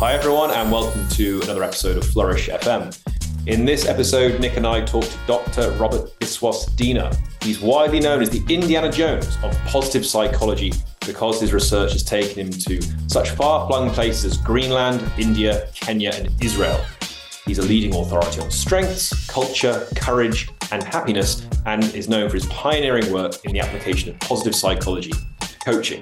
Hi, 0.00 0.14
everyone, 0.14 0.50
and 0.50 0.72
welcome 0.72 1.06
to 1.10 1.42
another 1.42 1.62
episode 1.62 1.98
of 1.98 2.06
Flourish 2.06 2.48
FM. 2.48 2.98
In 3.46 3.66
this 3.66 3.84
episode, 3.84 4.40
Nick 4.40 4.56
and 4.56 4.66
I 4.66 4.82
talk 4.82 5.04
to 5.04 5.18
Dr. 5.26 5.72
Robert 5.72 6.18
Biswas-Diener. 6.20 7.10
He's 7.42 7.60
widely 7.60 8.00
known 8.00 8.22
as 8.22 8.30
the 8.30 8.42
Indiana 8.48 8.90
Jones 8.90 9.36
of 9.42 9.54
positive 9.66 10.06
psychology 10.06 10.72
because 11.04 11.38
his 11.38 11.52
research 11.52 11.92
has 11.92 12.02
taken 12.02 12.46
him 12.46 12.50
to 12.50 12.80
such 13.08 13.32
far 13.32 13.68
flung 13.68 13.90
places 13.90 14.24
as 14.24 14.36
Greenland, 14.38 15.04
India, 15.18 15.68
Kenya, 15.74 16.12
and 16.14 16.30
Israel. 16.42 16.82
He's 17.44 17.58
a 17.58 17.62
leading 17.62 17.94
authority 17.94 18.40
on 18.40 18.50
strengths, 18.50 19.26
culture, 19.26 19.86
courage, 19.96 20.48
and 20.72 20.82
happiness, 20.82 21.46
and 21.66 21.84
is 21.94 22.08
known 22.08 22.30
for 22.30 22.36
his 22.36 22.46
pioneering 22.46 23.12
work 23.12 23.34
in 23.44 23.52
the 23.52 23.60
application 23.60 24.08
of 24.08 24.20
positive 24.20 24.54
psychology 24.54 25.12
to 25.12 25.58
coaching. 25.62 26.00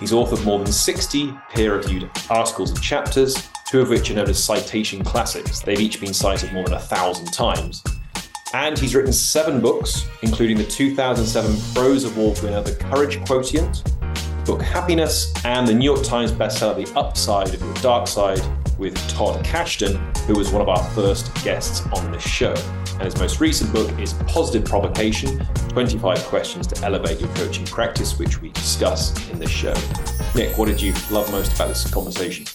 He's 0.00 0.12
authored 0.12 0.44
more 0.44 0.58
than 0.58 0.72
60 0.72 1.32
peer 1.50 1.76
reviewed 1.76 2.10
articles 2.28 2.70
and 2.70 2.82
chapters, 2.82 3.48
two 3.66 3.80
of 3.80 3.88
which 3.88 4.10
are 4.10 4.14
known 4.14 4.28
as 4.28 4.42
citation 4.42 5.04
classics. 5.04 5.60
They've 5.60 5.80
each 5.80 6.00
been 6.00 6.14
cited 6.14 6.52
more 6.52 6.64
than 6.64 6.74
a 6.74 6.80
thousand 6.80 7.32
times. 7.32 7.82
And 8.52 8.78
he's 8.78 8.94
written 8.94 9.12
seven 9.12 9.60
books, 9.60 10.06
including 10.22 10.58
the 10.58 10.64
2007 10.64 11.74
Prose 11.74 12.04
Award 12.04 12.40
winner, 12.40 12.62
The 12.62 12.74
Courage 12.76 13.24
Quotient, 13.24 13.82
book 14.44 14.62
Happiness, 14.62 15.32
and 15.44 15.66
the 15.66 15.74
New 15.74 15.84
York 15.84 16.04
Times 16.04 16.30
bestseller, 16.30 16.84
The 16.84 16.98
Upside 16.98 17.52
of 17.52 17.60
Your 17.60 17.74
Dark 17.74 18.06
Side, 18.06 18.42
with 18.78 18.96
Todd 19.08 19.44
Kashdan, 19.44 19.96
who 20.26 20.34
was 20.34 20.50
one 20.50 20.62
of 20.62 20.68
our 20.68 20.82
first 20.90 21.34
guests 21.44 21.86
on 21.92 22.10
this 22.12 22.22
show. 22.22 22.54
And 22.94 23.02
his 23.02 23.18
most 23.18 23.40
recent 23.40 23.72
book 23.72 23.90
is 23.98 24.12
Positive 24.26 24.64
Provocation 24.64 25.44
25 25.68 26.18
Questions 26.24 26.66
to 26.68 26.84
Elevate 26.84 27.20
Your 27.20 27.28
Coaching 27.34 27.66
Practice, 27.66 28.18
which 28.18 28.40
we 28.40 28.50
discuss 28.50 29.12
in 29.30 29.38
this 29.38 29.50
show. 29.50 29.74
Nick, 30.34 30.56
what 30.56 30.66
did 30.66 30.80
you 30.80 30.92
love 31.10 31.30
most 31.30 31.54
about 31.54 31.68
this 31.68 31.90
conversation? 31.90 32.46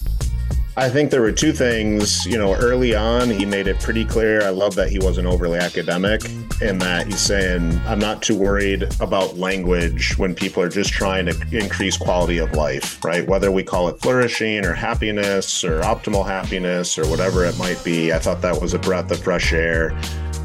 I 0.80 0.90
think 0.90 1.12
there 1.12 1.22
were 1.22 1.34
two 1.34 1.52
things. 1.52 2.26
You 2.26 2.38
know, 2.38 2.56
early 2.56 2.96
on, 2.96 3.30
he 3.30 3.46
made 3.46 3.68
it 3.68 3.82
pretty 3.82 4.06
clear. 4.06 4.42
I 4.42 4.50
love 4.50 4.76
that 4.76 4.88
he 4.88 4.98
wasn't 4.98 5.28
overly 5.28 5.60
academic 5.60 6.24
in 6.62 6.78
that 6.80 7.06
he's 7.06 7.20
saying, 7.20 7.78
I'm 7.86 8.00
not 8.00 8.22
too 8.22 8.38
worried 8.38 8.84
about 9.02 9.38
language 9.38 10.18
when 10.18 10.34
people 10.34 10.64
are 10.64 10.70
just 10.70 10.92
trying 10.92 11.26
to 11.26 11.36
increase 11.52 11.98
quality 11.98 12.38
of 12.38 12.54
life, 12.54 13.04
right? 13.04 13.28
Whether 13.28 13.52
we 13.52 13.62
call 13.62 13.90
it 13.90 14.00
flourishing 14.00 14.64
or 14.64 14.72
happiness 14.72 15.66
or 15.66 15.82
optimal 15.82 16.26
happiness 16.26 16.98
or 16.98 17.06
whatever 17.10 17.44
it 17.44 17.58
might 17.58 17.84
be. 17.84 18.14
I 18.14 18.20
thought 18.20 18.42
that 18.42 18.62
was 18.62 18.74
a 18.74 18.80
breath 18.80 19.12
of 19.12 19.22
fresh 19.22 19.52
air. 19.52 19.90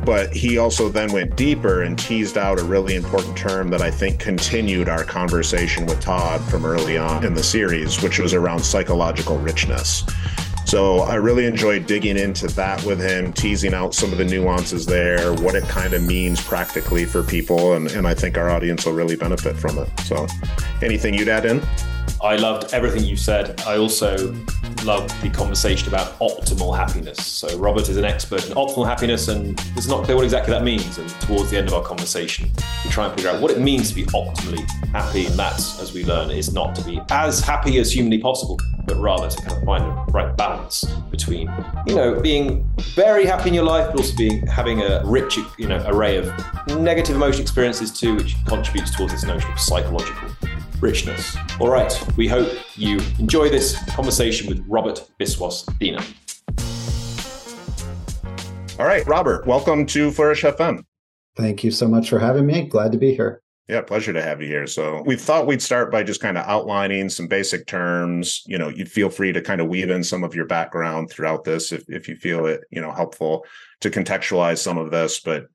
But 0.04 0.32
he 0.34 0.58
also 0.58 0.88
then 0.88 1.12
went 1.12 1.36
deeper 1.36 1.82
and 1.82 1.98
teased 1.98 2.36
out 2.36 2.58
a 2.58 2.64
really 2.64 2.94
important 2.94 3.36
term 3.36 3.68
that 3.70 3.80
I 3.80 3.90
think 3.90 4.18
continued 4.18 4.88
our 4.88 5.04
conversation 5.04 5.86
with 5.86 6.00
Todd 6.00 6.42
from 6.42 6.64
early 6.64 6.98
on 6.98 7.24
in 7.24 7.34
the 7.34 7.42
series, 7.42 8.02
which 8.02 8.18
was 8.18 8.34
around 8.34 8.60
psychological 8.60 9.38
richness. 9.38 10.04
So 10.66 11.00
I 11.00 11.16
really 11.16 11.46
enjoyed 11.46 11.86
digging 11.86 12.16
into 12.16 12.46
that 12.48 12.82
with 12.84 13.00
him, 13.00 13.32
teasing 13.32 13.74
out 13.74 13.94
some 13.94 14.12
of 14.12 14.18
the 14.18 14.24
nuances 14.24 14.86
there, 14.86 15.32
what 15.34 15.54
it 15.54 15.64
kind 15.64 15.94
of 15.94 16.02
means 16.02 16.42
practically 16.42 17.04
for 17.04 17.22
people. 17.22 17.74
And, 17.74 17.90
and 17.92 18.06
I 18.06 18.14
think 18.14 18.36
our 18.38 18.50
audience 18.50 18.86
will 18.86 18.94
really 18.94 19.16
benefit 19.16 19.56
from 19.56 19.78
it. 19.78 19.88
So 20.00 20.26
anything 20.82 21.14
you'd 21.14 21.28
add 21.28 21.44
in? 21.46 21.62
I 22.24 22.36
loved 22.36 22.72
everything 22.72 23.04
you 23.04 23.18
said. 23.18 23.60
I 23.66 23.76
also 23.76 24.34
loved 24.82 25.20
the 25.20 25.28
conversation 25.28 25.88
about 25.88 26.18
optimal 26.20 26.74
happiness. 26.74 27.26
So, 27.26 27.58
Robert 27.58 27.90
is 27.90 27.98
an 27.98 28.06
expert 28.06 28.46
in 28.46 28.54
optimal 28.54 28.86
happiness, 28.86 29.28
and 29.28 29.60
it's 29.76 29.86
not 29.86 30.04
clear 30.04 30.16
what 30.16 30.24
exactly 30.24 30.50
that 30.54 30.64
means. 30.64 30.96
And 30.96 31.06
towards 31.20 31.50
the 31.50 31.58
end 31.58 31.68
of 31.68 31.74
our 31.74 31.82
conversation, 31.82 32.50
we 32.82 32.88
try 32.88 33.04
and 33.04 33.14
figure 33.14 33.30
out 33.30 33.42
what 33.42 33.50
it 33.50 33.60
means 33.60 33.90
to 33.90 33.94
be 33.94 34.04
optimally 34.04 34.66
happy. 34.86 35.26
And 35.26 35.34
that, 35.34 35.58
as 35.82 35.92
we 35.92 36.02
learn, 36.06 36.30
is 36.30 36.50
not 36.50 36.74
to 36.76 36.84
be 36.84 36.98
as 37.10 37.40
happy 37.40 37.78
as 37.78 37.94
humanly 37.94 38.20
possible, 38.20 38.58
but 38.86 38.96
rather 38.96 39.28
to 39.28 39.36
kind 39.42 39.52
of 39.58 39.64
find 39.64 39.84
the 39.84 40.12
right 40.12 40.34
balance 40.34 40.82
between, 41.10 41.52
you 41.86 41.94
know, 41.94 42.18
being 42.20 42.66
very 42.94 43.26
happy 43.26 43.50
in 43.50 43.54
your 43.54 43.64
life, 43.64 43.88
but 43.90 44.00
also 44.00 44.16
being 44.16 44.46
having 44.46 44.80
a 44.80 45.02
rich, 45.04 45.38
you 45.58 45.68
know, 45.68 45.84
array 45.88 46.16
of 46.16 46.32
negative 46.78 47.16
emotion 47.16 47.42
experiences 47.42 47.92
too, 47.92 48.14
which 48.14 48.34
contributes 48.46 48.96
towards 48.96 49.12
this 49.12 49.24
notion 49.24 49.52
of 49.52 49.60
psychological 49.60 50.30
richness. 50.84 51.34
All 51.60 51.70
right, 51.70 51.92
we 52.14 52.28
hope 52.28 52.52
you 52.76 53.00
enjoy 53.18 53.48
this 53.48 53.82
conversation 53.88 54.46
with 54.46 54.62
Robert 54.68 55.08
Biswas 55.18 55.66
Dina. 55.78 56.04
All 58.78 58.84
right, 58.84 59.06
Robert, 59.06 59.46
welcome 59.46 59.86
to 59.86 60.10
Flourish 60.10 60.42
FM. 60.42 60.84
Thank 61.38 61.64
you 61.64 61.70
so 61.70 61.88
much 61.88 62.10
for 62.10 62.18
having 62.18 62.44
me. 62.44 62.66
Glad 62.66 62.92
to 62.92 62.98
be 62.98 63.14
here. 63.14 63.40
Yeah, 63.66 63.80
pleasure 63.80 64.12
to 64.12 64.20
have 64.20 64.42
you 64.42 64.46
here. 64.46 64.66
So 64.66 65.02
we 65.06 65.16
thought 65.16 65.46
we'd 65.46 65.62
start 65.62 65.90
by 65.90 66.02
just 66.02 66.20
kind 66.20 66.36
of 66.36 66.44
outlining 66.44 67.08
some 67.08 67.28
basic 67.28 67.66
terms. 67.66 68.42
You 68.44 68.58
know, 68.58 68.68
you 68.68 68.84
feel 68.84 69.08
free 69.08 69.32
to 69.32 69.40
kind 69.40 69.62
of 69.62 69.68
weave 69.68 69.88
in 69.88 70.04
some 70.04 70.22
of 70.22 70.34
your 70.34 70.44
background 70.44 71.08
throughout 71.08 71.44
this 71.44 71.72
if, 71.72 71.82
if 71.88 72.08
you 72.08 72.16
feel 72.16 72.44
it, 72.44 72.60
you 72.70 72.82
know, 72.82 72.92
helpful 72.92 73.46
to 73.80 73.88
contextualize 73.88 74.58
some 74.58 74.76
of 74.76 74.90
this. 74.90 75.18
But 75.18 75.46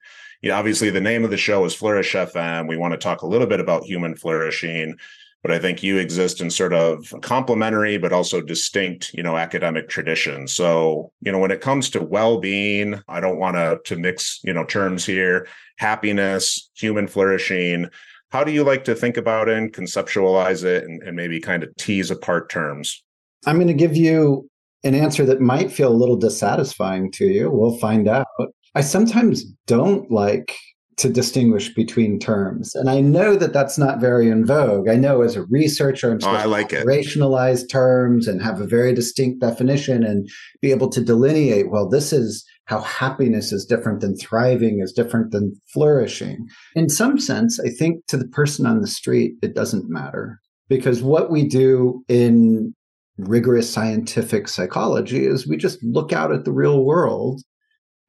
you 0.42 0.50
know, 0.50 0.56
obviously 0.56 0.90
the 0.90 1.02
name 1.02 1.24
of 1.24 1.32
the 1.32 1.38
show 1.38 1.66
is 1.66 1.76
Flourish 1.76 2.14
FM. 2.14 2.68
We 2.68 2.78
want 2.78 2.94
to 2.94 2.98
talk 2.98 3.22
a 3.22 3.28
little 3.28 3.48
bit 3.48 3.60
about 3.60 3.84
human 3.84 4.16
flourishing 4.16 4.96
but 5.42 5.52
I 5.52 5.60
think 5.60 5.82
you 5.82 5.98
exist 5.98 6.42
in 6.42 6.50
sort 6.50 6.74
of 6.74 7.14
complementary 7.22 7.98
but 7.98 8.12
also 8.12 8.42
distinct, 8.42 9.14
you 9.14 9.24
know, 9.24 9.38
academic 9.38 9.90
traditions. 9.90 10.54
So, 10.54 11.12
you 11.22 11.32
know, 11.32 11.40
when 11.40 11.52
it 11.52 11.62
comes 11.62 11.90
to 11.92 12.04
well-being, 12.04 13.02
I 13.08 13.20
don't 13.20 13.40
want 13.40 13.56
to 13.56 13.80
to 13.86 14.00
mix, 14.00 14.40
you 14.44 14.54
know, 14.54 14.66
terms 14.66 15.06
here, 15.06 15.48
happiness, 15.78 16.70
human 16.76 17.08
flourishing. 17.08 17.90
How 18.32 18.44
do 18.44 18.52
you 18.52 18.64
like 18.64 18.84
to 18.84 18.96
think 18.96 19.18
about 19.18 19.50
it 19.50 19.58
and 19.58 19.74
conceptualize 19.74 20.64
it 20.64 20.84
and, 20.84 21.02
and 21.04 21.16
maybe 21.16 21.40
kind 21.40 21.64
of 21.64 21.76
tease 21.78 22.12
apart 22.12 22.50
terms? 22.50 23.04
I'm 23.46 23.56
going 23.56 23.68
to 23.68 23.74
give 23.74 23.96
you 23.96 24.50
an 24.84 24.94
answer 24.94 25.26
that 25.26 25.42
might 25.42 25.72
feel 25.72 25.92
a 25.92 25.96
little 25.96 26.16
dissatisfying 26.16 27.12
to 27.14 27.26
you. 27.26 27.50
We'll 27.50 27.78
find 27.78 28.08
out. 28.08 28.28
I 28.76 28.82
sometimes 28.82 29.44
don't 29.66 30.10
like 30.12 30.56
to 31.00 31.10
distinguish 31.10 31.74
between 31.74 32.20
terms. 32.20 32.76
And 32.76 32.90
I 32.90 33.00
know 33.00 33.36
that 33.38 33.54
that's 33.54 33.78
not 33.78 34.02
very 34.02 34.30
in 34.30 34.46
vogue. 34.46 34.90
I 34.90 34.96
know 34.96 35.22
as 35.22 35.38
a 35.38 35.44
researcher, 35.44 36.12
I'm 36.12 36.20
supposed 36.20 36.40
oh, 36.40 36.44
I 36.44 36.46
like 36.46 36.70
to 36.70 36.84
rationalize 36.86 37.66
terms 37.66 38.28
and 38.28 38.42
have 38.42 38.60
a 38.60 38.68
very 38.68 38.94
distinct 38.94 39.40
definition 39.40 40.04
and 40.04 40.30
be 40.62 40.72
able 40.72 40.90
to 40.90 41.02
delineate, 41.02 41.72
well, 41.72 41.88
this 41.88 42.12
is 42.12 42.46
how 42.66 42.82
happiness 42.82 43.54
is 43.54 43.66
different 43.66 44.02
than 44.02 44.18
thriving, 44.18 44.82
is 44.82 44.92
different 44.92 45.32
than 45.32 45.54
flourishing. 45.74 46.48
In 46.76 46.90
some 46.90 47.18
sense, 47.18 47.60
I 47.62 47.70
think 47.70 48.06
to 48.08 48.18
the 48.18 48.28
person 48.28 48.66
on 48.66 48.82
the 48.82 48.88
street, 48.88 49.36
it 49.42 49.56
doesn't 49.56 49.90
matter 49.90 50.42
because 50.68 51.02
what 51.02 51.32
we 51.32 51.48
do 51.48 52.04
in 52.10 52.76
rigorous 53.18 53.72
scientific 53.72 54.50
psychology 54.50 55.26
is 55.26 55.48
we 55.48 55.58
just 55.58 55.82
look 55.82 56.12
out 56.12 56.34
at 56.34 56.44
the 56.44 56.52
real 56.52 56.84
world 56.84 57.42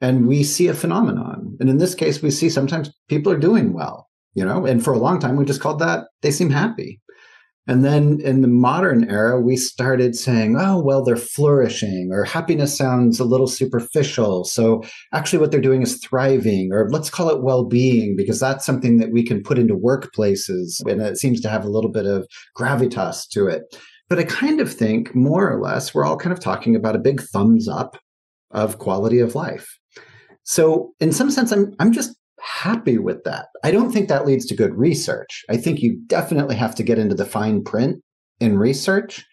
and 0.01 0.27
we 0.27 0.43
see 0.43 0.69
a 0.69 0.75
phenomenon. 0.75 1.57
And 1.61 1.69
in 1.69 1.79
this 1.79 1.95
case, 1.95 2.23
we 2.23 2.31
see 2.31 2.49
sometimes 2.49 2.91
people 3.09 3.33
are 3.33 3.39
doing 3.39 3.73
well, 3.73 4.09
you 4.35 4.45
know, 4.45 4.67
and 4.67 4.83
for 4.83 4.93
a 4.93 4.99
long 4.99 5.19
time, 5.19 5.37
we 5.37 5.45
just 5.45 5.61
called 5.61 5.79
that 5.81 6.07
they 6.23 6.31
seem 6.31 6.51
happy. 6.51 7.01
And 7.67 7.85
then 7.85 8.21
in 8.23 8.41
the 8.41 8.49
modern 8.49 9.09
era, 9.09 9.41
we 9.41 9.57
started 9.57 10.17
saying, 10.17 10.57
oh, 10.59 10.83
well, 10.83 11.05
they're 11.05 11.15
flourishing, 11.15 12.09
or 12.11 12.25
happiness 12.25 12.77
sounds 12.77 13.21
a 13.21 13.25
little 13.25 13.47
superficial. 13.47 14.45
So 14.45 14.83
actually, 15.13 15.39
what 15.39 15.53
they're 15.53 15.61
doing 15.61 15.83
is 15.83 16.03
thriving, 16.03 16.73
or 16.73 16.89
let's 16.91 17.11
call 17.11 17.29
it 17.29 17.45
well 17.45 17.65
being, 17.65 18.17
because 18.17 18.41
that's 18.41 18.67
something 18.67 18.97
that 18.97 19.13
we 19.13 19.23
can 19.23 19.43
put 19.43 19.59
into 19.59 19.77
workplaces. 19.77 20.85
And 20.85 21.01
it 21.01 21.19
seems 21.19 21.41
to 21.43 21.49
have 21.49 21.65
a 21.65 21.71
little 21.71 21.93
bit 21.93 22.07
of 22.07 22.27
gravitas 22.57 23.29
to 23.29 23.47
it. 23.47 23.63
But 24.09 24.19
I 24.19 24.25
kind 24.25 24.61
of 24.61 24.73
think, 24.73 25.15
more 25.15 25.49
or 25.49 25.61
less, 25.61 25.95
we're 25.95 26.07
all 26.07 26.17
kind 26.17 26.33
of 26.33 26.41
talking 26.41 26.75
about 26.75 26.97
a 26.97 27.01
big 27.01 27.21
thumbs 27.21 27.69
up 27.69 27.97
of 28.51 28.79
quality 28.79 29.21
of 29.21 29.37
life. 29.37 29.79
So 30.51 30.95
in 30.99 31.13
some 31.13 31.31
sense, 31.31 31.53
I'm 31.53 31.77
I'm 31.79 31.93
just 31.93 32.17
happy 32.41 32.99
with 32.99 33.23
that. 33.23 33.47
I 33.63 33.71
don't 33.71 33.93
think 33.93 34.09
that 34.09 34.27
leads 34.27 34.47
to 34.47 34.57
good 34.57 34.75
research. 34.75 35.45
I 35.49 35.57
think 35.57 35.79
you 35.79 36.01
definitely 36.09 36.57
have 36.57 36.75
to 36.75 36.83
get 36.83 36.99
into 36.99 37.15
the 37.15 37.25
fine 37.25 37.63
print 37.63 38.03
in 38.41 38.59
research. 38.59 39.25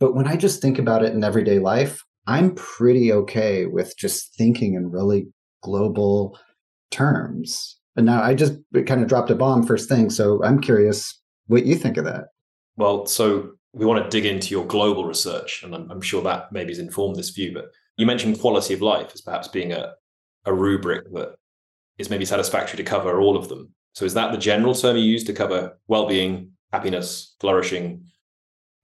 But 0.00 0.16
when 0.16 0.26
I 0.26 0.34
just 0.34 0.60
think 0.60 0.80
about 0.80 1.04
it 1.04 1.12
in 1.12 1.22
everyday 1.22 1.60
life, 1.60 2.02
I'm 2.26 2.56
pretty 2.56 3.12
okay 3.12 3.66
with 3.66 3.96
just 3.96 4.34
thinking 4.34 4.74
in 4.74 4.90
really 4.90 5.28
global 5.62 6.36
terms. 6.90 7.78
And 7.94 8.04
now 8.04 8.20
I 8.20 8.34
just 8.34 8.54
kind 8.72 9.00
of 9.00 9.06
dropped 9.06 9.30
a 9.30 9.36
bomb 9.36 9.64
first 9.64 9.88
thing. 9.88 10.10
So 10.10 10.42
I'm 10.42 10.60
curious 10.60 11.16
what 11.46 11.66
you 11.66 11.76
think 11.76 11.98
of 11.98 12.04
that. 12.06 12.24
Well, 12.76 13.06
so 13.06 13.52
we 13.72 13.86
want 13.86 14.02
to 14.02 14.10
dig 14.10 14.26
into 14.26 14.48
your 14.48 14.66
global 14.66 15.04
research, 15.04 15.62
and 15.62 15.72
I'm, 15.72 15.88
I'm 15.88 16.00
sure 16.00 16.22
that 16.22 16.50
maybe 16.50 16.72
has 16.72 16.80
informed 16.80 17.14
this 17.14 17.30
view. 17.30 17.52
But 17.54 17.66
you 17.96 18.06
mentioned 18.06 18.40
quality 18.40 18.74
of 18.74 18.82
life 18.82 19.12
as 19.14 19.20
perhaps 19.20 19.46
being 19.46 19.70
a, 19.70 19.92
a 20.44 20.52
rubric 20.52 21.10
that 21.12 21.36
is 21.98 22.10
maybe 22.10 22.24
satisfactory 22.24 22.76
to 22.76 22.82
cover 22.84 23.20
all 23.20 23.36
of 23.36 23.48
them. 23.48 23.72
So 23.94 24.04
is 24.04 24.14
that 24.14 24.32
the 24.32 24.38
general 24.38 24.74
term 24.74 24.96
you 24.96 25.04
use 25.04 25.24
to 25.24 25.32
cover 25.32 25.78
well-being, 25.86 26.50
happiness, 26.72 27.36
flourishing, 27.40 28.04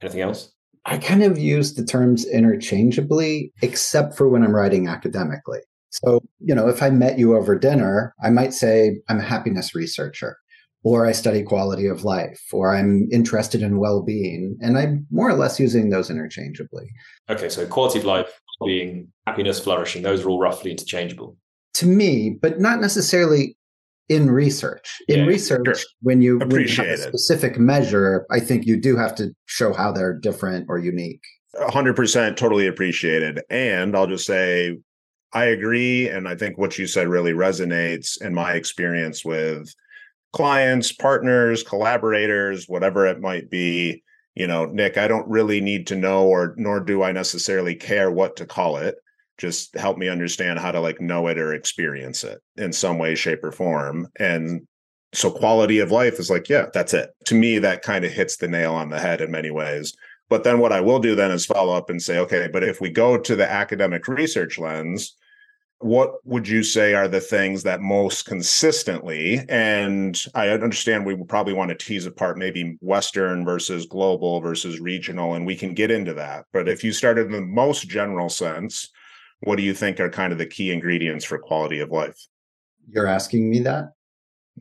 anything 0.00 0.20
else? 0.20 0.52
I 0.86 0.96
kind 0.96 1.22
of 1.22 1.36
use 1.38 1.74
the 1.74 1.84
terms 1.84 2.24
interchangeably, 2.24 3.52
except 3.60 4.16
for 4.16 4.28
when 4.28 4.42
I'm 4.42 4.54
writing 4.54 4.88
academically. 4.88 5.58
So, 5.90 6.20
you 6.38 6.54
know, 6.54 6.68
if 6.68 6.82
I 6.82 6.90
met 6.90 7.18
you 7.18 7.36
over 7.36 7.58
dinner, 7.58 8.14
I 8.22 8.30
might 8.30 8.54
say 8.54 9.00
I'm 9.08 9.18
a 9.18 9.22
happiness 9.22 9.74
researcher. 9.74 10.38
or 10.82 11.06
I 11.06 11.12
study 11.12 11.42
quality 11.42 11.86
of 11.86 12.04
life, 12.04 12.40
or 12.52 12.74
I'm 12.74 13.08
interested 13.12 13.62
in 13.62 13.78
well 13.78 14.02
being. 14.02 14.56
And 14.60 14.78
I'm 14.78 15.06
more 15.10 15.28
or 15.28 15.34
less 15.34 15.60
using 15.60 15.90
those 15.90 16.10
interchangeably. 16.10 16.88
Okay, 17.28 17.48
so 17.48 17.66
quality 17.66 17.98
of 17.98 18.04
life, 18.06 18.40
being 18.64 19.08
happiness, 19.26 19.60
flourishing, 19.60 20.02
those 20.02 20.24
are 20.24 20.30
all 20.30 20.40
roughly 20.40 20.70
interchangeable. 20.70 21.36
To 21.80 21.86
me, 21.86 22.30
but 22.30 22.60
not 22.60 22.80
necessarily 22.80 23.56
in 24.08 24.30
research. 24.30 25.00
In 25.08 25.20
yeah, 25.20 25.26
research, 25.26 25.66
sure. 25.66 25.76
when 26.02 26.20
you, 26.20 26.38
when 26.38 26.66
you 26.66 26.76
have 26.76 26.86
a 26.86 26.98
specific 26.98 27.58
measure, 27.58 28.26
I 28.30 28.40
think 28.40 28.66
you 28.66 28.76
do 28.76 28.96
have 28.96 29.14
to 29.16 29.34
show 29.46 29.72
how 29.72 29.92
they're 29.92 30.12
different 30.12 30.66
or 30.68 30.78
unique. 30.78 31.22
100% 31.56 32.36
totally 32.36 32.66
appreciated. 32.66 33.40
And 33.50 33.96
I'll 33.96 34.06
just 34.06 34.26
say, 34.26 34.78
I 35.32 35.44
agree. 35.44 36.08
And 36.08 36.28
I 36.28 36.34
think 36.34 36.58
what 36.58 36.76
you 36.78 36.86
said 36.86 37.08
really 37.08 37.32
resonates 37.32 38.20
in 38.20 38.34
my 38.34 38.54
experience 38.54 39.24
with 39.24 39.72
clients, 40.32 40.92
partners, 40.92 41.62
collaborators, 41.62 42.66
whatever 42.68 43.06
it 43.06 43.20
might 43.20 43.50
be. 43.50 44.02
You 44.34 44.46
know, 44.46 44.66
Nick, 44.66 44.96
I 44.96 45.08
don't 45.08 45.28
really 45.28 45.60
need 45.60 45.86
to 45.88 45.96
know, 45.96 46.26
or 46.26 46.54
nor 46.56 46.80
do 46.80 47.02
I 47.02 47.12
necessarily 47.12 47.74
care 47.74 48.10
what 48.10 48.36
to 48.36 48.46
call 48.46 48.76
it. 48.76 48.96
Just 49.40 49.74
help 49.76 49.96
me 49.96 50.08
understand 50.08 50.58
how 50.58 50.70
to 50.70 50.80
like 50.80 51.00
know 51.00 51.26
it 51.28 51.38
or 51.38 51.54
experience 51.54 52.24
it 52.24 52.40
in 52.56 52.72
some 52.72 52.98
way, 52.98 53.14
shape, 53.14 53.42
or 53.42 53.52
form. 53.52 54.06
And 54.18 54.66
so 55.14 55.30
quality 55.30 55.78
of 55.78 55.90
life 55.90 56.20
is 56.20 56.28
like, 56.28 56.50
yeah, 56.50 56.66
that's 56.74 56.92
it. 56.92 57.10
To 57.24 57.34
me, 57.34 57.58
that 57.58 57.80
kind 57.80 58.04
of 58.04 58.12
hits 58.12 58.36
the 58.36 58.48
nail 58.48 58.74
on 58.74 58.90
the 58.90 59.00
head 59.00 59.22
in 59.22 59.30
many 59.30 59.50
ways. 59.50 59.94
But 60.28 60.44
then 60.44 60.58
what 60.58 60.72
I 60.72 60.80
will 60.82 61.00
do 61.00 61.14
then 61.14 61.30
is 61.30 61.46
follow 61.46 61.74
up 61.74 61.88
and 61.88 62.00
say, 62.00 62.18
okay, 62.18 62.48
but 62.52 62.62
if 62.62 62.82
we 62.82 62.90
go 62.90 63.16
to 63.16 63.34
the 63.34 63.50
academic 63.50 64.06
research 64.06 64.58
lens, 64.58 65.16
what 65.80 66.24
would 66.26 66.46
you 66.46 66.62
say 66.62 66.92
are 66.92 67.08
the 67.08 67.20
things 67.20 67.62
that 67.62 67.80
most 67.80 68.26
consistently 68.26 69.40
and 69.48 70.24
i 70.34 70.50
understand 70.50 71.06
we 71.06 71.16
probably 71.24 71.54
want 71.54 71.70
to 71.70 71.74
tease 71.74 72.04
apart 72.04 72.36
maybe 72.36 72.76
western 72.82 73.46
versus 73.46 73.86
global 73.86 74.40
versus 74.40 74.78
regional 74.78 75.34
and 75.34 75.46
we 75.46 75.56
can 75.56 75.72
get 75.72 75.90
into 75.90 76.12
that 76.12 76.44
but 76.52 76.68
if 76.68 76.84
you 76.84 76.92
started 76.92 77.26
in 77.26 77.32
the 77.32 77.40
most 77.40 77.88
general 77.88 78.28
sense 78.28 78.90
what 79.40 79.56
do 79.56 79.62
you 79.62 79.74
think 79.74 79.98
are 80.00 80.10
kind 80.10 80.32
of 80.32 80.38
the 80.38 80.46
key 80.46 80.70
ingredients 80.72 81.24
for 81.24 81.38
quality 81.38 81.80
of 81.80 81.90
life 81.90 82.16
you're 82.88 83.06
asking 83.06 83.50
me 83.50 83.60
that 83.60 83.92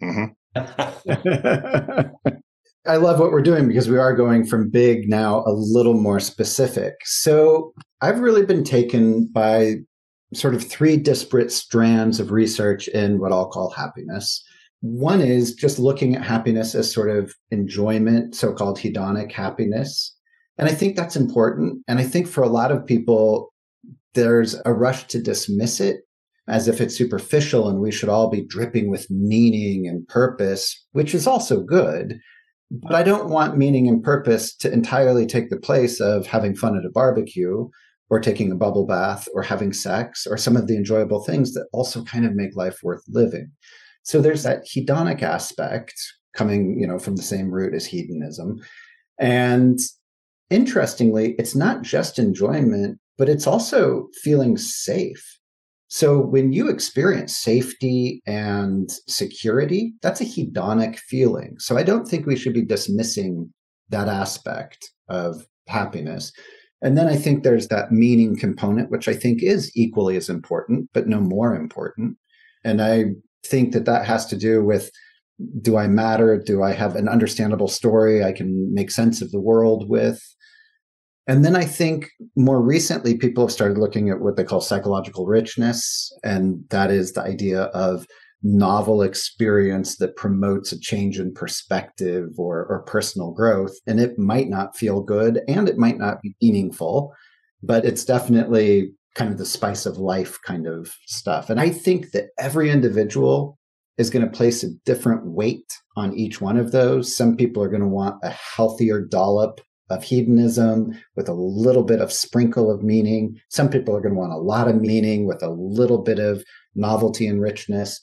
mm-hmm. 0.01 0.25
I 2.85 2.95
love 2.95 3.19
what 3.19 3.31
we're 3.31 3.41
doing 3.41 3.67
because 3.67 3.89
we 3.89 3.97
are 3.97 4.15
going 4.15 4.45
from 4.45 4.69
big 4.69 5.09
now 5.09 5.43
a 5.45 5.51
little 5.51 5.93
more 5.93 6.19
specific. 6.19 6.95
So 7.03 7.73
I've 8.01 8.19
really 8.19 8.45
been 8.45 8.63
taken 8.63 9.27
by 9.27 9.75
sort 10.33 10.55
of 10.55 10.63
three 10.63 10.97
disparate 10.97 11.51
strands 11.51 12.19
of 12.19 12.31
research 12.31 12.87
in 12.87 13.19
what 13.19 13.31
I'll 13.31 13.49
call 13.49 13.69
happiness. 13.71 14.43
One 14.81 15.21
is 15.21 15.53
just 15.53 15.77
looking 15.77 16.15
at 16.15 16.23
happiness 16.23 16.73
as 16.73 16.91
sort 16.91 17.09
of 17.09 17.33
enjoyment, 17.51 18.35
so 18.35 18.53
called 18.53 18.79
hedonic 18.79 19.31
happiness. 19.31 20.15
And 20.57 20.69
I 20.69 20.73
think 20.73 20.95
that's 20.95 21.15
important. 21.15 21.83
And 21.87 21.99
I 21.99 22.03
think 22.03 22.27
for 22.27 22.43
a 22.43 22.49
lot 22.49 22.71
of 22.71 22.85
people, 22.85 23.53
there's 24.13 24.55
a 24.65 24.73
rush 24.73 25.05
to 25.07 25.21
dismiss 25.21 25.79
it 25.79 26.01
as 26.47 26.67
if 26.67 26.81
it's 26.81 26.97
superficial 26.97 27.69
and 27.69 27.79
we 27.79 27.91
should 27.91 28.09
all 28.09 28.29
be 28.29 28.45
dripping 28.45 28.89
with 28.89 29.09
meaning 29.09 29.87
and 29.87 30.07
purpose, 30.07 30.85
which 30.91 31.13
is 31.13 31.27
also 31.27 31.61
good. 31.61 32.19
But 32.71 32.95
I 32.95 33.03
don't 33.03 33.29
want 33.29 33.57
meaning 33.57 33.87
and 33.87 34.03
purpose 34.03 34.55
to 34.57 34.71
entirely 34.71 35.25
take 35.25 35.49
the 35.49 35.59
place 35.59 35.99
of 35.99 36.25
having 36.25 36.55
fun 36.55 36.77
at 36.77 36.85
a 36.85 36.89
barbecue 36.89 37.67
or 38.09 38.19
taking 38.19 38.51
a 38.51 38.55
bubble 38.55 38.85
bath 38.85 39.27
or 39.33 39.43
having 39.43 39.73
sex 39.73 40.25
or 40.25 40.37
some 40.37 40.55
of 40.55 40.67
the 40.67 40.75
enjoyable 40.75 41.23
things 41.23 41.53
that 41.53 41.67
also 41.71 42.03
kind 42.03 42.25
of 42.25 42.35
make 42.35 42.55
life 42.55 42.79
worth 42.81 43.03
living. 43.07 43.51
So 44.03 44.21
there's 44.21 44.43
that 44.43 44.65
hedonic 44.65 45.21
aspect 45.21 45.93
coming, 46.35 46.79
you 46.79 46.87
know, 46.87 46.97
from 46.97 47.15
the 47.15 47.21
same 47.21 47.51
root 47.51 47.73
as 47.73 47.85
hedonism. 47.85 48.59
And 49.19 49.79
interestingly, 50.49 51.35
it's 51.37 51.55
not 51.55 51.81
just 51.83 52.17
enjoyment, 52.17 52.99
but 53.19 53.29
it's 53.29 53.45
also 53.45 54.07
feeling 54.23 54.57
safe. 54.57 55.23
So 55.89 56.19
when 56.19 56.53
you 56.53 56.69
experience 56.69 57.37
safety 57.37 58.21
and 58.25 58.89
security, 59.07 59.93
that's 60.01 60.21
a 60.21 60.25
hedonic 60.25 60.97
feeling. 60.97 61.55
So 61.59 61.77
I 61.77 61.83
don't 61.83 62.07
think 62.07 62.25
we 62.25 62.37
should 62.37 62.53
be 62.53 62.63
dismissing 62.63 63.53
that 63.89 64.07
aspect 64.07 64.89
of 65.09 65.45
happiness. 65.67 66.31
And 66.81 66.97
then 66.97 67.07
I 67.07 67.17
think 67.17 67.43
there's 67.43 67.67
that 67.67 67.91
meaning 67.91 68.37
component, 68.37 68.89
which 68.89 69.09
I 69.09 69.13
think 69.13 69.43
is 69.43 69.69
equally 69.75 70.15
as 70.15 70.29
important, 70.29 70.89
but 70.93 71.07
no 71.07 71.19
more 71.19 71.55
important. 71.55 72.17
And 72.63 72.81
I 72.81 73.05
think 73.45 73.73
that 73.73 73.85
that 73.85 74.05
has 74.05 74.25
to 74.27 74.37
do 74.37 74.63
with 74.63 74.89
do 75.61 75.77
I 75.77 75.87
matter? 75.87 76.37
Do 76.37 76.63
I 76.63 76.73
have 76.73 76.95
an 76.95 77.07
understandable 77.07 77.69
story 77.69 78.23
I 78.23 78.33
can 78.33 78.73
make 78.73 78.91
sense 78.91 79.21
of 79.21 79.31
the 79.31 79.39
world 79.39 79.89
with? 79.89 80.21
And 81.29 81.45
then 81.45 81.55
I 81.55 81.63
think 81.63 82.09
more 82.35 82.59
recently, 82.59 83.15
people 83.15 83.45
have 83.45 83.53
started 83.53 83.77
looking 83.77 84.09
at 84.09 84.19
what 84.19 84.35
they 84.35 84.43
call 84.43 84.61
psychological 84.61 85.27
richness. 85.27 86.11
And 86.23 86.63
that 86.71 86.89
is 86.89 87.13
the 87.13 87.21
idea 87.21 87.65
of 87.65 88.07
novel 88.41 89.03
experience 89.03 89.97
that 89.97 90.15
promotes 90.15 90.71
a 90.71 90.79
change 90.79 91.19
in 91.19 91.31
perspective 91.31 92.29
or, 92.39 92.65
or 92.65 92.81
personal 92.87 93.31
growth. 93.31 93.77
And 93.85 93.99
it 93.99 94.17
might 94.17 94.49
not 94.49 94.75
feel 94.75 95.01
good 95.01 95.41
and 95.47 95.69
it 95.69 95.77
might 95.77 95.99
not 95.99 96.19
be 96.23 96.35
meaningful, 96.41 97.13
but 97.61 97.85
it's 97.85 98.05
definitely 98.05 98.91
kind 99.13 99.31
of 99.31 99.37
the 99.37 99.45
spice 99.45 99.85
of 99.85 99.99
life 99.99 100.39
kind 100.43 100.65
of 100.65 100.95
stuff. 101.05 101.51
And 101.51 101.59
I 101.59 101.69
think 101.69 102.09
that 102.13 102.29
every 102.39 102.71
individual 102.71 103.59
is 103.99 104.09
going 104.09 104.25
to 104.25 104.35
place 104.35 104.63
a 104.63 104.73
different 104.83 105.27
weight 105.27 105.77
on 105.95 106.17
each 106.17 106.41
one 106.41 106.57
of 106.57 106.71
those. 106.71 107.15
Some 107.15 107.37
people 107.37 107.61
are 107.61 107.69
going 107.69 107.81
to 107.81 107.87
want 107.87 108.15
a 108.23 108.29
healthier 108.29 108.99
dollop 108.99 109.61
of 109.89 110.03
hedonism 110.03 110.97
with 111.15 111.27
a 111.27 111.33
little 111.33 111.83
bit 111.83 112.01
of 112.01 112.11
sprinkle 112.11 112.71
of 112.71 112.83
meaning. 112.83 113.39
Some 113.49 113.69
people 113.69 113.95
are 113.95 114.01
going 114.01 114.13
to 114.13 114.19
want 114.19 114.33
a 114.33 114.37
lot 114.37 114.67
of 114.67 114.75
meaning 114.75 115.25
with 115.25 115.41
a 115.41 115.49
little 115.49 115.99
bit 115.99 116.19
of 116.19 116.43
novelty 116.75 117.27
and 117.27 117.41
richness. 117.41 117.99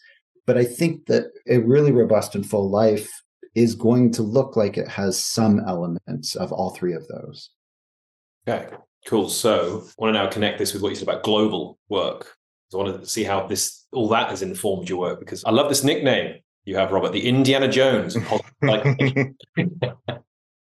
But 0.46 0.56
I 0.56 0.64
think 0.64 1.06
that 1.06 1.26
a 1.48 1.58
really 1.58 1.92
robust 1.92 2.34
and 2.34 2.48
full 2.48 2.70
life 2.70 3.10
is 3.54 3.74
going 3.74 4.12
to 4.12 4.22
look 4.22 4.56
like 4.56 4.76
it 4.76 4.88
has 4.88 5.24
some 5.24 5.60
elements 5.66 6.36
of 6.36 6.52
all 6.52 6.70
three 6.70 6.92
of 6.92 7.06
those. 7.08 7.50
Okay, 8.48 8.68
cool. 9.06 9.28
So 9.28 9.84
I 9.86 10.02
want 10.02 10.14
to 10.14 10.22
now 10.22 10.28
connect 10.28 10.58
this 10.58 10.72
with 10.72 10.82
what 10.82 10.90
you 10.90 10.96
said 10.96 11.08
about 11.08 11.22
global 11.22 11.78
work. 11.88 12.36
So 12.68 12.80
I 12.80 12.84
want 12.84 13.00
to 13.00 13.08
see 13.08 13.24
how 13.24 13.46
this 13.46 13.86
all 13.92 14.08
that 14.08 14.28
has 14.30 14.42
informed 14.42 14.88
your 14.88 14.98
work 14.98 15.20
because 15.20 15.44
I 15.44 15.50
love 15.50 15.68
this 15.68 15.84
nickname 15.84 16.40
you 16.66 16.76
have, 16.76 16.90
Robert, 16.90 17.12
the 17.12 17.26
Indiana 17.26 17.68
Jones. 17.68 18.16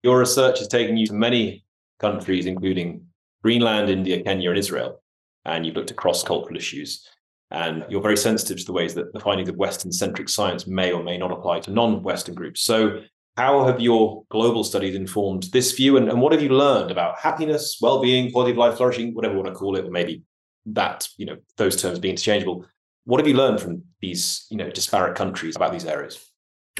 your 0.03 0.19
research 0.19 0.59
has 0.59 0.67
taken 0.67 0.97
you 0.97 1.07
to 1.07 1.13
many 1.13 1.65
countries, 1.99 2.45
including 2.45 3.05
Greenland, 3.43 3.89
India, 3.89 4.23
Kenya, 4.23 4.49
and 4.49 4.59
Israel, 4.59 5.01
and 5.45 5.65
you've 5.65 5.75
looked 5.75 5.91
at 5.91 5.97
cross-cultural 5.97 6.57
issues. 6.57 7.07
And 7.51 7.83
you're 7.89 8.01
very 8.01 8.17
sensitive 8.17 8.59
to 8.59 8.65
the 8.65 8.73
ways 8.73 8.93
that 8.93 9.11
the 9.11 9.19
findings 9.19 9.49
of 9.49 9.55
Western 9.55 9.91
centric 9.91 10.29
science 10.29 10.67
may 10.67 10.91
or 10.91 11.03
may 11.03 11.17
not 11.17 11.31
apply 11.31 11.61
to 11.61 11.71
non 11.71 12.03
Western 12.03 12.35
groups. 12.35 12.61
So, 12.61 13.01
how 13.37 13.65
have 13.65 13.79
your 13.79 14.23
global 14.29 14.63
studies 14.63 14.95
informed 14.95 15.43
this 15.51 15.71
view? 15.71 15.97
And, 15.97 16.09
and 16.09 16.21
what 16.21 16.31
have 16.31 16.43
you 16.43 16.49
learned 16.49 16.91
about 16.91 17.17
happiness, 17.17 17.79
well 17.81 18.01
being, 18.01 18.31
quality 18.31 18.51
of 18.51 18.57
life, 18.57 18.77
flourishing, 18.77 19.15
whatever 19.15 19.33
you 19.33 19.41
want 19.41 19.53
to 19.53 19.57
call 19.57 19.77
it, 19.77 19.85
or 19.85 19.91
maybe 19.91 20.21
that, 20.67 21.07
you 21.17 21.25
know, 21.25 21.37
those 21.57 21.81
terms 21.81 21.97
being 21.97 22.13
interchangeable? 22.13 22.65
What 23.05 23.19
have 23.19 23.27
you 23.27 23.33
learned 23.33 23.61
from 23.61 23.83
these, 23.99 24.45
you 24.51 24.57
know, 24.57 24.69
disparate 24.69 25.15
countries 25.15 25.55
about 25.55 25.71
these 25.71 25.85
areas? 25.85 26.28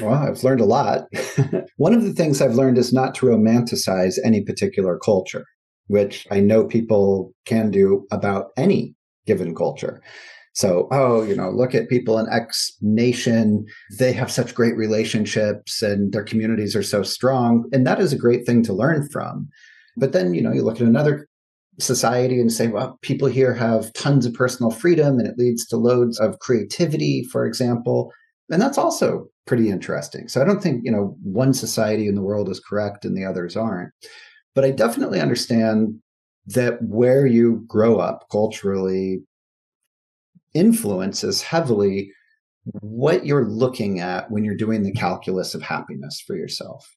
Well, 0.00 0.14
I've 0.14 0.42
learned 0.42 0.60
a 0.60 0.66
lot. 0.66 1.08
One 1.76 1.94
of 1.94 2.02
the 2.02 2.12
things 2.12 2.40
I've 2.40 2.54
learned 2.54 2.78
is 2.78 2.92
not 2.92 3.14
to 3.16 3.26
romanticize 3.26 4.18
any 4.24 4.42
particular 4.42 4.98
culture, 4.98 5.44
which 5.88 6.26
I 6.30 6.40
know 6.40 6.64
people 6.64 7.32
can 7.44 7.70
do 7.70 8.06
about 8.10 8.46
any 8.56 8.94
given 9.26 9.54
culture. 9.54 10.00
So, 10.52 10.88
oh, 10.90 11.22
you 11.22 11.36
know, 11.36 11.50
look 11.50 11.74
at 11.74 11.88
people 11.88 12.18
in 12.18 12.28
X 12.28 12.76
nation. 12.80 13.64
They 13.98 14.12
have 14.12 14.32
such 14.32 14.54
great 14.54 14.76
relationships 14.76 15.80
and 15.80 16.12
their 16.12 16.24
communities 16.24 16.74
are 16.74 16.82
so 16.82 17.02
strong. 17.02 17.64
And 17.72 17.86
that 17.86 18.00
is 18.00 18.12
a 18.12 18.18
great 18.18 18.46
thing 18.46 18.62
to 18.64 18.72
learn 18.72 19.08
from. 19.10 19.48
But 19.96 20.12
then, 20.12 20.34
you 20.34 20.42
know, 20.42 20.52
you 20.52 20.62
look 20.62 20.80
at 20.80 20.86
another 20.86 21.28
society 21.78 22.40
and 22.40 22.52
say, 22.52 22.66
well, 22.68 22.98
people 23.02 23.28
here 23.28 23.54
have 23.54 23.92
tons 23.92 24.26
of 24.26 24.34
personal 24.34 24.70
freedom 24.70 25.18
and 25.18 25.26
it 25.26 25.38
leads 25.38 25.66
to 25.68 25.76
loads 25.76 26.18
of 26.18 26.38
creativity, 26.40 27.24
for 27.30 27.46
example. 27.46 28.12
And 28.50 28.60
that's 28.60 28.78
also 28.78 29.28
pretty 29.50 29.68
interesting. 29.68 30.28
So 30.28 30.40
I 30.40 30.44
don't 30.44 30.62
think, 30.62 30.82
you 30.84 30.92
know, 30.92 31.16
one 31.24 31.52
society 31.52 32.06
in 32.06 32.14
the 32.14 32.22
world 32.22 32.48
is 32.48 32.60
correct 32.60 33.04
and 33.04 33.16
the 33.16 33.24
others 33.24 33.56
aren't. 33.56 33.92
But 34.54 34.64
I 34.64 34.70
definitely 34.70 35.20
understand 35.20 35.98
that 36.46 36.80
where 36.80 37.26
you 37.26 37.64
grow 37.66 37.98
up 37.98 38.28
culturally 38.30 39.24
influences 40.54 41.42
heavily 41.42 42.12
what 42.78 43.26
you're 43.26 43.48
looking 43.48 43.98
at 43.98 44.30
when 44.30 44.44
you're 44.44 44.54
doing 44.54 44.84
the 44.84 44.92
calculus 44.92 45.52
of 45.52 45.62
happiness 45.62 46.22
for 46.24 46.36
yourself. 46.36 46.88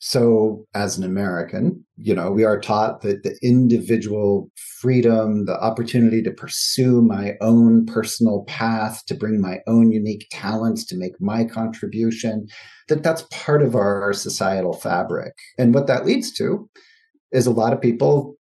So, 0.00 0.64
as 0.74 0.96
an 0.96 1.02
American, 1.02 1.84
you 1.96 2.14
know, 2.14 2.30
we 2.30 2.44
are 2.44 2.60
taught 2.60 3.00
that 3.00 3.24
the 3.24 3.36
individual 3.42 4.48
freedom, 4.80 5.44
the 5.46 5.60
opportunity 5.60 6.22
to 6.22 6.30
pursue 6.30 7.02
my 7.02 7.34
own 7.40 7.84
personal 7.84 8.44
path, 8.46 9.04
to 9.06 9.14
bring 9.14 9.40
my 9.40 9.58
own 9.66 9.90
unique 9.90 10.28
talents, 10.30 10.84
to 10.86 10.96
make 10.96 11.20
my 11.20 11.44
contribution, 11.44 12.46
that 12.88 13.02
that's 13.02 13.26
part 13.32 13.60
of 13.60 13.74
our 13.74 14.12
societal 14.12 14.72
fabric. 14.72 15.32
And 15.58 15.74
what 15.74 15.88
that 15.88 16.06
leads 16.06 16.32
to 16.34 16.70
is 17.32 17.48
a 17.48 17.52
lot 17.52 17.72
of 17.72 17.80
people 17.80 18.36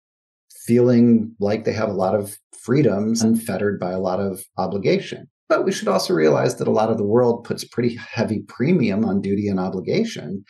feeling 0.65 1.33
like 1.39 1.63
they 1.63 1.73
have 1.73 1.89
a 1.89 1.93
lot 1.93 2.15
of 2.15 2.37
freedoms 2.59 3.21
unfettered 3.21 3.79
by 3.79 3.91
a 3.91 3.99
lot 3.99 4.19
of 4.19 4.43
obligation. 4.57 5.29
But 5.47 5.63
we 5.63 5.71
should 5.71 5.87
also 5.87 6.13
realize 6.13 6.55
that 6.57 6.67
a 6.67 6.71
lot 6.71 6.89
of 6.89 6.97
the 6.97 7.05
world 7.05 7.45
puts 7.45 7.63
pretty 7.63 7.95
heavy 7.95 8.43
premium 8.47 9.05
on 9.05 9.21
duty 9.21 9.47
and 9.47 9.59
obligation 9.59 10.43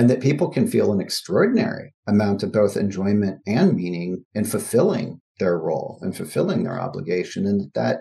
and 0.00 0.08
that 0.08 0.22
people 0.22 0.48
can 0.48 0.66
feel 0.66 0.92
an 0.94 1.00
extraordinary 1.00 1.92
amount 2.06 2.42
of 2.42 2.50
both 2.50 2.74
enjoyment 2.74 3.38
and 3.46 3.76
meaning 3.76 4.24
in 4.34 4.46
fulfilling 4.46 5.20
their 5.38 5.58
role 5.58 5.98
and 6.00 6.16
fulfilling 6.16 6.64
their 6.64 6.80
obligation 6.80 7.44
and 7.44 7.70
that 7.74 7.98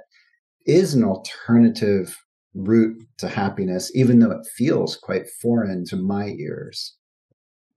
is 0.65 0.93
an 0.93 1.03
alternative 1.03 2.17
route 2.53 3.03
to 3.17 3.27
happiness 3.27 3.91
even 3.93 4.19
though 4.19 4.31
it 4.31 4.47
feels 4.55 4.95
quite 4.95 5.29
foreign 5.41 5.83
to 5.83 5.97
my 5.97 6.27
ears 6.39 6.95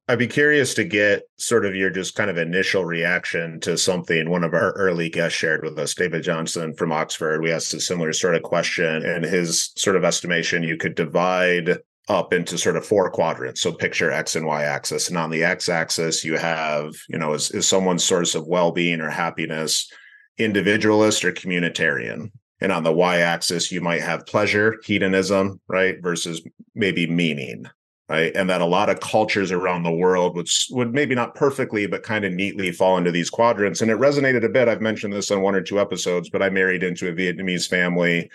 I'd 0.07 0.21
be 0.21 0.29
curious 0.29 0.73
to 0.75 0.85
get 0.85 1.25
sort 1.39 1.67
of 1.67 1.75
your 1.75 1.91
just 1.91 2.15
kind 2.15 2.31
of 2.31 2.39
initial 2.39 2.85
reaction 2.85 3.59
to 3.61 3.77
something 3.77 4.31
one 4.31 4.45
of 4.45 4.55
our 4.55 4.71
early 4.73 5.09
guests 5.09 5.39
shared 5.39 5.65
with 5.65 5.79
us, 5.79 5.95
David 5.95 6.25
Johnson 6.25 6.75
from 6.75 6.91
Oxford. 6.91 7.41
We 7.41 7.53
asked 7.53 7.73
a 7.73 7.81
similar 7.81 8.13
sort 8.13 8.35
of 8.35 8.43
question, 8.43 9.07
and 9.07 9.25
his 9.25 9.71
sort 9.77 9.95
of 9.95 10.05
estimation 10.05 10.65
you 10.65 10.77
could 10.77 10.97
divide 10.97 11.79
up 12.13 12.33
into 12.33 12.59
sort 12.59 12.77
of 12.77 12.87
four 12.87 13.11
quadrants. 13.11 13.61
So 13.61 13.73
picture 13.73 14.11
X 14.11 14.37
and 14.37 14.47
Y 14.47 14.63
axis. 14.63 15.09
And 15.09 15.19
on 15.19 15.31
the 15.31 15.45
X 15.45 15.69
axis, 15.69 16.25
you 16.25 16.37
have, 16.37 16.95
you 17.09 17.19
know, 17.19 17.33
is, 17.35 17.51
is 17.51 17.67
someone's 17.67 18.05
source 18.05 18.35
of 18.35 18.47
well 18.47 18.73
being 18.73 19.01
or 19.01 19.11
happiness 19.11 19.91
individualist 20.39 21.25
or 21.25 21.33
communitarian? 21.33 22.31
And 22.61 22.71
on 22.71 22.85
the 22.85 22.93
Y 22.93 23.19
axis, 23.19 23.73
you 23.73 23.81
might 23.81 24.03
have 24.03 24.27
pleasure, 24.27 24.77
hedonism, 24.85 25.61
right? 25.69 26.01
Versus 26.01 26.43
maybe 26.75 27.07
meaning. 27.07 27.67
Right. 28.09 28.35
And 28.37 28.51
that 28.51 28.61
a 28.61 28.67
lot 28.67 28.91
of 28.91 29.01
cultures 29.01 29.53
around 29.53 29.85
the 29.85 29.91
world 29.91 30.37
would 30.37 30.49
would 30.71 30.93
maybe 30.93 31.15
not 31.15 31.35
perfectly, 31.35 31.87
but 31.87 32.03
kind 32.03 32.27
of 32.27 32.33
neatly 32.33 32.71
fall 32.71 32.99
into 32.99 33.11
these 33.11 33.31
quadrants. 33.31 33.81
And 33.81 33.91
it 33.91 33.97
resonated 33.97 34.45
a 34.45 34.51
bit. 34.51 34.69
I've 34.69 34.83
mentioned 34.83 35.15
this 35.15 35.31
on 35.31 35.41
one 35.41 35.55
or 35.55 35.63
two 35.63 35.81
episodes, 35.81 36.29
but 36.29 36.43
I 36.43 36.51
married 36.51 36.83
into 36.83 37.09
a 37.09 37.13
Vietnamese 37.13 37.67
family 37.67 38.29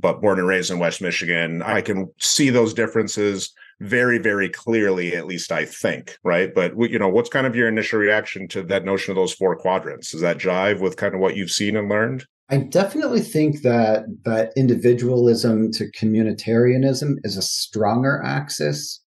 but 0.00 0.20
born 0.20 0.38
and 0.38 0.48
raised 0.48 0.70
in 0.70 0.78
West 0.78 1.00
Michigan, 1.00 1.62
I 1.62 1.80
can 1.80 2.10
see 2.18 2.50
those 2.50 2.74
differences 2.74 3.52
very, 3.80 4.18
very 4.18 4.48
clearly, 4.48 5.16
at 5.16 5.26
least 5.26 5.50
I 5.50 5.64
think, 5.64 6.16
right? 6.22 6.54
But 6.54 6.72
you 6.78 6.98
know, 6.98 7.08
what's 7.08 7.30
kind 7.30 7.46
of 7.46 7.56
your 7.56 7.68
initial 7.68 7.98
reaction 7.98 8.48
to 8.48 8.62
that 8.64 8.84
notion 8.84 9.12
of 9.12 9.16
those 9.16 9.32
four 9.32 9.56
quadrants? 9.56 10.10
Does 10.10 10.20
that 10.20 10.38
jive 10.38 10.80
with 10.80 10.96
kind 10.96 11.14
of 11.14 11.20
what 11.20 11.36
you've 11.36 11.50
seen 11.50 11.76
and 11.76 11.88
learned? 11.88 12.24
I 12.50 12.58
definitely 12.58 13.22
think 13.22 13.62
that 13.62 14.04
that 14.24 14.52
individualism 14.56 15.72
to 15.72 15.90
communitarianism 15.92 17.16
is 17.24 17.36
a 17.36 17.42
stronger 17.42 18.22
axis 18.24 19.00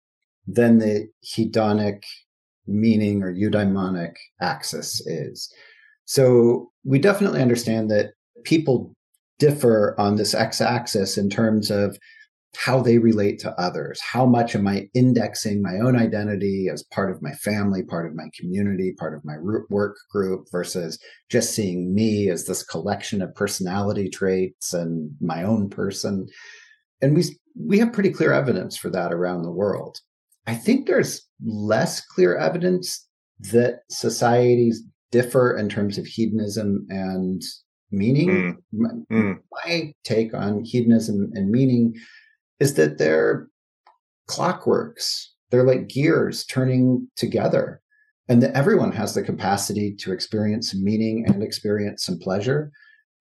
than 0.48 0.80
the 0.80 1.08
hedonic 1.26 2.04
meaning 2.66 3.22
or 3.22 3.34
eudaimonic 3.34 4.14
axis 4.42 5.06
is. 5.06 5.52
So 6.06 6.72
we 6.84 6.98
definitely 6.98 7.42
understand 7.42 7.92
that 7.92 8.12
people 8.44 8.95
differ 9.40 9.96
on 10.00 10.16
this 10.16 10.34
x 10.34 10.62
axis 10.62 11.18
in 11.18 11.30
terms 11.30 11.70
of 11.70 11.98
how 12.58 12.82
they 12.82 12.98
relate 12.98 13.40
to 13.40 13.60
others. 13.60 14.00
How 14.02 14.26
much 14.26 14.56
am 14.56 14.68
I 14.68 14.88
indexing 14.94 15.62
my 15.62 15.76
own 15.76 15.98
identity 15.98 16.68
as 16.72 16.84
part 16.84 17.12
of 17.12 17.22
my 17.22 17.32
family, 17.34 17.84
part 17.84 18.08
of 18.08 18.16
my 18.16 18.30
community, 18.38 18.94
part 18.98 19.14
of 19.14 19.26
my 19.26 19.36
work 19.70 19.98
group 20.10 20.48
versus 20.52 20.98
just 21.30 21.54
seeing 21.54 21.94
me 21.94 22.30
as 22.30 22.46
this 22.46 22.64
collection 22.64 23.22
of 23.22 23.36
personality 23.36 24.10
traits 24.10 24.74
and 24.74 25.12
my 25.20 25.44
own 25.44 25.70
person? 25.70 26.28
And 27.02 27.16
we, 27.16 27.24
we 27.60 27.78
have 27.80 27.94
pretty 27.94 28.12
clear 28.12 28.32
evidence 28.32 28.78
for 28.78 28.90
that 28.90 29.12
around 29.12 29.44
the 29.44 29.52
world. 29.52 30.00
I 30.48 30.56
think 30.56 30.86
there's 30.86 31.28
less 31.44 32.06
clear 32.06 32.38
evidence 32.38 33.06
that 33.52 33.80
societies 33.90 34.82
differ 35.12 35.58
in 35.58 35.70
terms 35.70 35.98
of 35.98 36.06
hedonism 36.06 36.86
and 36.90 37.42
meaning. 37.92 38.30
Mm. 38.30 38.56
My, 38.72 38.90
mm. 39.12 39.40
my 39.52 39.94
take 40.04 40.34
on 40.34 40.64
hedonism 40.64 41.32
and 41.34 41.50
meaning 41.50 41.96
is 42.60 42.76
that 42.76 42.98
they're 42.98 43.48
clockworks. 44.30 45.26
They're 45.52 45.64
like 45.64 45.88
gears 45.88 46.46
turning 46.46 47.08
together, 47.16 47.82
and 48.28 48.42
that 48.42 48.56
everyone 48.56 48.92
has 48.94 49.14
the 49.14 49.24
capacity 49.24 49.96
to 50.00 50.12
experience 50.12 50.76
meaning 50.76 51.26
and 51.28 51.44
experience 51.44 52.04
some 52.04 52.18
pleasure, 52.20 52.72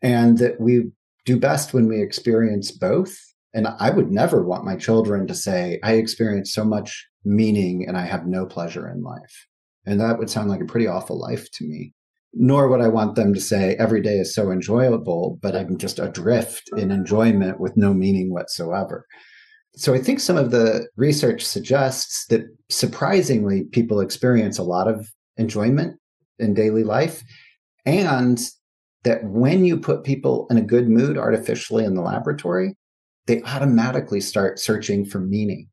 and 0.02 0.38
that 0.38 0.60
we 0.60 0.90
do 1.24 1.38
best 1.38 1.74
when 1.74 1.88
we 1.88 2.02
experience 2.02 2.70
both. 2.70 3.16
And 3.54 3.68
I 3.78 3.90
would 3.90 4.10
never 4.10 4.42
want 4.42 4.64
my 4.64 4.76
children 4.76 5.26
to 5.28 5.34
say, 5.34 5.78
I 5.82 5.92
experience 5.92 6.52
so 6.52 6.64
much 6.64 7.06
meaning 7.24 7.86
and 7.86 7.96
I 7.96 8.04
have 8.04 8.26
no 8.26 8.46
pleasure 8.46 8.90
in 8.90 9.02
life. 9.02 9.46
And 9.86 10.00
that 10.00 10.18
would 10.18 10.28
sound 10.28 10.50
like 10.50 10.60
a 10.60 10.66
pretty 10.66 10.86
awful 10.86 11.18
life 11.18 11.50
to 11.52 11.64
me 11.64 11.92
nor 12.36 12.68
would 12.68 12.80
I 12.80 12.88
want 12.88 13.14
them 13.14 13.32
to 13.34 13.40
say 13.40 13.76
every 13.78 14.00
day 14.00 14.18
is 14.18 14.34
so 14.34 14.50
enjoyable, 14.50 15.38
but 15.40 15.54
I'm 15.54 15.78
just 15.78 15.98
adrift 15.98 16.68
in 16.76 16.90
enjoyment 16.90 17.60
with 17.60 17.76
no 17.76 17.94
meaning 17.94 18.32
whatsoever. 18.32 19.06
So 19.76 19.94
I 19.94 19.98
think 19.98 20.20
some 20.20 20.36
of 20.36 20.50
the 20.50 20.88
research 20.96 21.44
suggests 21.44 22.26
that 22.26 22.42
surprisingly, 22.70 23.64
people 23.64 24.00
experience 24.00 24.58
a 24.58 24.62
lot 24.62 24.88
of 24.88 25.10
enjoyment 25.36 25.98
in 26.38 26.54
daily 26.54 26.84
life. 26.84 27.22
And 27.86 28.40
that 29.04 29.24
when 29.24 29.64
you 29.64 29.78
put 29.78 30.04
people 30.04 30.46
in 30.50 30.56
a 30.56 30.62
good 30.62 30.88
mood 30.88 31.18
artificially 31.18 31.84
in 31.84 31.94
the 31.94 32.02
laboratory, 32.02 32.74
they 33.26 33.42
automatically 33.42 34.20
start 34.20 34.58
searching 34.58 35.04
for 35.04 35.20
meaning. 35.20 35.68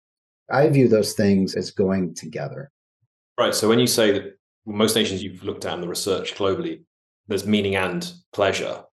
I 0.52 0.68
view 0.68 0.88
those 0.88 1.14
things 1.14 1.56
as 1.56 1.72
going 1.72 2.14
together. 2.14 2.72
Right. 3.40 3.56
So 3.56 3.70
when 3.70 3.80
you 3.80 3.88
say 3.88 4.12
that 4.12 4.38
most 4.66 4.96
nations 4.96 5.24
you've 5.24 5.44
looked 5.44 5.66
at 5.66 5.74
in 5.74 5.82
the 5.82 5.88
research 5.88 6.36
globally, 6.36 6.84
there's 7.28 7.46
meaning 7.46 7.76
and 7.76 8.12
pleasure. 8.34 8.84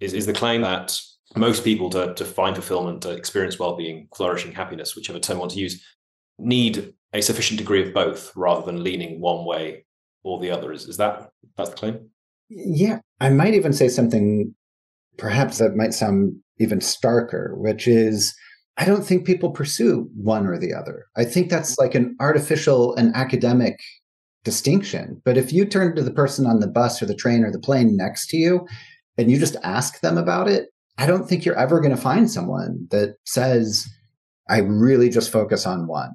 Is, 0.00 0.14
is 0.14 0.26
the 0.26 0.32
claim 0.32 0.62
that 0.62 0.98
most 1.36 1.64
people 1.64 1.90
to, 1.90 2.14
to 2.14 2.24
find 2.24 2.56
fulfillment, 2.56 3.02
to 3.02 3.10
experience 3.10 3.58
well-being, 3.58 4.08
flourishing, 4.14 4.52
happiness, 4.52 4.96
whichever 4.96 5.18
term 5.18 5.36
you 5.36 5.40
want 5.40 5.52
to 5.52 5.60
use, 5.60 5.84
need 6.38 6.94
a 7.12 7.20
sufficient 7.20 7.58
degree 7.58 7.86
of 7.86 7.92
both 7.92 8.32
rather 8.34 8.64
than 8.64 8.82
leaning 8.82 9.20
one 9.20 9.44
way 9.44 9.84
or 10.22 10.40
the 10.40 10.50
other. 10.50 10.72
Is, 10.72 10.86
is 10.86 10.96
that 10.96 11.30
that's 11.56 11.70
the 11.70 11.76
claim? 11.76 12.10
Yeah. 12.48 13.00
I 13.20 13.30
might 13.30 13.54
even 13.54 13.72
say 13.72 13.88
something 13.88 14.54
perhaps 15.18 15.58
that 15.58 15.76
might 15.76 15.94
sound 15.94 16.34
even 16.58 16.78
starker, 16.78 17.56
which 17.56 17.86
is 17.86 18.34
I 18.76 18.84
don't 18.86 19.04
think 19.04 19.26
people 19.26 19.50
pursue 19.50 20.08
one 20.14 20.46
or 20.46 20.58
the 20.58 20.72
other. 20.72 21.06
I 21.16 21.24
think 21.24 21.50
that's 21.50 21.74
mm. 21.74 21.82
like 21.82 21.94
an 21.94 22.16
artificial 22.18 22.94
and 22.96 23.14
academic 23.14 23.78
distinction. 24.44 25.20
But 25.24 25.36
if 25.36 25.52
you 25.52 25.64
turn 25.64 25.94
to 25.96 26.02
the 26.02 26.12
person 26.12 26.46
on 26.46 26.60
the 26.60 26.68
bus 26.68 27.02
or 27.02 27.06
the 27.06 27.14
train 27.14 27.44
or 27.44 27.50
the 27.50 27.58
plane 27.58 27.96
next 27.96 28.28
to 28.28 28.36
you 28.36 28.66
and 29.18 29.30
you 29.30 29.38
just 29.38 29.56
ask 29.62 30.00
them 30.00 30.16
about 30.16 30.48
it, 30.48 30.68
I 30.98 31.06
don't 31.06 31.28
think 31.28 31.44
you're 31.44 31.58
ever 31.58 31.80
going 31.80 31.94
to 31.94 32.00
find 32.00 32.30
someone 32.30 32.86
that 32.90 33.16
says, 33.24 33.86
I 34.48 34.58
really 34.58 35.08
just 35.08 35.32
focus 35.32 35.66
on 35.66 35.86
one. 35.86 36.10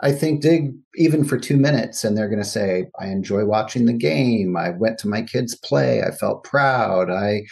I 0.00 0.12
think 0.12 0.42
dig 0.42 0.74
even 0.96 1.24
for 1.24 1.38
two 1.38 1.56
minutes 1.56 2.04
and 2.04 2.16
they're 2.16 2.28
going 2.28 2.42
to 2.42 2.48
say, 2.48 2.86
I 3.00 3.06
enjoy 3.06 3.44
watching 3.46 3.86
the 3.86 3.94
game. 3.94 4.56
I 4.56 4.70
went 4.70 4.98
to 4.98 5.08
my 5.08 5.22
kids' 5.22 5.56
play. 5.56 6.02
I 6.02 6.10
felt 6.10 6.44
proud. 6.44 7.10
I 7.10 7.42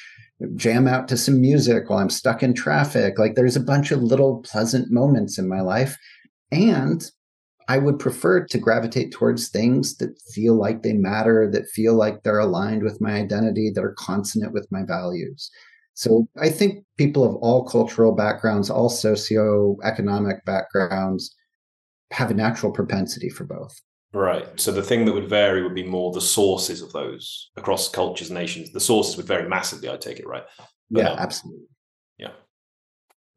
jam 0.57 0.87
out 0.87 1.09
to 1.09 1.17
some 1.17 1.41
music 1.41 1.89
while 1.89 2.01
I'm 2.01 2.11
stuck 2.11 2.43
in 2.43 2.55
traffic. 2.55 3.19
Like 3.19 3.35
there's 3.35 3.57
a 3.57 3.61
bunch 3.61 3.91
of 3.91 4.03
little 4.03 4.43
pleasant 4.43 4.91
moments 4.91 5.39
in 5.39 5.49
my 5.49 5.61
life. 5.61 5.97
And 6.53 7.05
I 7.69 7.79
would 7.79 7.99
prefer 7.99 8.45
to 8.45 8.59
gravitate 8.59 9.13
towards 9.13 9.49
things 9.49 9.97
that 9.97 10.21
feel 10.33 10.55
like 10.55 10.83
they 10.83 10.93
matter, 10.93 11.51
that 11.51 11.69
feel 11.69 11.95
like 11.95 12.23
they're 12.23 12.39
aligned 12.39 12.83
with 12.83 13.01
my 13.01 13.13
identity, 13.13 13.71
that 13.75 13.85
are 13.85 13.95
consonant 13.99 14.53
with 14.53 14.67
my 14.71 14.83
values. 14.85 15.51
So 15.95 16.29
I 16.41 16.51
think 16.51 16.85
people 16.99 17.25
of 17.25 17.37
all 17.37 17.65
cultural 17.65 18.13
backgrounds, 18.13 18.69
all 18.69 18.91
socioeconomic 18.91 20.45
backgrounds 20.45 21.35
have 22.11 22.31
a 22.31 22.35
natural 22.35 22.73
propensity 22.73 23.29
for 23.29 23.45
both. 23.45 23.81
Right. 24.13 24.49
So 24.61 24.71
the 24.71 24.83
thing 24.83 25.05
that 25.07 25.13
would 25.13 25.29
vary 25.29 25.63
would 25.63 25.75
be 25.75 25.83
more 25.83 26.13
the 26.13 26.21
sources 26.21 26.83
of 26.83 26.93
those 26.93 27.51
across 27.57 27.89
cultures, 27.89 28.31
and 28.31 28.39
nations. 28.39 28.73
The 28.73 28.81
sources 28.81 29.17
would 29.17 29.27
vary 29.27 29.49
massively, 29.49 29.89
I 29.89 29.97
take 29.97 30.19
it, 30.19 30.27
right? 30.27 30.45
But, 30.91 31.01
yeah, 31.01 31.11
um, 31.11 31.19
absolutely. 31.19 31.67
Yeah 32.19 32.33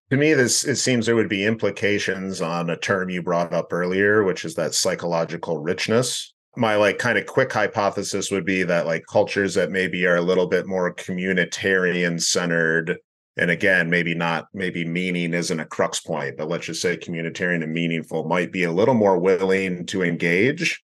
to 0.09 0.17
me 0.17 0.33
this 0.33 0.63
it 0.65 0.77
seems 0.77 1.05
there 1.05 1.15
would 1.15 1.29
be 1.29 1.45
implications 1.45 2.41
on 2.41 2.69
a 2.69 2.77
term 2.77 3.09
you 3.09 3.21
brought 3.21 3.53
up 3.53 3.71
earlier 3.71 4.23
which 4.23 4.45
is 4.45 4.55
that 4.55 4.73
psychological 4.73 5.59
richness. 5.59 6.33
My 6.55 6.75
like 6.75 6.97
kind 6.97 7.19
of 7.19 7.27
quick 7.27 7.53
hypothesis 7.53 8.31
would 8.31 8.45
be 8.45 8.63
that 8.63 8.87
like 8.87 9.05
cultures 9.07 9.53
that 9.53 9.69
maybe 9.69 10.05
are 10.07 10.15
a 10.15 10.21
little 10.21 10.47
bit 10.47 10.65
more 10.65 10.93
communitarian 10.93 12.21
centered 12.21 12.97
and 13.37 13.51
again 13.51 13.89
maybe 13.89 14.15
not 14.15 14.47
maybe 14.53 14.85
meaning 14.85 15.33
isn't 15.33 15.59
a 15.59 15.65
crux 15.65 15.99
point 15.99 16.37
but 16.37 16.49
let's 16.49 16.65
just 16.65 16.81
say 16.81 16.97
communitarian 16.97 17.63
and 17.63 17.73
meaningful 17.73 18.23
might 18.25 18.51
be 18.51 18.63
a 18.63 18.71
little 18.71 18.95
more 18.95 19.19
willing 19.19 19.85
to 19.85 20.03
engage 20.03 20.81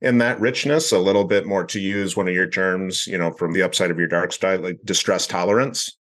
in 0.00 0.18
that 0.18 0.40
richness 0.40 0.92
a 0.92 0.98
little 0.98 1.24
bit 1.24 1.46
more 1.46 1.64
to 1.64 1.78
use 1.78 2.16
one 2.16 2.28
of 2.28 2.34
your 2.34 2.48
terms 2.48 3.06
you 3.06 3.18
know 3.18 3.32
from 3.32 3.52
the 3.52 3.62
upside 3.62 3.90
of 3.90 3.98
your 3.98 4.08
dark 4.08 4.32
side 4.32 4.62
like 4.62 4.78
distress 4.84 5.26
tolerance 5.26 5.98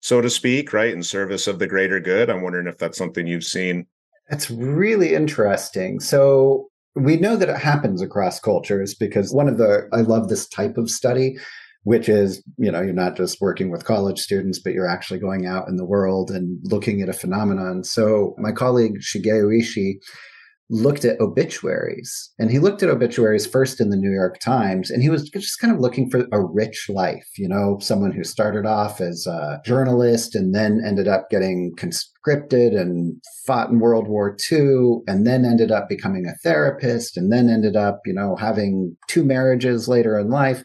so 0.00 0.20
to 0.20 0.30
speak 0.30 0.72
right 0.72 0.92
in 0.92 1.02
service 1.02 1.46
of 1.46 1.58
the 1.58 1.66
greater 1.66 2.00
good. 2.00 2.30
I'm 2.30 2.42
wondering 2.42 2.66
if 2.66 2.78
that's 2.78 2.98
something 2.98 3.26
you've 3.26 3.44
seen. 3.44 3.86
That's 4.28 4.50
really 4.50 5.14
interesting. 5.14 6.00
So 6.00 6.68
we 6.94 7.16
know 7.16 7.36
that 7.36 7.48
it 7.48 7.58
happens 7.58 8.02
across 8.02 8.40
cultures 8.40 8.94
because 8.94 9.32
one 9.32 9.48
of 9.48 9.58
the 9.58 9.86
i 9.92 10.00
love 10.00 10.28
this 10.28 10.48
type 10.48 10.78
of 10.78 10.90
study 10.90 11.36
which 11.86 12.08
is, 12.08 12.42
you 12.58 12.72
know, 12.72 12.82
you're 12.82 12.92
not 12.92 13.16
just 13.16 13.40
working 13.40 13.70
with 13.70 13.84
college 13.84 14.18
students, 14.18 14.58
but 14.58 14.72
you're 14.72 14.88
actually 14.88 15.20
going 15.20 15.46
out 15.46 15.68
in 15.68 15.76
the 15.76 15.84
world 15.84 16.32
and 16.32 16.58
looking 16.64 17.00
at 17.00 17.08
a 17.08 17.12
phenomenon. 17.12 17.84
So 17.84 18.34
my 18.38 18.50
colleague 18.50 18.98
Shige 18.98 19.26
Oishi 19.26 20.00
looked 20.68 21.04
at 21.04 21.20
obituaries 21.20 22.32
and 22.38 22.50
he 22.50 22.58
looked 22.58 22.82
at 22.82 22.90
obituaries 22.90 23.46
first 23.46 23.80
in 23.80 23.90
the 23.90 23.96
New 23.96 24.10
York 24.10 24.40
Times 24.40 24.90
and 24.90 25.00
he 25.00 25.08
was 25.08 25.28
just 25.30 25.60
kind 25.60 25.72
of 25.72 25.80
looking 25.80 26.10
for 26.10 26.26
a 26.32 26.40
rich 26.40 26.88
life, 26.88 27.26
you 27.36 27.48
know, 27.48 27.78
someone 27.80 28.10
who 28.10 28.24
started 28.24 28.66
off 28.66 29.00
as 29.00 29.26
a 29.26 29.60
journalist 29.64 30.34
and 30.34 30.54
then 30.54 30.82
ended 30.84 31.06
up 31.06 31.30
getting 31.30 31.72
conscripted 31.76 32.72
and 32.72 33.20
fought 33.46 33.70
in 33.70 33.78
World 33.78 34.08
War 34.08 34.36
II 34.50 34.98
and 35.06 35.24
then 35.24 35.44
ended 35.44 35.70
up 35.70 35.88
becoming 35.88 36.26
a 36.26 36.34
therapist 36.42 37.16
and 37.16 37.32
then 37.32 37.48
ended 37.48 37.76
up, 37.76 38.00
you 38.04 38.12
know, 38.12 38.34
having 38.34 38.96
two 39.08 39.24
marriages 39.24 39.86
later 39.86 40.18
in 40.18 40.30
life. 40.30 40.64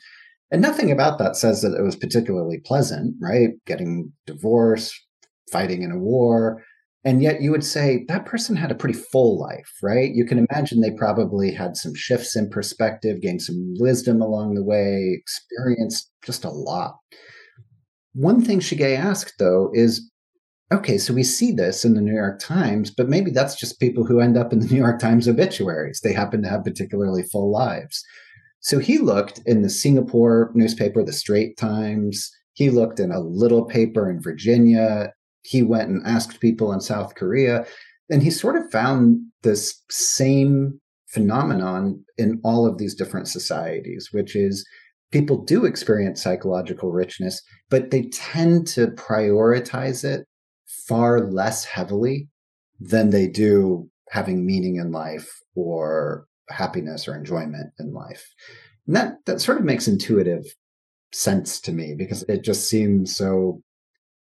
And 0.50 0.62
nothing 0.62 0.91
about 0.91 1.20
that 1.20 1.36
says 1.36 1.62
that 1.62 1.77
it 1.77 1.84
was 1.84 1.96
particularly 1.96 2.60
pleasant, 2.65 3.15
right? 3.22 3.51
Getting 3.67 4.12
divorced, 4.25 5.00
fighting 5.51 5.84
in 5.84 5.91
a 5.91 5.98
war. 5.98 6.63
And 7.03 7.24
yet 7.24 7.41
you 7.41 7.50
would 7.50 7.65
say 7.65 8.05
that 8.08 8.25
person 8.25 8.55
had 8.55 8.72
a 8.72 8.75
pretty 8.75 8.98
full 8.98 9.39
life, 9.39 9.72
right? 9.81 10.12
You 10.13 10.24
can 10.24 10.46
imagine 10.50 10.81
they 10.81 10.91
probably 10.91 11.51
had 11.51 11.75
some 11.75 11.96
shifts 11.96 12.36
in 12.36 12.50
perspective, 12.50 13.22
gained 13.22 13.41
some 13.41 13.74
wisdom 13.79 14.22
along 14.22 14.53
the 14.53 14.63
way, 14.63 15.20
experienced 15.20 16.12
just 16.24 16.46
a 16.46 16.51
lot. 16.51 16.98
One 18.13 18.43
thing 18.43 18.60
Shige 18.60 18.96
asked, 18.96 19.36
though, 19.39 19.72
is 19.74 20.12
okay, 20.72 20.98
so 20.98 21.13
we 21.13 21.24
see 21.24 21.51
this 21.51 21.84
in 21.84 21.96
the 21.96 22.01
New 22.01 22.13
York 22.13 22.39
Times, 22.39 22.91
but 22.91 23.10
maybe 23.10 23.31
that's 23.31 23.55
just 23.55 23.79
people 23.79 24.05
who 24.05 24.20
end 24.20 24.38
up 24.38 24.53
in 24.53 24.60
the 24.60 24.67
New 24.72 24.77
York 24.77 25.00
Times 25.00 25.27
obituaries. 25.27 26.01
They 26.01 26.13
happen 26.13 26.43
to 26.43 26.50
have 26.50 26.63
particularly 26.63 27.24
full 27.24 27.51
lives. 27.51 28.03
So 28.60 28.77
he 28.77 29.00
looked 29.00 29.41
in 29.46 29.63
the 29.63 29.70
Singapore 29.70 30.51
newspaper, 30.53 31.03
the 31.03 31.13
Strait 31.13 31.58
Times. 31.58 32.29
He 32.53 32.70
looked 32.70 33.00
in 33.00 33.12
a 33.12 33.20
little 33.20 33.65
paper 33.65 34.10
in 34.10 34.22
Virginia. 34.22 35.13
He 35.44 35.62
went 35.64 35.90
and 35.90 36.06
asked 36.06 36.40
people 36.40 36.72
in 36.72 36.82
South 36.82 37.16
Korea. 37.16 37.66
And 38.10 38.22
he 38.22 38.30
sort 38.30 38.56
of 38.56 38.72
found 38.72 39.22
this 39.44 39.82
same 39.90 40.80
phenomenon 41.08 42.04
in 42.18 42.40
all 42.44 42.66
of 42.66 42.78
these 42.78 42.96
different 42.96 43.28
societies, 43.28 44.10
which 44.12 44.36
is 44.36 44.66
people 45.12 45.44
do 45.44 45.66
experience 45.66 46.22
psychological 46.22 46.92
richness, 46.92 47.42
but 47.70 47.92
they 47.92 48.04
tend 48.14 48.68
to 48.68 48.88
prioritize 48.88 50.04
it 50.04 50.26
far 50.88 51.30
less 51.30 51.66
heavily 51.66 52.28
than 52.80 53.10
they 53.10 53.28
do 53.28 53.90
having 54.10 54.46
meaning 54.46 54.78
in 54.78 54.92
life 54.92 55.30
or 55.56 56.26
happiness 56.50 57.08
or 57.08 57.16
enjoyment 57.16 57.72
in 57.80 57.94
life. 57.94 58.26
And 58.88 58.96
that, 58.96 59.14
that 59.26 59.42
sort 59.42 59.58
of 59.58 59.64
makes 59.64 59.88
intuitive 59.88 60.44
sense 61.14 61.60
to 61.62 61.72
me 61.72 61.94
because 61.98 62.24
it 62.24 62.44
just 62.44 62.70
seems 62.70 63.16
so 63.16 63.62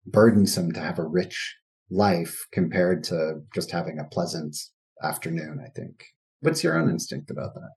burdensome 0.05 0.71
to 0.73 0.79
have 0.79 0.99
a 0.99 1.03
rich 1.03 1.55
life 1.89 2.47
compared 2.51 3.03
to 3.05 3.41
just 3.53 3.71
having 3.71 3.99
a 3.99 4.05
pleasant 4.05 4.55
afternoon, 5.03 5.59
I 5.65 5.69
think. 5.69 6.05
What's 6.41 6.63
your 6.63 6.77
own 6.79 6.89
instinct 6.89 7.31
about 7.31 7.53
that? 7.55 7.71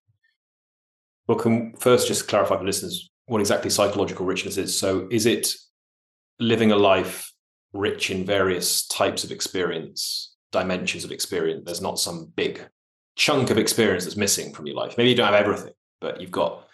Well, 1.27 1.39
can 1.39 1.75
first 1.77 2.09
just 2.09 2.29
clarify 2.29 2.59
for 2.59 2.65
listeners 2.65 3.11
what 3.27 3.41
exactly 3.41 3.71
psychological 3.71 4.27
richness 4.27 4.57
is. 4.57 4.79
So, 4.79 5.09
is 5.11 5.27
it 5.27 5.49
living 6.39 6.73
a 6.73 6.77
life 6.77 7.33
rich 7.73 8.11
in 8.11 8.27
various 8.27 8.87
types 8.89 9.25
of 9.25 9.31
experience, 9.31 10.35
dimensions 10.51 11.05
of 11.05 11.13
experience? 11.13 11.63
There's 11.65 11.81
not 11.81 11.99
some 11.99 12.33
big 12.37 12.61
chunk 13.17 13.51
of 13.51 13.59
experience 13.59 14.05
that's 14.05 14.17
missing 14.17 14.53
from 14.53 14.67
your 14.67 14.77
life. 14.77 14.97
Maybe 14.97 15.11
you 15.11 15.17
don't 15.17 15.33
have 15.33 15.41
everything, 15.41 15.73
but 16.01 16.21
you've 16.21 16.31
got 16.31 16.67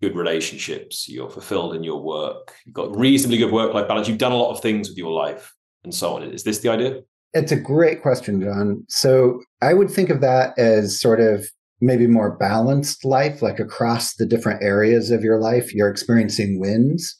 good 0.00 0.16
relationships, 0.16 1.08
you're 1.08 1.30
fulfilled 1.30 1.74
in 1.74 1.84
your 1.84 2.00
work, 2.00 2.54
you've 2.64 2.74
got 2.74 2.96
reasonably 2.96 3.38
good 3.38 3.52
work 3.52 3.74
life 3.74 3.88
balance, 3.88 4.08
you've 4.08 4.18
done 4.18 4.32
a 4.32 4.36
lot 4.36 4.50
of 4.50 4.60
things 4.60 4.88
with 4.88 4.96
your 4.96 5.12
life, 5.12 5.54
and 5.84 5.94
so 5.94 6.16
on. 6.16 6.22
Is 6.22 6.44
this 6.44 6.58
the 6.58 6.68
idea? 6.70 7.00
It's 7.32 7.52
a 7.52 7.56
great 7.56 8.02
question, 8.02 8.40
John. 8.40 8.84
So 8.88 9.40
I 9.62 9.74
would 9.74 9.90
think 9.90 10.10
of 10.10 10.20
that 10.20 10.58
as 10.58 11.00
sort 11.00 11.20
of 11.20 11.46
maybe 11.80 12.06
more 12.06 12.36
balanced 12.36 13.04
life, 13.04 13.40
like 13.40 13.58
across 13.58 14.14
the 14.14 14.26
different 14.26 14.62
areas 14.62 15.10
of 15.10 15.22
your 15.22 15.40
life, 15.40 15.74
you're 15.74 15.88
experiencing 15.88 16.60
wins. 16.60 17.16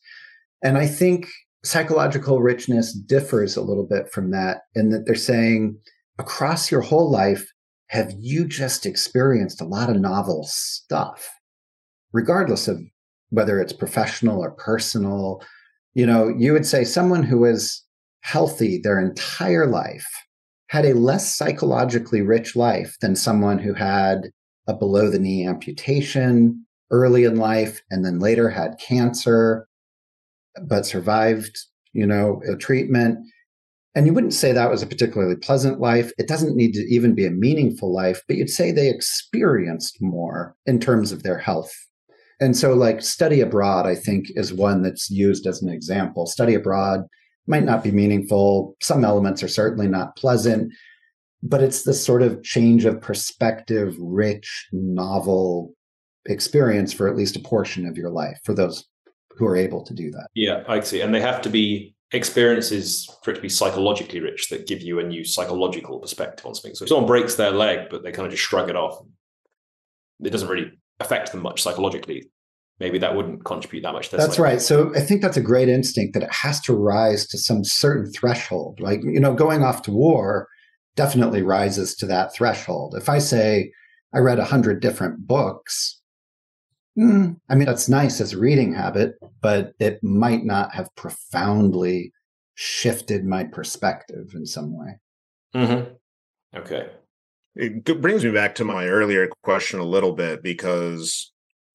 And 0.63 0.77
I 0.77 0.87
think 0.87 1.29
psychological 1.65 2.41
richness 2.41 2.93
differs 2.93 3.57
a 3.57 3.63
little 3.63 3.87
bit 3.87 4.11
from 4.13 4.31
that 4.33 4.63
in 4.75 4.91
that 4.91 5.07
they're 5.07 5.15
saying 5.15 5.79
across 6.19 6.71
your 6.71 6.81
whole 6.81 7.11
life, 7.11 7.47
have 7.89 8.13
you 8.19 8.47
just 8.47 8.87
experienced 8.87 9.61
a 9.61 9.67
lot 9.67 9.91
of 9.91 9.97
novel 9.97 10.45
stuff, 10.47 11.31
regardless 12.13 12.69
of 12.69 12.81
whether 13.31 13.61
it's 13.61 13.73
professional 13.73 14.41
or 14.41 14.51
personal? 14.53 15.43
You 15.95 16.07
know, 16.07 16.29
you 16.37 16.53
would 16.53 16.67
say 16.67 16.85
someone 16.85 17.23
who 17.23 17.45
is 17.45 17.83
healthy 18.23 18.79
their 18.79 19.01
entire 19.01 19.67
life 19.67 20.07
had 20.69 20.85
a 20.85 20.95
less 20.95 21.35
psychologically 21.35 22.23
rich 22.23 22.55
life 22.55 22.97
than 23.01 23.17
someone 23.17 23.59
who 23.59 23.75
had 23.75 24.31
a 24.69 24.75
below 24.75 25.11
the 25.11 25.19
knee 25.19 25.47
amputation 25.47 26.65
early 26.91 27.25
in 27.25 27.37
life 27.37 27.81
and 27.91 28.05
then 28.05 28.19
later 28.19 28.49
had 28.51 28.79
cancer 28.79 29.67
but 30.63 30.85
survived 30.85 31.59
you 31.93 32.07
know 32.07 32.43
a 32.49 32.57
treatment 32.57 33.19
and 33.95 34.07
you 34.07 34.15
wouldn't 34.15 34.35
say 34.35 34.53
that 34.53 34.71
was 34.71 34.83
a 34.83 34.87
particularly 34.87 35.35
pleasant 35.35 35.81
life. 35.81 36.13
It 36.17 36.29
doesn't 36.29 36.55
need 36.55 36.75
to 36.75 36.81
even 36.83 37.15
be 37.15 37.27
a 37.27 37.31
meaningful 37.31 37.93
life, 37.93 38.23
but 38.29 38.37
you'd 38.37 38.49
say 38.49 38.71
they 38.71 38.89
experienced 38.89 40.01
more 40.01 40.55
in 40.65 40.79
terms 40.79 41.11
of 41.11 41.25
their 41.25 41.39
health. 41.39 41.73
And 42.41 42.57
so, 42.57 42.73
like, 42.73 43.03
study 43.03 43.41
abroad, 43.41 43.87
I 43.87 43.95
think, 43.95 44.29
is 44.35 44.53
one 44.53 44.83
that's 44.83 45.11
used 45.11 45.47
as 45.47 45.63
an 45.63 45.69
example. 45.69 46.27
Study 46.27 46.55
abroad 46.55 47.05
might 47.47 47.65
not 47.65 47.85
be 47.85 47.91
meaningful. 47.91 48.77
Some 48.81 49.05
elements 49.05 49.43
are 49.43 49.49
certainly 49.49 49.89
not 49.89 50.17
pleasant, 50.17 50.73
but 51.43 51.63
it's 51.63 51.83
this 51.83 52.05
sort 52.05 52.23
of 52.23 52.43
change 52.43 52.85
of 52.87 53.01
perspective, 53.01 53.95
rich, 53.99 54.69
novel 54.73 55.75
experience 56.27 56.93
for 56.93 57.09
at 57.09 57.17
least 57.17 57.37
a 57.37 57.41
portion 57.41 57.87
of 57.87 57.97
your 57.97 58.11
life 58.11 58.39
for 58.45 58.55
those 58.55 58.85
who 59.37 59.47
are 59.47 59.57
able 59.57 59.83
to 59.85 59.95
do 59.95 60.11
that. 60.11 60.29
Yeah, 60.35 60.65
I 60.69 60.81
see. 60.81 61.01
And 61.01 61.15
they 61.15 61.21
have 61.21 61.43
to 61.43 61.49
be 61.49 61.95
experiences 62.13 63.09
for 63.23 63.31
it 63.31 63.35
to 63.35 63.41
be 63.41 63.49
psychologically 63.49 64.21
rich 64.21 64.49
that 64.49 64.67
give 64.67 64.83
you 64.83 64.99
a 64.99 65.03
new 65.03 65.25
psychological 65.25 65.99
perspective 65.99 66.45
on 66.45 66.55
something. 66.55 66.75
So 66.75 66.85
if 66.85 66.89
someone 66.89 67.07
breaks 67.07 67.37
their 67.37 67.53
leg, 67.53 67.89
but 67.91 68.03
they 68.03 68.13
kind 68.13 68.27
of 68.27 68.33
just 68.33 68.43
shrug 68.43 68.69
it 68.69 68.77
off, 68.77 69.03
it 70.23 70.31
doesn't 70.31 70.49
really 70.49 70.73
affect 71.01 71.33
them 71.33 71.43
much 71.43 71.63
psychologically. 71.63 72.31
Maybe 72.79 72.99
that 72.99 73.15
wouldn't 73.15 73.45
contribute 73.45 73.83
that 73.83 73.93
much. 73.93 74.11
that's 74.11 74.39
right. 74.39 74.61
So 74.61 74.91
I 74.97 75.01
think 75.01 75.21
that's 75.21 75.37
a 75.37 75.43
great 75.43 75.69
instinct 75.69 76.15
that 76.15 76.23
it 76.23 76.33
has 76.33 76.61
to 76.63 76.75
rise 76.75 77.27
to 77.29 77.37
some 77.37 77.63
certain 77.63 78.11
threshold. 78.11 78.81
Like, 78.81 79.01
you 79.03 79.21
know, 79.21 79.35
going 79.35 79.63
off 79.63 79.83
to 79.83 79.91
war 79.91 80.49
definitely 80.97 81.43
rises 81.43 81.95
to 81.97 82.07
that 82.07 82.35
threshold. 82.35 82.95
If 82.97 83.11
I 83.11 83.19
say 83.19 83.71
I 84.15 84.19
read 84.21 84.39
a 84.39 84.47
hundred 84.47 84.81
different 84.81 85.27
books, 85.27 86.01
Mm, 86.99 87.37
I 87.49 87.55
mean, 87.55 87.67
that's 87.67 87.89
nice 87.89 88.21
as 88.21 88.33
a 88.33 88.39
reading 88.39 88.75
habit, 88.75 89.15
but 89.41 89.73
it 89.79 90.03
might 90.03 90.45
not 90.45 90.75
have 90.75 90.95
profoundly 90.97 92.13
shifted 92.55 93.25
my 93.25 93.45
perspective 93.45 94.33
in 94.35 94.45
some 94.45 94.77
way. 94.77 94.99
Mm-hmm. 95.55 96.59
Okay. 96.59 96.91
It 97.57 98.01
brings 98.01 98.25
me 98.25 98.31
back 98.31 98.55
to 98.57 98.65
my 98.65 98.87
earlier 98.87 99.29
question 99.43 99.81
a 99.81 99.85
little 99.85 100.13
bit 100.13 100.43
because 100.43 101.33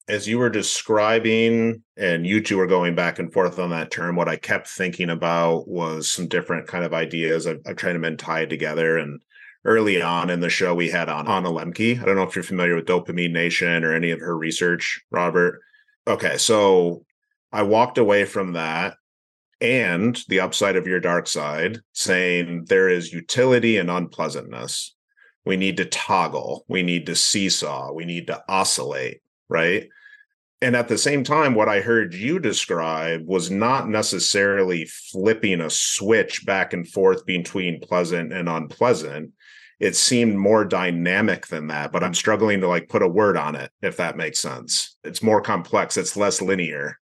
as 0.07 0.27
you 0.27 0.37
were 0.37 0.49
describing 0.49 1.83
and 1.97 2.25
you 2.25 2.41
two 2.41 2.57
were 2.57 2.67
going 2.67 2.95
back 2.95 3.19
and 3.19 3.33
forth 3.33 3.59
on 3.59 3.71
that 3.71 3.91
term, 3.91 4.15
what 4.15 4.29
I 4.29 4.35
kept 4.35 4.67
thinking 4.67 5.09
about 5.09 5.67
was 5.67 6.09
some 6.09 6.27
different 6.27 6.67
kind 6.67 6.85
of 6.85 6.93
ideas. 6.93 7.47
I've, 7.47 7.59
I've 7.65 7.75
tried 7.75 7.93
to 7.93 7.99
been 7.99 8.17
tied 8.17 8.49
together 8.49 8.97
and 8.97 9.21
early 9.65 10.01
on 10.01 10.29
in 10.29 10.39
the 10.39 10.49
show 10.49 10.75
we 10.75 10.89
had 10.89 11.09
on 11.09 11.27
Anna 11.27 11.49
Lembke. 11.49 11.99
I 11.99 12.05
don't 12.05 12.15
know 12.15 12.23
if 12.23 12.35
you're 12.35 12.43
familiar 12.43 12.75
with 12.75 12.85
Dopamine 12.85 13.33
Nation 13.33 13.83
or 13.83 13.93
any 13.93 14.11
of 14.11 14.19
her 14.19 14.37
research, 14.37 15.01
Robert. 15.11 15.59
Okay, 16.07 16.37
so 16.37 17.03
I 17.51 17.63
walked 17.63 17.97
away 17.97 18.25
from 18.25 18.53
that 18.53 18.95
and 19.59 20.19
the 20.29 20.39
upside 20.39 20.75
of 20.75 20.87
your 20.87 20.99
dark 20.99 21.27
side 21.27 21.79
saying 21.93 22.65
there 22.69 22.89
is 22.89 23.11
utility 23.11 23.77
and 23.77 23.89
unpleasantness. 23.89 24.94
We 25.45 25.57
need 25.57 25.77
to 25.77 25.85
toggle, 25.85 26.65
we 26.67 26.81
need 26.83 27.05
to 27.05 27.15
seesaw, 27.15 27.93
we 27.93 28.05
need 28.05 28.27
to 28.27 28.43
oscillate, 28.49 29.21
right? 29.47 29.87
And 30.61 30.75
at 30.75 30.87
the 30.87 30.97
same 30.97 31.23
time, 31.23 31.53
what 31.53 31.69
I 31.69 31.81
heard 31.81 32.13
you 32.13 32.39
describe 32.39 33.27
was 33.27 33.51
not 33.51 33.87
necessarily 33.87 34.85
flipping 34.85 35.61
a 35.61 35.69
switch 35.69 36.45
back 36.45 36.73
and 36.73 36.87
forth 36.87 37.25
between 37.25 37.81
pleasant 37.81 38.33
and 38.33 38.49
unpleasant. 38.49 39.31
It 39.79 39.95
seemed 39.95 40.37
more 40.37 40.65
dynamic 40.65 41.47
than 41.47 41.67
that, 41.67 41.91
but 41.91 42.03
I'm 42.03 42.13
struggling 42.13 42.61
to 42.61 42.67
like 42.67 42.89
put 42.89 43.03
a 43.03 43.07
word 43.07 43.37
on 43.37 43.55
it, 43.55 43.71
if 43.81 43.97
that 43.97 44.17
makes 44.17 44.39
sense. 44.39 44.95
It's 45.03 45.21
more 45.21 45.41
complex, 45.41 45.97
it's 45.97 46.17
less 46.17 46.41
linear. 46.41 46.97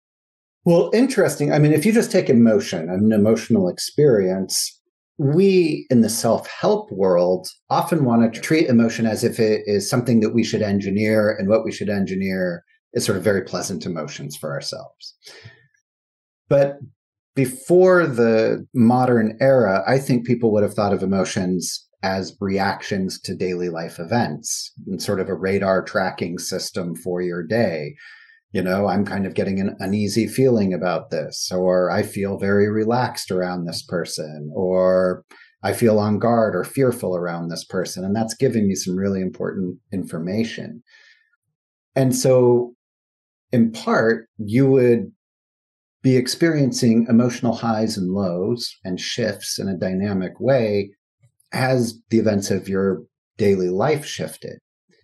Well, 0.65 0.91
interesting. 0.93 1.51
I 1.51 1.59
mean, 1.59 1.73
if 1.73 1.85
you 1.85 1.91
just 1.91 2.11
take 2.11 2.29
emotion, 2.29 2.89
an 2.89 3.11
emotional 3.11 3.69
experience, 3.69 4.78
we 5.19 5.85
in 5.89 5.99
the 5.99 6.09
self 6.09 6.47
help 6.47 6.89
world 6.91 7.49
often 7.69 8.05
want 8.05 8.33
to 8.33 8.41
treat 8.41 8.67
emotion 8.67 9.05
as 9.05 9.23
if 9.23 9.37
it 9.37 9.63
is 9.65 9.89
something 9.89 10.21
that 10.21 10.33
we 10.33 10.43
should 10.43 10.61
engineer, 10.61 11.35
and 11.37 11.49
what 11.49 11.65
we 11.65 11.73
should 11.73 11.89
engineer 11.89 12.63
is 12.93 13.05
sort 13.05 13.17
of 13.17 13.23
very 13.23 13.43
pleasant 13.43 13.85
emotions 13.85 14.37
for 14.37 14.51
ourselves. 14.51 15.13
But 16.47 16.79
before 17.35 18.07
the 18.07 18.65
modern 18.73 19.37
era, 19.41 19.83
I 19.85 19.99
think 19.99 20.25
people 20.25 20.51
would 20.53 20.63
have 20.63 20.73
thought 20.73 20.93
of 20.93 21.03
emotions 21.03 21.85
as 22.01 22.35
reactions 22.39 23.19
to 23.19 23.35
daily 23.35 23.67
life 23.67 23.99
events 23.99 24.71
and 24.87 25.01
sort 25.01 25.19
of 25.19 25.27
a 25.27 25.35
radar 25.35 25.83
tracking 25.83 26.37
system 26.39 26.95
for 26.95 27.21
your 27.21 27.43
day 27.43 27.93
you 28.51 28.61
know, 28.61 28.87
I'm 28.87 29.05
kind 29.05 29.25
of 29.25 29.35
getting 29.35 29.59
an 29.59 29.75
uneasy 29.79 30.27
feeling 30.27 30.73
about 30.73 31.11
this, 31.11 31.51
or 31.51 31.91
I 31.91 32.01
feel 32.03 32.37
very 32.37 32.69
relaxed 32.69 33.29
around 33.29 33.65
this 33.65 33.83
person, 33.83 34.51
or 34.55 35.23
I 35.61 35.73
feel 35.73 35.99
on 35.99 36.19
guard 36.19 36.55
or 36.55 36.63
fearful 36.63 37.15
around 37.15 37.49
this 37.49 37.63
person. 37.63 38.03
And 38.03 38.15
that's 38.15 38.33
giving 38.33 38.67
me 38.67 38.75
some 38.75 38.95
really 38.95 39.21
important 39.21 39.77
information. 39.93 40.81
And 41.95 42.15
so, 42.15 42.73
in 43.51 43.71
part, 43.71 44.27
you 44.37 44.69
would 44.69 45.11
be 46.01 46.15
experiencing 46.15 47.05
emotional 47.09 47.53
highs 47.53 47.97
and 47.97 48.13
lows 48.13 48.73
and 48.85 48.99
shifts 48.99 49.59
in 49.59 49.67
a 49.67 49.77
dynamic 49.77 50.39
way 50.39 50.91
as 51.51 51.99
the 52.09 52.19
events 52.19 52.51
of 52.51 52.69
your 52.69 53.03
daily 53.37 53.69
life 53.69 54.05
shifted. 54.05 54.59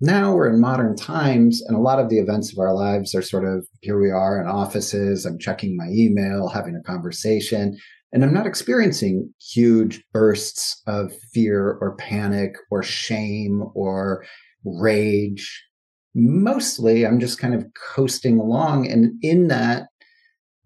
Now 0.06 0.36
we're 0.36 0.54
in 0.54 0.62
modern 0.62 0.96
times, 0.96 1.64
and 1.64 1.76
a 1.76 1.80
lot 1.80 1.98
of 1.98 2.10
the 2.10 2.20
events 2.20 2.54
of 2.54 2.60
our 2.60 2.76
lives 2.76 3.16
are 3.16 3.24
sort 3.24 3.44
of 3.44 3.68
here 3.82 4.00
we 4.00 4.12
are 4.12 4.40
in 4.40 4.46
offices. 4.46 5.26
I'm 5.26 5.40
checking 5.40 5.76
my 5.76 5.88
email, 5.90 6.48
having 6.48 6.76
a 6.76 6.84
conversation, 6.84 7.76
and 8.14 8.24
I'm 8.24 8.32
not 8.32 8.46
experiencing 8.46 9.34
huge 9.42 10.04
bursts 10.14 10.80
of 10.86 11.12
fear 11.34 11.80
or 11.82 11.96
panic 11.96 12.56
or 12.70 12.84
shame 12.84 13.64
or 13.74 14.24
rage. 14.64 15.66
Mostly, 16.14 17.04
I'm 17.04 17.20
just 17.20 17.40
kind 17.40 17.56
of 17.56 17.66
coasting 17.96 18.40
along. 18.40 18.88
And 18.88 19.14
in 19.24 19.48
that 19.48 19.88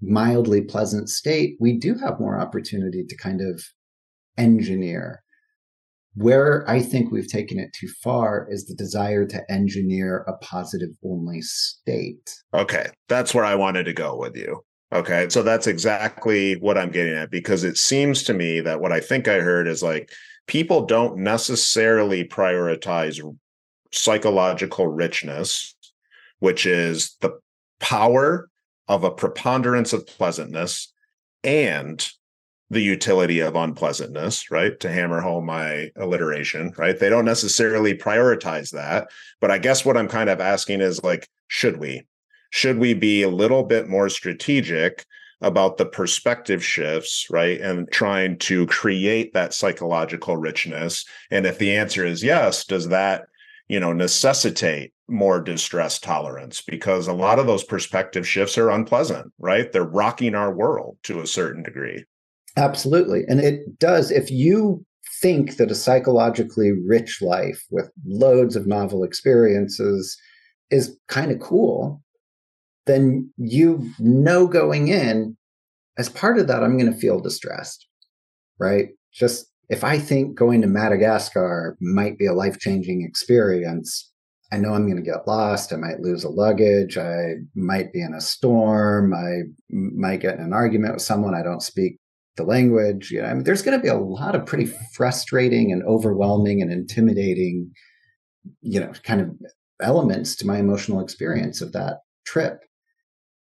mildly 0.01 0.63
pleasant 0.63 1.07
state, 1.07 1.55
we 1.61 1.77
do 1.77 1.95
have 1.95 2.19
more 2.19 2.37
opportunity 2.37 3.05
to 3.05 3.15
kind 3.15 3.39
of 3.39 3.63
engineer 4.37 5.23
where 6.15 6.69
I 6.69 6.81
think 6.81 7.11
we've 7.11 7.27
taken 7.27 7.59
it 7.59 7.73
too 7.73 7.87
far 8.03 8.47
is 8.49 8.65
the 8.65 8.75
desire 8.75 9.25
to 9.27 9.51
engineer 9.51 10.25
a 10.27 10.33
positive 10.37 10.89
only 11.03 11.41
state. 11.41 12.33
Okay. 12.53 12.87
That's 13.07 13.33
where 13.33 13.45
I 13.45 13.55
wanted 13.55 13.85
to 13.85 13.93
go 13.93 14.17
with 14.17 14.35
you. 14.35 14.63
Okay. 14.91 15.29
So 15.29 15.43
that's 15.43 15.67
exactly 15.67 16.55
what 16.55 16.77
I'm 16.77 16.91
getting 16.91 17.13
at 17.13 17.29
because 17.29 17.63
it 17.63 17.77
seems 17.77 18.23
to 18.23 18.33
me 18.33 18.59
that 18.61 18.81
what 18.81 18.91
I 18.91 18.99
think 18.99 19.27
I 19.27 19.39
heard 19.39 19.67
is 19.67 19.83
like 19.83 20.11
people 20.47 20.85
don't 20.85 21.17
necessarily 21.17 22.23
prioritize 22.23 23.21
psychological 23.91 24.87
richness, 24.87 25.75
which 26.39 26.65
is 26.65 27.15
the 27.21 27.39
power 27.79 28.49
of 28.87 29.03
a 29.03 29.11
preponderance 29.11 29.93
of 29.93 30.07
pleasantness 30.07 30.91
and 31.43 32.09
the 32.69 32.81
utility 32.81 33.39
of 33.39 33.55
unpleasantness, 33.55 34.51
right? 34.51 34.79
To 34.79 34.91
hammer 34.91 35.21
home 35.21 35.45
my 35.45 35.89
alliteration, 35.95 36.73
right? 36.77 36.99
They 36.99 37.09
don't 37.09 37.25
necessarily 37.25 37.95
prioritize 37.95 38.71
that. 38.71 39.09
But 39.41 39.51
I 39.51 39.57
guess 39.57 39.83
what 39.83 39.97
I'm 39.97 40.07
kind 40.07 40.29
of 40.29 40.39
asking 40.39 40.81
is 40.81 41.03
like, 41.03 41.27
should 41.47 41.77
we? 41.77 42.05
Should 42.51 42.77
we 42.77 42.93
be 42.93 43.23
a 43.23 43.29
little 43.29 43.63
bit 43.63 43.87
more 43.87 44.09
strategic 44.09 45.05
about 45.41 45.77
the 45.77 45.85
perspective 45.85 46.63
shifts, 46.63 47.27
right? 47.29 47.59
And 47.61 47.89
trying 47.91 48.37
to 48.39 48.67
create 48.67 49.33
that 49.33 49.53
psychological 49.53 50.37
richness. 50.37 51.05
And 51.31 51.45
if 51.45 51.57
the 51.57 51.75
answer 51.75 52.05
is 52.05 52.23
yes, 52.23 52.65
does 52.65 52.89
that, 52.89 53.25
you 53.67 53.79
know, 53.79 53.93
necessitate 53.93 54.93
more 55.07 55.39
distress 55.41 55.97
tolerance? 55.97 56.61
Because 56.61 57.07
a 57.07 57.13
lot 57.13 57.39
of 57.39 57.47
those 57.47 57.63
perspective 57.63 58.27
shifts 58.27 58.57
are 58.57 58.69
unpleasant, 58.69 59.31
right? 59.39 59.71
They're 59.71 59.83
rocking 59.83 60.35
our 60.35 60.53
world 60.53 60.97
to 61.03 61.21
a 61.21 61.27
certain 61.27 61.63
degree. 61.63 62.05
Absolutely. 62.59 63.23
And 63.29 63.39
it 63.39 63.79
does, 63.79 64.11
if 64.11 64.29
you 64.29 64.85
think 65.21 65.55
that 65.55 65.71
a 65.71 65.75
psychologically 65.75 66.73
rich 66.85 67.21
life 67.21 67.63
with 67.71 67.89
loads 68.05 68.57
of 68.57 68.67
novel 68.67 69.03
experiences 69.05 70.17
is 70.69 70.97
kind 71.07 71.31
of 71.31 71.39
cool, 71.39 72.01
then 72.85 73.31
you 73.37 73.89
know 73.97 74.45
going 74.45 74.89
in, 74.89 75.37
as 75.97 76.09
part 76.09 76.37
of 76.37 76.47
that, 76.47 76.61
I'm 76.61 76.77
going 76.77 76.91
to 76.91 76.99
feel 76.99 77.21
distressed, 77.21 77.87
right? 78.59 78.89
Just 79.13 79.47
if 79.69 79.85
I 79.85 79.97
think 79.97 80.35
going 80.35 80.61
to 80.61 80.67
Madagascar 80.67 81.77
might 81.79 82.17
be 82.17 82.25
a 82.25 82.33
life 82.33 82.59
changing 82.59 83.05
experience, 83.07 84.11
I 84.51 84.57
know 84.57 84.73
I'm 84.73 84.85
going 84.85 85.01
to 85.01 85.11
get 85.11 85.27
lost. 85.27 85.71
I 85.71 85.77
might 85.77 86.01
lose 86.01 86.25
a 86.25 86.29
luggage. 86.29 86.97
I 86.97 87.35
might 87.55 87.93
be 87.93 88.01
in 88.01 88.13
a 88.13 88.21
storm. 88.21 89.13
I 89.13 89.43
might 89.69 90.19
get 90.19 90.35
in 90.35 90.43
an 90.43 90.53
argument 90.53 90.95
with 90.95 91.03
someone 91.03 91.35
I 91.35 91.43
don't 91.43 91.63
speak 91.63 91.99
the 92.39 92.45
language. 92.45 93.11
You 93.11 93.21
know, 93.21 93.27
I 93.27 93.33
mean, 93.33 93.43
there's 93.43 93.61
going 93.61 93.77
to 93.77 93.83
be 93.83 93.89
a 93.89 93.97
lot 93.97 94.33
of 94.33 94.45
pretty 94.45 94.71
frustrating 94.95 95.71
and 95.71 95.83
overwhelming 95.83 96.61
and 96.61 96.71
intimidating, 96.71 97.71
you 98.61 98.79
know, 98.79 98.91
kind 99.03 99.21
of 99.21 99.29
elements 99.81 100.35
to 100.37 100.47
my 100.47 100.57
emotional 100.57 101.01
experience 101.01 101.61
of 101.61 101.73
that 101.73 101.99
trip. 102.25 102.61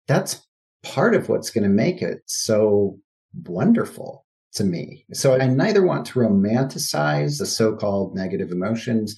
That's 0.08 0.46
part 0.84 1.16
of 1.16 1.30
what's 1.30 1.50
going 1.50 1.64
to 1.64 1.70
make 1.70 2.02
it 2.02 2.20
so 2.26 2.98
wonderful 3.46 4.26
to 4.54 4.64
me. 4.64 5.06
So 5.14 5.36
I 5.36 5.48
neither 5.48 5.86
want 5.86 6.06
to 6.08 6.20
romanticize 6.20 7.38
the 7.38 7.46
so 7.46 7.76
called 7.76 8.16
negative 8.16 8.52
emotions, 8.52 9.16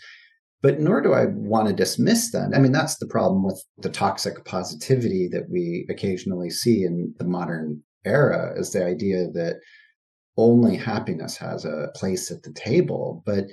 but 0.62 0.80
nor 0.80 1.02
do 1.02 1.14
I 1.14 1.28
want 1.28 1.68
to 1.68 1.74
dismiss 1.74 2.32
them. 2.32 2.52
I 2.54 2.60
mean, 2.60 2.74
that's 2.74 2.98
the 2.98 3.08
problem 3.08 3.46
with 3.46 3.64
the 3.78 3.90
toxic 3.90 4.44
positivity 4.44 5.30
that 5.32 5.50
we 5.50 5.86
occasionally 5.90 6.50
see 6.50 6.84
in 6.84 7.14
the 7.18 7.26
modern 7.26 7.82
era 8.06 8.54
is 8.58 8.72
the 8.72 8.86
idea 8.86 9.30
that 9.32 9.60
only 10.38 10.76
happiness 10.76 11.38
has 11.38 11.66
a 11.66 11.90
place 11.96 12.32
at 12.32 12.44
the 12.44 12.54
table. 12.54 13.22
But 13.26 13.48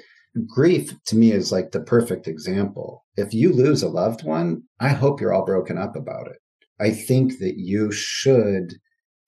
grief 0.46 0.92
to 1.06 1.16
me 1.16 1.32
is 1.32 1.52
like 1.52 1.72
the 1.72 1.80
perfect 1.80 2.28
example. 2.28 3.04
If 3.16 3.35
you 3.35 3.52
lose 3.52 3.82
a 3.82 3.88
loved 3.88 4.24
one, 4.24 4.62
I 4.80 4.88
hope 4.88 5.20
you're 5.20 5.32
all 5.32 5.44
broken 5.44 5.78
up 5.78 5.96
about 5.96 6.28
it. 6.28 6.38
I 6.80 6.90
think 6.90 7.38
that 7.38 7.56
you 7.56 7.90
should 7.90 8.74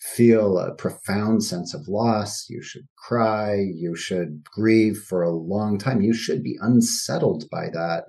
feel 0.01 0.59
a 0.59 0.75
profound 0.75 1.43
sense 1.43 1.75
of 1.75 1.89
loss. 1.89 2.49
You 2.49 2.63
should 2.63 2.87
cry. 2.97 3.57
You 3.75 3.97
should 3.97 4.45
grieve 4.45 4.99
for 4.99 5.23
a 5.23 5.31
long 5.31 5.79
time. 5.79 6.03
You 6.03 6.13
should 6.13 6.43
be 6.43 6.57
unsettled 6.61 7.49
by 7.51 7.69
that. 7.71 8.05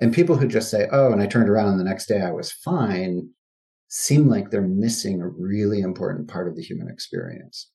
And 0.00 0.12
people 0.12 0.36
who 0.36 0.48
just 0.48 0.70
say, 0.70 0.88
oh, 0.90 1.12
and 1.12 1.22
I 1.22 1.26
turned 1.26 1.48
around 1.48 1.68
and 1.68 1.80
the 1.80 1.84
next 1.84 2.06
day 2.06 2.20
I 2.20 2.32
was 2.32 2.50
fine, 2.50 3.28
seem 3.96 4.28
like 4.28 4.50
they're 4.50 4.60
missing 4.60 5.22
a 5.22 5.28
really 5.28 5.80
important 5.80 6.26
part 6.26 6.48
of 6.48 6.56
the 6.56 6.62
human 6.62 6.88
experience. 6.88 7.70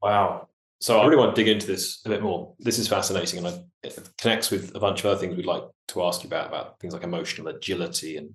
Wow. 0.00 0.46
So 0.80 1.00
I 1.00 1.04
really 1.04 1.16
want 1.16 1.34
to 1.34 1.44
dig 1.44 1.52
into 1.52 1.66
this 1.66 2.00
a 2.04 2.10
bit 2.10 2.22
more. 2.22 2.54
This 2.60 2.78
is 2.78 2.86
fascinating 2.86 3.44
and 3.44 3.64
it 3.82 3.98
connects 4.16 4.52
with 4.52 4.72
a 4.76 4.78
bunch 4.78 5.00
of 5.00 5.06
other 5.06 5.18
things 5.18 5.36
we'd 5.36 5.46
like 5.46 5.64
to 5.88 6.04
ask 6.04 6.22
you 6.22 6.28
about, 6.28 6.46
about 6.46 6.78
things 6.78 6.92
like 6.92 7.02
emotional 7.02 7.48
agility 7.48 8.18
and 8.18 8.30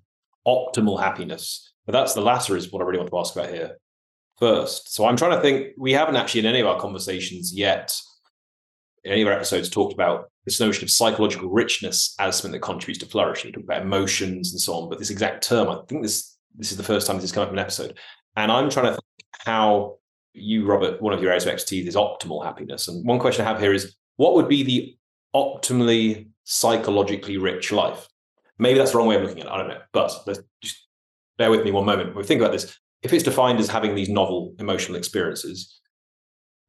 optimal 0.45 0.99
happiness. 0.99 1.71
But 1.85 1.93
that's 1.93 2.13
the 2.13 2.19
latter 2.19 2.57
is 2.57 2.73
what 2.73 2.81
I 2.81 2.85
really 2.85 2.97
want 2.97 3.09
to 3.09 3.19
ask 3.19 3.33
about 3.33 3.53
here 3.53 3.77
first. 4.37 4.93
So 4.93 5.05
I'm 5.05 5.15
trying 5.15 5.37
to 5.37 5.41
think, 5.41 5.67
we 5.77 5.93
haven't 5.93 6.17
actually 6.17 6.41
in 6.41 6.45
any 6.45 6.59
of 6.59 6.67
our 6.67 6.79
conversations 6.79 7.53
yet, 7.53 7.95
in 9.05 9.13
any 9.13 9.21
of 9.21 9.29
our 9.29 9.33
episodes, 9.33 9.69
talked 9.69 9.93
about 9.93 10.29
this 10.43 10.59
notion 10.59 10.83
of 10.83 10.91
psychological 10.91 11.49
richness 11.49 12.15
as 12.19 12.35
something 12.35 12.51
that 12.51 12.65
contributes 12.65 12.99
to 12.99 13.09
flourishing. 13.09 13.53
Talk 13.53 13.63
about 13.63 13.83
emotions 13.83 14.51
and 14.51 14.59
so 14.59 14.73
on. 14.73 14.89
But 14.89 14.99
this 14.99 15.09
exact 15.09 15.41
term, 15.45 15.69
I 15.69 15.79
think 15.87 16.03
this 16.03 16.35
this 16.55 16.71
is 16.71 16.77
the 16.77 16.83
first 16.83 17.07
time 17.07 17.17
this 17.17 17.23
has 17.23 17.31
come 17.31 17.43
up 17.43 17.49
in 17.49 17.55
an 17.55 17.59
episode. 17.59 17.97
And 18.35 18.51
I'm 18.51 18.69
trying 18.69 18.87
to 18.87 18.91
think 18.91 19.45
how 19.45 19.97
you, 20.33 20.65
Robert, 20.65 21.01
one 21.01 21.13
of 21.13 21.21
your 21.21 21.29
areas 21.29 21.45
of 21.45 21.53
expertise 21.53 21.87
is 21.87 21.95
optimal 21.95 22.43
happiness. 22.43 22.87
And 22.87 23.05
one 23.05 23.19
question 23.19 23.45
I 23.45 23.49
have 23.49 23.59
here 23.59 23.73
is 23.73 23.95
what 24.17 24.35
would 24.35 24.47
be 24.47 24.63
the 24.63 24.97
optimally 25.35 26.29
psychologically 26.43 27.37
rich 27.37 27.71
life? 27.71 28.07
Maybe 28.57 28.77
that's 28.77 28.91
the 28.91 28.97
wrong 28.97 29.07
way 29.07 29.15
of 29.15 29.23
looking 29.23 29.39
at 29.39 29.45
it. 29.45 29.51
I 29.51 29.57
don't 29.57 29.69
know. 29.69 29.79
But 29.93 30.11
let's 30.27 30.41
just 30.61 30.87
bear 31.37 31.49
with 31.49 31.63
me 31.63 31.71
one 31.71 31.85
moment. 31.85 32.15
We 32.15 32.23
think 32.23 32.41
about 32.41 32.51
this, 32.51 32.77
if 33.01 33.13
it's 33.13 33.23
defined 33.23 33.59
as 33.59 33.69
having 33.69 33.95
these 33.95 34.09
novel 34.09 34.53
emotional 34.59 34.97
experiences, 34.97 35.79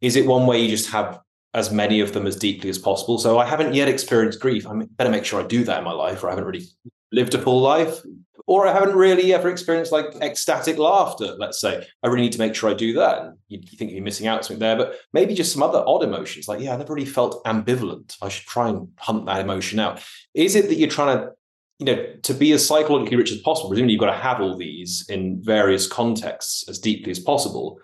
is 0.00 0.16
it 0.16 0.26
one 0.26 0.46
way 0.46 0.62
you 0.62 0.68
just 0.68 0.90
have 0.90 1.20
as 1.52 1.72
many 1.72 2.00
of 2.00 2.12
them 2.12 2.26
as 2.26 2.36
deeply 2.36 2.70
as 2.70 2.78
possible? 2.78 3.18
So 3.18 3.38
I 3.38 3.44
haven't 3.44 3.74
yet 3.74 3.88
experienced 3.88 4.40
grief. 4.40 4.66
I 4.66 4.72
better 4.96 5.10
make 5.10 5.24
sure 5.24 5.42
I 5.42 5.46
do 5.46 5.64
that 5.64 5.78
in 5.78 5.84
my 5.84 5.92
life, 5.92 6.22
or 6.22 6.28
I 6.28 6.30
haven't 6.30 6.44
really 6.44 6.66
lived 7.12 7.34
a 7.34 7.42
full 7.42 7.60
life 7.60 8.00
Or 8.46 8.66
I 8.66 8.72
haven't 8.72 8.96
really 8.96 9.32
ever 9.32 9.48
experienced 9.48 9.92
like 9.92 10.14
ecstatic 10.16 10.78
laughter, 10.78 11.34
let's 11.38 11.60
say. 11.60 11.86
I 12.02 12.08
really 12.08 12.22
need 12.22 12.32
to 12.32 12.38
make 12.38 12.54
sure 12.54 12.70
I 12.70 12.74
do 12.74 12.92
that. 12.94 13.34
You 13.48 13.60
think 13.62 13.92
you're 13.92 14.02
missing 14.02 14.26
out 14.26 14.44
something 14.44 14.60
there, 14.60 14.76
but 14.76 14.96
maybe 15.12 15.34
just 15.34 15.52
some 15.52 15.62
other 15.62 15.82
odd 15.86 16.02
emotions. 16.02 16.48
Like, 16.48 16.60
yeah, 16.60 16.74
I 16.74 16.76
never 16.76 16.94
really 16.94 17.06
felt 17.06 17.44
ambivalent. 17.44 18.16
I 18.22 18.28
should 18.28 18.46
try 18.46 18.68
and 18.68 18.88
hunt 18.98 19.26
that 19.26 19.40
emotion 19.40 19.78
out. 19.78 20.02
Is 20.34 20.56
it 20.56 20.68
that 20.68 20.76
you're 20.76 20.88
trying 20.88 21.18
to, 21.18 21.30
you 21.78 21.86
know, 21.86 22.06
to 22.22 22.34
be 22.34 22.52
as 22.52 22.66
psychologically 22.66 23.16
rich 23.16 23.32
as 23.32 23.38
possible? 23.38 23.70
Presumably 23.70 23.92
you've 23.92 24.00
got 24.00 24.14
to 24.14 24.18
have 24.20 24.40
all 24.40 24.56
these 24.56 25.06
in 25.08 25.42
various 25.42 25.86
contexts 25.86 26.68
as 26.68 26.78
deeply 26.78 27.10
as 27.10 27.18
possible. 27.18 27.80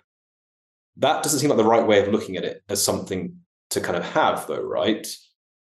That 0.97 1.23
doesn't 1.23 1.39
seem 1.39 1.49
like 1.49 1.57
the 1.57 1.63
right 1.63 1.85
way 1.85 2.01
of 2.01 2.11
looking 2.11 2.37
at 2.37 2.43
it 2.43 2.63
as 2.69 2.83
something 2.83 3.37
to 3.69 3.81
kind 3.81 3.97
of 3.97 4.03
have, 4.03 4.47
though, 4.47 4.61
right? 4.61 5.07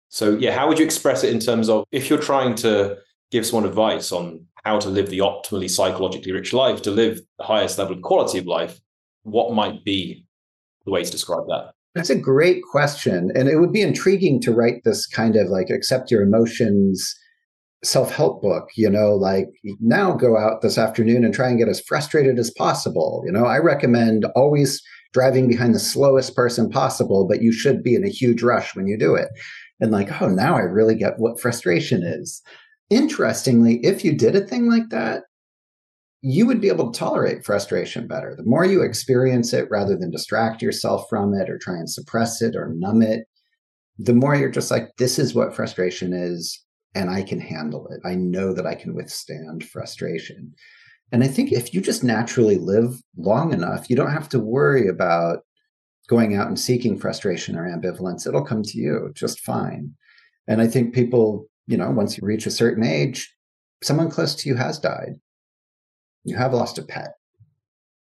So, 0.10 0.38
yeah, 0.38 0.56
how 0.56 0.67
would 0.67 0.77
you 0.77 0.86
express 0.86 1.23
it 1.23 1.34
in 1.34 1.39
terms 1.39 1.69
of 1.69 1.86
if 1.91 2.10
you're 2.10 2.19
trying 2.19 2.53
to 2.56 2.97
give 3.34 3.46
someone 3.46 3.67
advice 3.67 4.12
on 4.12 4.46
how 4.63 4.80
to 4.80 4.89
live 4.89 5.10
the 5.10 5.17
optimally 5.17 5.69
psychologically 5.69 6.32
rich 6.32 6.54
life, 6.54 6.82
to 6.84 6.91
live 6.91 7.19
the 7.39 7.43
highest 7.43 7.78
level 7.80 7.96
of 7.96 8.02
quality 8.02 8.38
of 8.38 8.46
life, 8.46 8.80
what 9.24 9.54
might 9.54 9.84
be 9.84 10.26
the 10.86 10.91
way 10.91 11.04
to 11.04 11.12
describe 11.12 11.46
that? 11.48 11.72
That's 11.96 12.12
a 12.12 12.15
great 12.15 12.62
question. 12.72 13.32
And 13.36 13.50
it 13.50 13.58
would 13.58 13.74
be 13.74 13.82
intriguing 13.82 14.39
to 14.41 14.54
write 14.54 14.84
this 14.86 15.08
kind 15.08 15.36
of 15.36 15.48
like 15.50 15.69
accept 15.69 16.12
your 16.12 16.22
emotions 16.22 17.15
self 17.84 18.15
help 18.15 18.41
book, 18.41 18.69
you 18.78 18.89
know, 18.89 19.13
like 19.15 19.48
now 19.82 20.13
go 20.13 20.38
out 20.38 20.62
this 20.62 20.78
afternoon 20.78 21.26
and 21.26 21.34
try 21.34 21.50
and 21.50 21.58
get 21.58 21.67
as 21.67 21.82
frustrated 21.82 22.39
as 22.39 22.52
possible. 22.52 23.24
You 23.26 23.32
know, 23.32 23.46
I 23.46 23.58
recommend 23.58 24.26
always 24.36 24.82
driving 25.12 25.48
behind 25.48 25.76
the 25.76 25.80
slowest 25.80 26.36
person 26.36 26.69
possible, 26.69 27.28
but 27.28 27.41
you 27.41 27.52
should 27.52 27.84
be 27.84 27.96
in 27.96 28.06
a 28.06 28.10
huge 28.10 28.41
rush 28.41 28.76
when 28.76 28.88
you 28.88 28.98
do 28.98 29.15
it. 29.15 29.28
And 29.80 29.91
like, 29.91 30.22
oh, 30.22 30.30
now 30.30 30.56
I 30.56 30.62
really 30.62 30.96
get 30.96 31.19
what 31.19 31.41
frustration 31.41 32.04
is. 32.04 32.41
Interestingly, 32.93 33.84
if 33.84 34.06
you 34.06 34.13
did 34.15 34.36
a 34.36 34.45
thing 34.45 34.69
like 34.69 34.89
that, 34.89 35.23
you 36.21 36.45
would 36.45 36.62
be 36.62 36.67
able 36.67 36.91
to 36.91 36.99
tolerate 36.99 37.43
frustration 37.43 38.08
better. 38.08 38.36
The 38.38 38.45
more 38.45 38.65
you 38.65 38.84
experience 38.84 39.51
it 39.51 39.67
rather 39.71 39.97
than 39.97 40.12
distract 40.12 40.62
yourself 40.62 41.06
from 41.10 41.34
it 41.34 41.49
or 41.49 41.58
try 41.58 41.73
and 41.73 41.89
suppress 41.89 42.39
it 42.41 42.56
or 42.56 42.71
numb 42.75 43.01
it, 43.01 43.25
the 43.97 44.13
more 44.13 44.36
you're 44.36 44.51
just 44.51 44.69
like, 44.69 44.91
this 44.99 45.17
is 45.17 45.34
what 45.34 45.56
frustration 45.56 46.13
is, 46.13 46.63
and 46.93 47.10
I 47.10 47.23
can 47.23 47.39
handle 47.39 47.88
it. 47.88 47.99
I 48.06 48.13
know 48.13 48.53
that 48.53 48.67
I 48.67 48.75
can 48.75 48.93
withstand 48.93 49.63
frustration. 49.63 50.53
And 51.12 51.23
I 51.23 51.27
think 51.27 51.51
if 51.51 51.73
you 51.73 51.82
just 51.82 52.03
naturally 52.03 52.58
live 52.58 53.01
long 53.17 53.53
enough, 53.53 53.89
you 53.89 53.95
don't 53.95 54.12
have 54.12 54.29
to 54.29 54.39
worry 54.39 54.88
about 54.88 55.39
going 56.08 56.36
out 56.36 56.47
and 56.47 56.60
seeking 56.60 56.99
frustration 56.99 57.56
or 57.56 57.67
ambivalence. 57.67 58.27
It'll 58.27 58.45
come 58.45 58.62
to 58.62 58.77
you 58.77 59.12
just 59.15 59.39
fine. 59.39 59.95
And 60.47 60.62
I 60.62 60.67
think 60.67 60.93
people 60.93 61.47
you 61.67 61.78
know, 61.78 61.91
once 61.91 62.17
you 62.17 62.26
reach 62.26 62.45
a 62.45 62.52
certain 62.52 62.84
age, 62.84 63.34
someone 63.82 64.10
close 64.10 64.36
to 64.36 64.49
you 64.49 64.56
has 64.56 64.80
died. 64.80 65.13
You 66.23 66.38
have 66.38 66.54
lost 66.54 66.78
a 66.78 66.84
pet. 66.84 67.13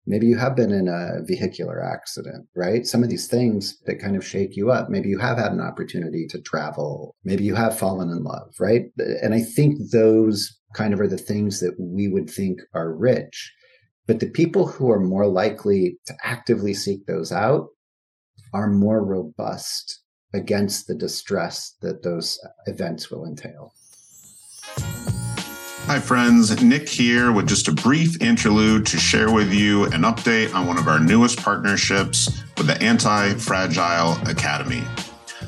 Maybe 0.07 0.27
you 0.27 0.39
have 0.39 0.57
been 0.57 0.73
in 0.73 0.89
a 0.89 1.23
vehicular 1.25 1.85
accident, 1.85 2.47
right? 2.57 2.87
Some 2.87 3.03
of 3.03 3.11
these 3.11 3.27
things 3.27 3.79
that 3.85 4.01
kind 4.01 4.17
of 4.17 4.27
shake 4.27 4.57
you 4.57 4.71
up. 4.71 4.89
Maybe 4.89 5.11
you 5.11 5.19
have 5.19 5.37
had 5.37 5.53
an 5.53 5.61
opportunity 5.61 6.27
to 6.29 6.41
travel. 6.41 7.15
Maybe 7.25 7.45
you 7.45 7.55
have 7.55 7.79
fallen 7.79 8.09
in 8.09 8.25
love, 8.25 8.55
right? 8.59 8.87
And 9.23 9.35
I 9.35 9.43
think 9.43 9.79
those 9.93 10.59
kind 10.73 10.95
of 10.95 11.01
are 11.01 11.09
the 11.09 11.19
things 11.19 11.61
that 11.61 11.75
we 11.79 12.09
would 12.09 12.31
think 12.31 12.61
are 12.73 12.97
rich. 12.97 13.53
But 14.07 14.21
the 14.21 14.31
people 14.31 14.67
who 14.67 14.91
are 14.91 15.01
more 15.01 15.27
likely 15.27 15.99
to 16.07 16.15
actively 16.25 16.73
seek 16.73 17.05
those 17.05 17.31
out 17.31 17.67
are 18.55 18.71
more 18.71 19.05
robust 19.05 20.03
against 20.35 20.87
the 20.87 20.95
distress 20.95 21.75
that 21.81 22.03
those 22.03 22.39
events 22.67 23.11
will 23.11 23.27
entail. 23.27 23.73
Hi, 25.87 25.99
friends. 25.99 26.63
Nick 26.63 26.87
here 26.87 27.33
with 27.33 27.49
just 27.49 27.67
a 27.69 27.73
brief 27.73 28.21
interlude 28.21 28.85
to 28.87 28.99
share 28.99 29.33
with 29.33 29.53
you 29.55 29.85
an 29.85 30.03
update 30.03 30.55
on 30.55 30.67
one 30.67 30.77
of 30.77 30.87
our 30.87 31.01
newest 31.01 31.39
partnerships 31.39 32.43
with 32.59 32.67
the 32.67 32.79
Anti 32.83 33.33
Fragile 33.35 34.19
Academy. 34.29 34.83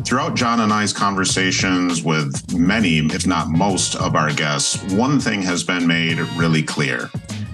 Throughout 0.02 0.34
John 0.34 0.60
and 0.60 0.72
I's 0.72 0.94
conversations 0.94 2.02
with 2.02 2.56
many, 2.56 3.00
if 3.00 3.26
not 3.26 3.50
most, 3.50 3.96
of 3.96 4.16
our 4.16 4.32
guests, 4.32 4.82
one 4.94 5.20
thing 5.20 5.42
has 5.42 5.62
been 5.62 5.86
made 5.86 6.18
really 6.38 6.62
clear. 6.62 7.10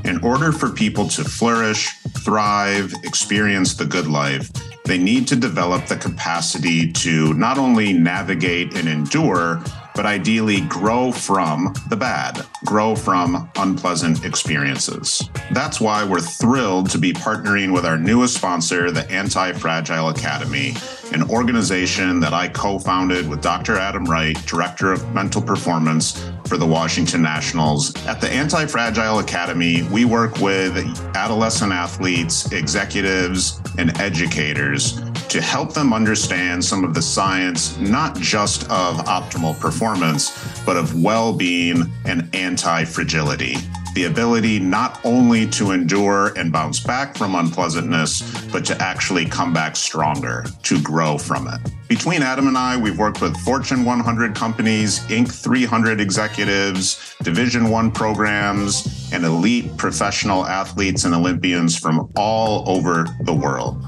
In 0.07 0.23
order 0.23 0.53
for 0.53 0.71
people 0.71 1.09
to 1.09 1.25
flourish, 1.25 1.93
thrive, 2.11 2.95
experience 3.03 3.75
the 3.75 3.85
good 3.85 4.07
life, 4.07 4.53
they 4.85 4.99
need 4.99 5.27
to 5.27 5.35
develop 5.35 5.87
the 5.87 5.97
capacity 5.97 6.93
to 6.93 7.35
not 7.35 7.59
only 7.59 7.93
navigate 7.93 8.77
and 8.77 8.89
endure, 8.89 9.61
but 9.97 10.07
ideally 10.07 10.61
grow 10.63 11.11
from 11.11 11.75
the 11.89 11.97
bad, 11.97 12.45
grow 12.67 12.95
from 12.95 13.51
unpleasant 13.57 14.25
experiences. 14.25 15.29
That's 15.53 15.81
why 15.81 16.05
we're 16.05 16.21
thrilled 16.21 16.91
to 16.91 16.99
be 16.99 17.15
partnering 17.15 17.73
with 17.73 17.87
our 17.87 17.97
newest 17.97 18.35
sponsor, 18.35 18.91
the 18.91 19.11
Anti 19.11 19.55
Fragile 19.55 20.11
Academy, 20.11 20.75
an 21.13 21.23
organization 21.31 22.21
that 22.21 22.35
I 22.35 22.49
co 22.49 22.79
founded 22.79 23.27
with 23.29 23.41
Dr. 23.41 23.77
Adam 23.77 24.05
Wright, 24.05 24.37
Director 24.47 24.93
of 24.93 25.15
Mental 25.15 25.41
Performance 25.41 26.29
for 26.47 26.59
the 26.59 26.67
Washington 26.67 27.23
Nationals. 27.23 27.95
At 28.07 28.21
the 28.21 28.29
Anti 28.29 28.67
Fragile 28.67 29.21
Academy, 29.21 29.83
we 29.85 30.05
work 30.05 30.39
with 30.41 30.77
adolescent 31.17 31.73
athletes, 31.73 32.53
executives, 32.53 33.61
and 33.79 33.99
educators 33.99 35.01
to 35.29 35.41
help 35.41 35.73
them 35.73 35.93
understand 35.93 36.65
some 36.65 36.85
of 36.85 36.95
the 36.95 37.03
science, 37.03 37.79
not 37.79 38.17
just 38.17 38.65
of 38.65 38.97
optimal 39.07 39.59
performance, 39.59 40.31
but 40.65 40.77
of 40.77 41.03
well 41.03 41.33
being 41.33 41.85
and 42.05 42.29
anti 42.35 42.85
fragility 42.85 43.57
the 43.97 44.05
ability 44.05 44.59
not 44.59 45.01
only 45.05 45.47
to 45.47 45.71
endure 45.71 46.35
and 46.37 46.53
bounce 46.53 46.79
back 46.79 47.17
from 47.17 47.35
unpleasantness, 47.35 48.21
but 48.53 48.63
to 48.63 48.77
actually 48.77 49.25
come 49.25 49.55
back 49.55 49.75
stronger, 49.75 50.45
to 50.63 50.79
grow 50.83 51.17
from 51.17 51.49
it. 51.49 51.59
Between 51.89 52.21
Adam 52.21 52.47
and 52.47 52.59
I, 52.59 52.77
we've 52.77 52.99
worked 52.99 53.23
with 53.23 53.35
Fortune 53.39 53.87
100 53.87 54.35
companies, 54.35 55.01
Inc. 55.07 55.33
300 55.33 55.99
executives, 55.99 57.17
Division 57.23 57.71
1 57.71 57.91
programs, 57.91 59.11
and 59.15 59.25
elite 59.25 59.75
professional 59.79 60.45
athletes 60.45 61.05
and 61.05 61.15
Olympians 61.15 61.79
from 61.79 62.13
all 62.17 62.69
over 62.69 63.07
the 63.23 63.35
world. 63.35 63.83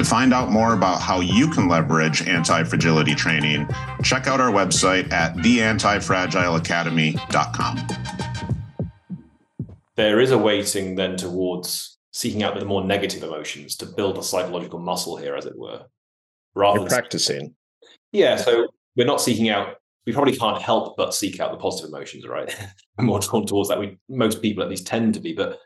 To 0.00 0.06
find 0.06 0.32
out 0.32 0.50
more 0.50 0.72
about 0.72 1.02
how 1.02 1.20
you 1.20 1.50
can 1.50 1.68
leverage 1.68 2.26
anti 2.26 2.64
fragility 2.64 3.14
training, 3.14 3.68
check 4.02 4.26
out 4.26 4.40
our 4.40 4.50
website 4.50 5.12
at 5.12 5.36
theantifragileacademy.com 5.36 8.10
there 10.00 10.18
is 10.18 10.30
a 10.30 10.38
weighting 10.38 10.94
then 10.94 11.14
towards 11.14 11.98
seeking 12.12 12.42
out 12.42 12.58
the 12.58 12.64
more 12.64 12.82
negative 12.82 13.22
emotions 13.22 13.76
to 13.76 13.84
build 13.84 14.16
a 14.16 14.22
psychological 14.22 14.78
muscle 14.78 15.18
here, 15.18 15.36
as 15.36 15.44
it 15.44 15.58
were. 15.58 15.84
Rather 16.54 16.80
You're 16.80 16.88
practicing. 16.88 17.54
Yeah, 18.10 18.36
so 18.36 18.68
we're 18.96 19.06
not 19.06 19.20
seeking 19.20 19.50
out. 19.50 19.76
We 20.06 20.14
probably 20.14 20.34
can't 20.34 20.62
help 20.62 20.96
but 20.96 21.14
seek 21.14 21.38
out 21.38 21.52
the 21.52 21.58
positive 21.58 21.90
emotions, 21.90 22.26
right? 22.26 22.50
we're 22.98 23.04
more 23.04 23.20
drawn 23.20 23.44
towards 23.44 23.68
that. 23.68 23.78
We 23.78 23.98
most 24.08 24.40
people 24.40 24.62
at 24.62 24.70
least 24.70 24.86
tend 24.86 25.12
to 25.14 25.20
be, 25.20 25.34
but 25.34 25.58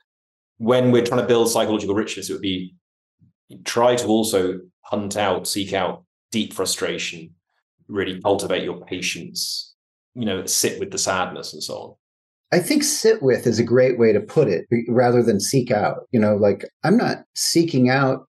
when 0.58 0.90
we're 0.90 1.06
trying 1.06 1.20
to 1.20 1.28
build 1.28 1.48
psychological 1.48 1.94
richness, 1.94 2.28
it 2.28 2.32
would 2.32 2.42
be 2.42 2.74
try 3.64 3.96
to 3.96 4.06
also 4.06 4.60
hunt 4.82 5.16
out, 5.16 5.46
seek 5.46 5.72
out 5.72 6.04
deep 6.30 6.52
frustration, 6.52 7.30
really 7.88 8.20
cultivate 8.20 8.64
your 8.64 8.84
patience, 8.84 9.74
you 10.14 10.24
know, 10.24 10.44
sit 10.46 10.78
with 10.80 10.90
the 10.90 10.98
sadness 10.98 11.52
and 11.52 11.62
so 11.62 11.74
on. 11.74 11.94
I 12.52 12.60
think 12.60 12.84
sit 12.84 13.22
with 13.22 13.46
is 13.46 13.58
a 13.58 13.64
great 13.64 13.98
way 13.98 14.12
to 14.12 14.20
put 14.20 14.48
it 14.48 14.66
rather 14.88 15.22
than 15.22 15.40
seek 15.40 15.70
out. 15.70 16.06
You 16.12 16.20
know, 16.20 16.36
like 16.36 16.64
I'm 16.84 16.96
not 16.96 17.24
seeking 17.34 17.88
out 17.88 18.26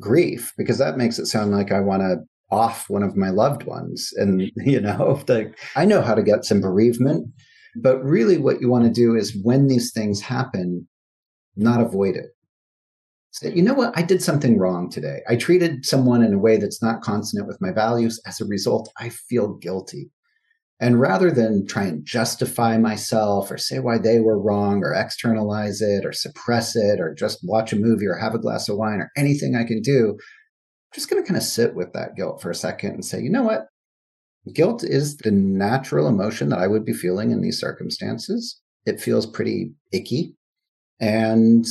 grief 0.00 0.52
because 0.56 0.78
that 0.78 0.96
makes 0.96 1.18
it 1.18 1.26
sound 1.26 1.52
like 1.52 1.72
I 1.72 1.80
want 1.80 2.02
to 2.02 2.16
off 2.50 2.88
one 2.88 3.02
of 3.02 3.16
my 3.16 3.30
loved 3.30 3.64
ones. 3.64 4.12
And, 4.16 4.40
mm-hmm. 4.40 4.60
you 4.68 4.80
know, 4.80 5.22
the, 5.26 5.52
I 5.74 5.84
know 5.84 6.02
how 6.02 6.14
to 6.14 6.22
get 6.22 6.44
some 6.44 6.60
bereavement, 6.60 7.28
but 7.76 8.02
really 8.02 8.38
what 8.38 8.60
you 8.60 8.68
want 8.68 8.84
to 8.84 8.90
do 8.90 9.14
is 9.14 9.36
when 9.42 9.68
these 9.68 9.92
things 9.92 10.20
happen, 10.20 10.88
not 11.56 11.80
avoid 11.80 12.16
it. 12.16 12.35
You 13.42 13.62
know 13.62 13.74
what? 13.74 13.96
I 13.96 14.02
did 14.02 14.22
something 14.22 14.58
wrong 14.58 14.88
today. 14.88 15.20
I 15.28 15.36
treated 15.36 15.84
someone 15.84 16.22
in 16.22 16.32
a 16.32 16.38
way 16.38 16.56
that's 16.56 16.82
not 16.82 17.02
consonant 17.02 17.46
with 17.46 17.60
my 17.60 17.70
values. 17.70 18.20
As 18.26 18.40
a 18.40 18.46
result, 18.46 18.90
I 18.98 19.10
feel 19.10 19.54
guilty. 19.54 20.10
And 20.78 21.00
rather 21.00 21.30
than 21.30 21.66
try 21.66 21.84
and 21.84 22.04
justify 22.04 22.76
myself 22.76 23.50
or 23.50 23.56
say 23.56 23.78
why 23.78 23.98
they 23.98 24.20
were 24.20 24.38
wrong 24.38 24.82
or 24.84 24.92
externalize 24.92 25.80
it 25.80 26.04
or 26.04 26.12
suppress 26.12 26.76
it 26.76 27.00
or 27.00 27.14
just 27.14 27.40
watch 27.42 27.72
a 27.72 27.76
movie 27.76 28.06
or 28.06 28.14
have 28.14 28.34
a 28.34 28.38
glass 28.38 28.68
of 28.68 28.76
wine 28.76 29.00
or 29.00 29.10
anything 29.16 29.56
I 29.56 29.64
can 29.64 29.80
do, 29.80 30.10
I'm 30.10 30.94
just 30.94 31.08
going 31.08 31.22
to 31.22 31.26
kind 31.26 31.38
of 31.38 31.42
sit 31.42 31.74
with 31.74 31.92
that 31.94 32.14
guilt 32.14 32.42
for 32.42 32.50
a 32.50 32.54
second 32.54 32.92
and 32.92 33.04
say, 33.04 33.20
you 33.20 33.30
know 33.30 33.42
what? 33.42 33.68
Guilt 34.52 34.84
is 34.84 35.16
the 35.16 35.30
natural 35.30 36.08
emotion 36.08 36.50
that 36.50 36.58
I 36.58 36.66
would 36.66 36.84
be 36.84 36.92
feeling 36.92 37.30
in 37.30 37.40
these 37.40 37.58
circumstances. 37.58 38.60
It 38.84 39.00
feels 39.00 39.26
pretty 39.26 39.72
icky. 39.92 40.36
And 41.00 41.66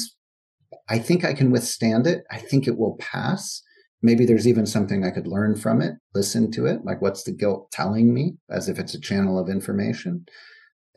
I 0.88 1.00
think 1.00 1.26
I 1.26 1.34
can 1.34 1.52
withstand 1.52 2.08
it. 2.08 2.24
I 2.32 2.38
think 2.38 2.68
it 2.68 2.78
will 2.78 2.98
pass. 2.98 3.62
Maybe 4.02 4.26
there's 4.26 4.48
even 4.48 4.66
something 4.66 5.04
I 5.04 5.10
could 5.10 5.28
learn 5.28 5.56
from 5.56 5.82
it, 5.82 5.96
listen 6.14 6.52
to 6.52 6.66
it. 6.66 6.86
Like, 6.86 7.02
what's 7.02 7.24
the 7.24 7.32
guilt 7.32 7.72
telling 7.72 8.14
me 8.14 8.36
as 8.52 8.70
if 8.70 8.78
it's 8.78 8.94
a 8.94 9.00
channel 9.00 9.40
of 9.40 9.50
information? 9.50 10.26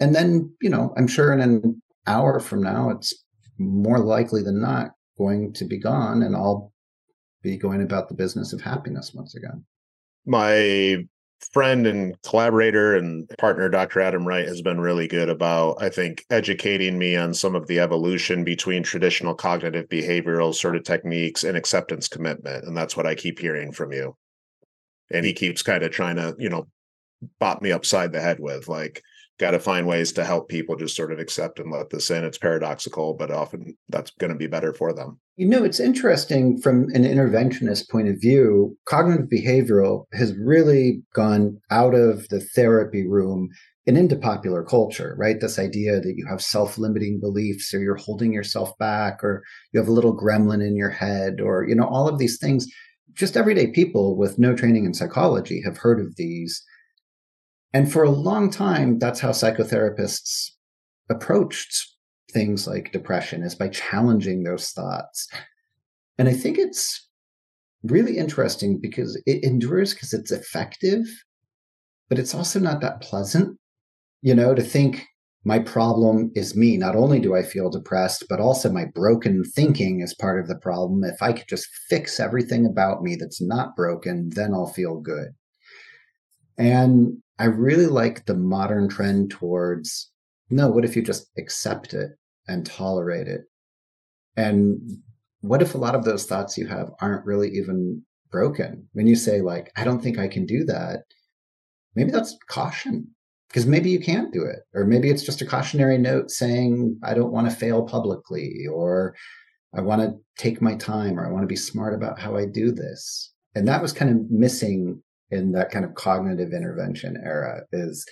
And 0.01 0.15
then, 0.15 0.53
you 0.61 0.69
know, 0.69 0.93
I'm 0.97 1.07
sure 1.07 1.33
in 1.33 1.41
an 1.41 1.83
hour 2.07 2.39
from 2.39 2.63
now, 2.63 2.91
it's 2.91 3.15
more 3.59 3.99
likely 3.99 4.43
than 4.43 4.61
not 4.61 4.93
going 5.17 5.53
to 5.55 5.65
be 5.65 5.79
gone, 5.79 6.23
and 6.23 6.37
I'll 6.37 6.73
be 7.43 7.57
going 7.57 7.83
about 7.83 8.09
the 8.09 8.15
business 8.15 8.53
of 8.53 8.61
happiness 8.61 9.13
once 9.15 9.35
again. 9.35 9.65
My 10.27 11.05
friend 11.53 11.87
and 11.87 12.21
collaborator 12.23 12.97
and 12.97 13.29
partner, 13.39 13.69
Dr. 13.69 14.01
Adam 14.01 14.27
Wright, 14.27 14.47
has 14.47 14.63
been 14.63 14.81
really 14.81 15.07
good 15.09 15.29
about, 15.29 15.83
I 15.83 15.89
think, 15.89 16.25
educating 16.31 16.99
me 16.99 17.17
on 17.17 17.35
some 17.35 17.55
of 17.55 17.67
the 17.67 17.81
evolution 17.81 18.45
between 18.45 18.83
traditional 18.83 19.35
cognitive 19.35 19.89
behavioral 19.89 20.55
sort 20.55 20.77
of 20.77 20.85
techniques 20.85 21.45
and 21.45 21.57
acceptance 21.57 22.09
commitment. 22.09 22.65
And 22.65 22.77
that's 22.77 22.97
what 22.97 23.07
I 23.07 23.15
keep 23.15 23.39
hearing 23.39 23.73
from 23.73 23.93
you. 23.93 24.17
And 25.11 25.25
he 25.25 25.33
keeps 25.33 25.63
kind 25.63 25.83
of 25.83 25.91
trying 25.91 26.17
to, 26.17 26.35
you 26.39 26.49
know, 26.49 26.67
bop 27.39 27.63
me 27.63 27.73
upside 27.73 28.13
the 28.13 28.21
head 28.21 28.39
with 28.41 28.69
like, 28.69 29.03
got 29.39 29.53
to 29.53 29.61
find 29.61 29.87
ways 29.87 30.13
to 30.13 30.25
help 30.25 30.49
people 30.49 30.77
just 30.77 30.97
sort 30.97 31.13
of 31.13 31.19
accept 31.19 31.61
and 31.61 31.71
let 31.71 31.91
this 31.91 32.11
in. 32.11 32.25
It's 32.25 32.39
paradoxical, 32.39 33.15
but 33.15 33.31
often 33.31 33.77
that's 33.89 34.11
going 34.13 34.33
to 34.33 34.39
be 34.39 34.49
better 34.49 34.73
for 34.73 34.93
them. 34.93 35.21
You 35.37 35.47
know, 35.47 35.63
it's 35.63 35.79
interesting 35.79 36.61
from 36.61 36.89
an 36.95 37.05
interventionist 37.05 37.89
point 37.89 38.09
of 38.09 38.21
view. 38.21 38.77
Cognitive 38.87 39.29
behavioral 39.29 40.05
has 40.13 40.35
really 40.37 41.03
gone 41.15 41.61
out 41.71 41.95
of 41.95 42.29
the 42.29 42.41
therapy 42.41 43.07
room 43.07 43.49
and 43.87 43.97
into 43.97 44.17
popular 44.17 44.65
culture, 44.65 45.15
right? 45.17 45.41
This 45.41 45.59
idea 45.59 46.01
that 46.01 46.15
you 46.17 46.27
have 46.29 46.43
self 46.43 46.77
limiting 46.77 47.21
beliefs 47.21 47.73
or 47.73 47.81
you're 47.81 47.97
holding 47.97 48.33
yourself 48.33 48.77
back 48.79 49.23
or 49.23 49.43
you 49.73 49.81
have 49.81 49.89
a 49.89 49.93
little 49.93 50.15
gremlin 50.17 50.67
in 50.67 50.77
your 50.77 50.91
head 50.91 51.41
or, 51.41 51.67
you 51.67 51.75
know, 51.75 51.87
all 51.87 52.09
of 52.09 52.19
these 52.19 52.39
things. 52.39 52.67
Just 53.15 53.37
everyday 53.37 53.69
people 53.69 54.17
with 54.17 54.39
no 54.39 54.55
training 54.55 54.85
in 54.85 54.95
psychology 54.95 55.63
have 55.65 55.79
heard 55.79 56.01
of 56.01 56.17
these 56.17 56.63
and 57.73 57.93
for 57.93 58.03
a 58.03 58.11
long 58.11 58.51
time, 58.51 58.99
that's 58.99 59.21
how 59.21 59.31
psychotherapists 59.31 60.51
approached 61.11 61.87
things 62.33 62.67
like 62.67 62.93
depression 62.93 63.43
is 63.43 63.55
by 63.55 63.69
challenging 63.69 64.43
those 64.43 64.71
thoughts. 64.71 65.29
And 66.19 66.29
I 66.29 66.33
think 66.33 66.59
it's 66.59 67.09
really 67.83 68.19
interesting 68.19 68.79
because 68.81 69.21
it 69.27 69.45
endures 69.45 69.95
because 69.95 70.13
it's 70.13 70.33
effective, 70.33 71.05
but 72.09 72.19
it's 72.19 72.35
also 72.35 72.59
not 72.59 72.81
that 72.81 73.01
pleasant, 73.01 73.59
you 74.23 74.35
know, 74.35 74.55
to 74.55 74.63
think 74.63 75.05
my 75.45 75.59
problem 75.59 76.33
is 76.35 76.57
me. 76.57 76.77
Not 76.77 76.97
only 76.97 77.21
do 77.21 77.35
I 77.35 77.43
feel 77.43 77.71
depressed, 77.71 78.25
but 78.29 78.41
also 78.41 78.71
my 78.71 78.87
broken 78.95 79.45
thinking 79.45 80.01
is 80.01 80.15
part 80.15 80.41
of 80.41 80.49
the 80.49 80.59
problem. 80.59 81.05
If 81.05 81.23
I 81.23 81.33
could 81.33 81.49
just 81.49 81.69
fix 81.89 82.19
everything 82.19 82.67
about 82.67 83.03
me 83.03 83.15
that's 83.15 83.41
not 83.41 83.77
broken, 83.77 84.31
then 84.31 84.53
I'll 84.53 84.67
feel 84.67 85.01
good. 85.01 85.29
And 86.59 87.23
I 87.39 87.45
really 87.45 87.87
like 87.87 88.27
the 88.27 88.35
modern 88.35 88.89
trend 88.89 89.31
towards 89.31 90.11
no, 90.51 90.69
what 90.69 90.85
if 90.85 90.97
you 90.97 91.03
just 91.03 91.31
accept 91.37 91.93
it 91.93 92.13
and 92.47 92.65
tolerate 92.65 93.29
it? 93.29 93.43
And 94.37 94.81
what 95.41 95.63
if 95.63 95.75
a 95.75 95.79
lot 95.79 95.95
of 95.95 96.05
those 96.05 96.25
thoughts 96.25 96.57
you 96.57 96.67
have 96.67 96.91
aren't 97.01 97.27
really 97.27 97.51
even 97.51 98.03
broken? 98.31 98.89
When 98.93 99.07
you 99.07 99.15
say, 99.15 99.41
like, 99.41 99.71
I 99.77 99.85
don't 99.85 100.03
think 100.03 100.19
I 100.19 100.29
can 100.29 100.47
do 100.47 100.65
that, 100.65 101.03
maybe 101.95 102.11
that's 102.11 102.37
caution 102.49 103.09
because 103.49 103.67
maybe 103.67 103.91
you 103.91 104.01
can't 104.01 104.33
do 104.33 104.43
it. 104.43 104.61
Or 104.75 104.85
maybe 104.85 105.11
it's 105.11 105.25
just 105.25 105.43
a 105.43 105.47
cautionary 105.47 105.99
note 105.99 106.31
saying, 106.31 106.99
I 107.03 107.15
don't 107.15 107.33
want 107.33 107.49
to 107.51 107.57
fail 107.57 107.83
publicly, 107.83 108.67
or 108.73 109.15
I 109.75 109.81
want 109.81 110.03
to 110.03 110.15
take 110.37 110.63
my 110.63 110.75
time, 110.77 111.19
or 111.19 111.27
I 111.27 111.31
want 111.31 111.43
to 111.43 111.49
be 111.49 111.57
smart 111.57 111.95
about 111.95 112.19
how 112.19 112.37
I 112.37 112.47
do 112.47 112.73
this. 112.73 113.33
And 113.55 113.67
that 113.69 113.83
was 113.83 113.93
kind 113.93 114.11
of 114.11 114.31
missing 114.31 115.03
in 115.31 115.53
that 115.53 115.71
kind 115.71 115.85
of 115.85 115.95
cognitive 115.95 116.53
intervention 116.53 117.21
era 117.25 117.63
is 117.73 118.05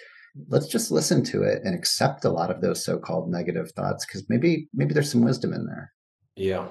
let's 0.48 0.66
just 0.66 0.90
listen 0.90 1.24
to 1.24 1.42
it 1.42 1.62
and 1.64 1.74
accept 1.74 2.24
a 2.24 2.30
lot 2.30 2.50
of 2.50 2.60
those 2.60 2.84
so-called 2.84 3.30
negative 3.30 3.70
thoughts 3.72 4.04
because 4.04 4.28
maybe 4.28 4.68
maybe 4.74 4.92
there's 4.92 5.10
some 5.10 5.24
wisdom 5.24 5.52
in 5.52 5.66
there. 5.66 5.92
Yeah. 6.36 6.68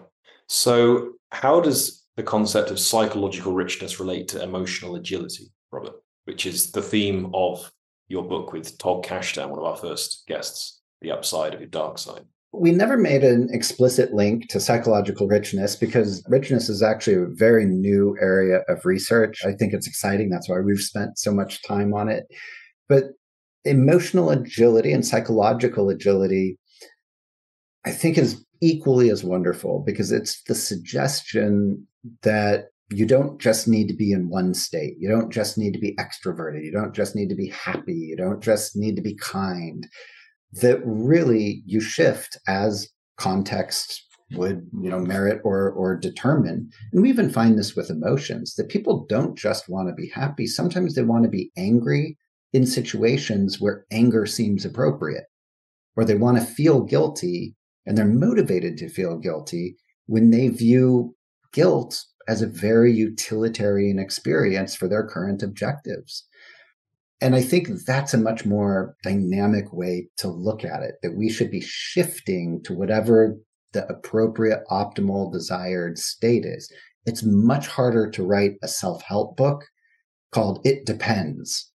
So 0.47 1.13
how 1.31 1.60
does 1.60 2.05
the 2.15 2.23
concept 2.23 2.69
of 2.69 2.79
psychological 2.79 3.53
richness 3.53 3.99
relate 3.99 4.27
to 4.29 4.43
emotional 4.43 4.95
agility 4.95 5.51
robert? 5.71 5.95
Which 6.25 6.45
is 6.45 6.71
the 6.71 6.81
theme 6.81 7.31
of 7.34 7.71
your 8.08 8.23
book 8.23 8.53
with 8.53 8.77
todd 8.77 9.03
kashdan 9.03 9.49
one 9.49 9.60
of 9.60 9.65
our 9.65 9.75
first 9.75 10.23
guests 10.27 10.81
the 11.01 11.12
upside 11.12 11.53
of 11.53 11.60
your 11.60 11.69
dark 11.69 11.97
side 11.97 12.23
we 12.53 12.71
never 12.71 12.97
made 12.97 13.23
an 13.23 13.49
explicit 13.51 14.13
link 14.13 14.47
to 14.49 14.60
psychological 14.60 15.27
richness 15.27 15.75
because 15.75 16.23
richness 16.27 16.69
is 16.69 16.81
actually 16.81 17.15
a 17.15 17.27
very 17.27 17.65
new 17.65 18.15
area 18.21 18.62
of 18.67 18.86
research. 18.86 19.43
I 19.45 19.51
think 19.51 19.73
it's 19.73 19.88
exciting. 19.88 20.29
That's 20.29 20.49
why 20.49 20.60
we've 20.60 20.79
spent 20.79 21.17
so 21.19 21.34
much 21.34 21.63
time 21.63 21.93
on 21.93 22.08
it. 22.08 22.25
But 22.88 23.05
emotional 23.65 24.29
agility 24.29 24.93
and 24.93 25.05
psychological 25.05 25.89
agility, 25.89 26.58
I 27.86 27.91
think, 27.91 28.17
is 28.17 28.45
equally 28.62 29.10
as 29.10 29.23
wonderful 29.23 29.84
because 29.86 30.12
it's 30.12 30.41
the 30.43 30.55
suggestion 30.55 31.86
that 32.21 32.67
you 32.91 33.05
don't 33.05 33.41
just 33.41 33.67
need 33.67 33.88
to 33.88 33.95
be 33.95 34.12
in 34.12 34.29
one 34.29 34.53
state. 34.53 34.95
You 34.99 35.10
don't 35.10 35.31
just 35.31 35.58
need 35.58 35.73
to 35.73 35.79
be 35.79 35.95
extroverted. 35.95 36.63
You 36.63 36.71
don't 36.71 36.93
just 36.93 37.15
need 37.15 37.29
to 37.29 37.36
be 37.36 37.49
happy. 37.49 37.95
You 37.95 38.15
don't 38.15 38.41
just 38.41 38.75
need 38.75 38.95
to 38.95 39.01
be 39.01 39.15
kind 39.15 39.88
that 40.53 40.81
really 40.86 41.62
you 41.65 41.81
shift 41.81 42.38
as 42.47 42.88
context 43.17 44.01
would 44.31 44.67
you 44.81 44.89
know 44.89 44.99
merit 44.99 45.39
or 45.43 45.71
or 45.71 45.95
determine. 45.95 46.69
And 46.91 47.01
we 47.01 47.10
even 47.10 47.29
find 47.29 47.58
this 47.58 47.75
with 47.75 47.89
emotions 47.89 48.55
that 48.55 48.69
people 48.69 49.05
don't 49.08 49.38
just 49.38 49.69
want 49.69 49.89
to 49.89 49.93
be 49.93 50.10
happy. 50.10 50.47
Sometimes 50.47 50.95
they 50.95 51.03
want 51.03 51.23
to 51.23 51.29
be 51.29 51.51
angry 51.58 52.17
in 52.53 52.65
situations 52.65 53.60
where 53.60 53.86
anger 53.91 54.25
seems 54.25 54.65
appropriate 54.65 55.25
or 55.95 56.05
they 56.05 56.15
want 56.15 56.38
to 56.38 56.45
feel 56.45 56.81
guilty 56.81 57.55
and 57.86 57.97
they're 57.97 58.05
motivated 58.05 58.77
to 58.77 58.89
feel 58.89 59.17
guilty 59.17 59.75
when 60.08 60.31
they 60.31 60.47
view 60.47 61.15
guilt 61.53 62.03
as 62.27 62.41
a 62.41 62.47
very 62.47 62.91
utilitarian 62.91 63.99
experience 63.99 64.75
for 64.75 64.88
their 64.88 65.05
current 65.05 65.43
objectives 65.43 66.25
and 67.21 67.36
I 67.36 67.41
think 67.41 67.69
that's 67.86 68.13
a 68.13 68.17
much 68.17 68.45
more 68.45 68.95
dynamic 69.04 69.71
way 69.71 70.10
to 70.17 70.28
look 70.28 70.65
at 70.65 70.84
it, 70.84 70.95
that 71.01 71.15
we 71.15 71.30
should 71.30 71.49
be 71.49 71.62
shifting 71.62 72.62
to 72.63 72.73
whatever 72.73 73.38
the 73.73 73.88
appropriate, 73.88 74.63
optimal, 74.69 75.32
desired 75.32 75.97
state 75.97 76.45
is. 76.45 76.71
It's 77.06 77.23
much 77.23 77.67
harder 77.67 78.10
to 78.10 78.23
write 78.23 78.54
a 78.63 78.67
self 78.67 79.01
help 79.04 79.38
book 79.38 79.63
called 80.32 80.60
It 80.65 80.86
Depends 80.86 81.71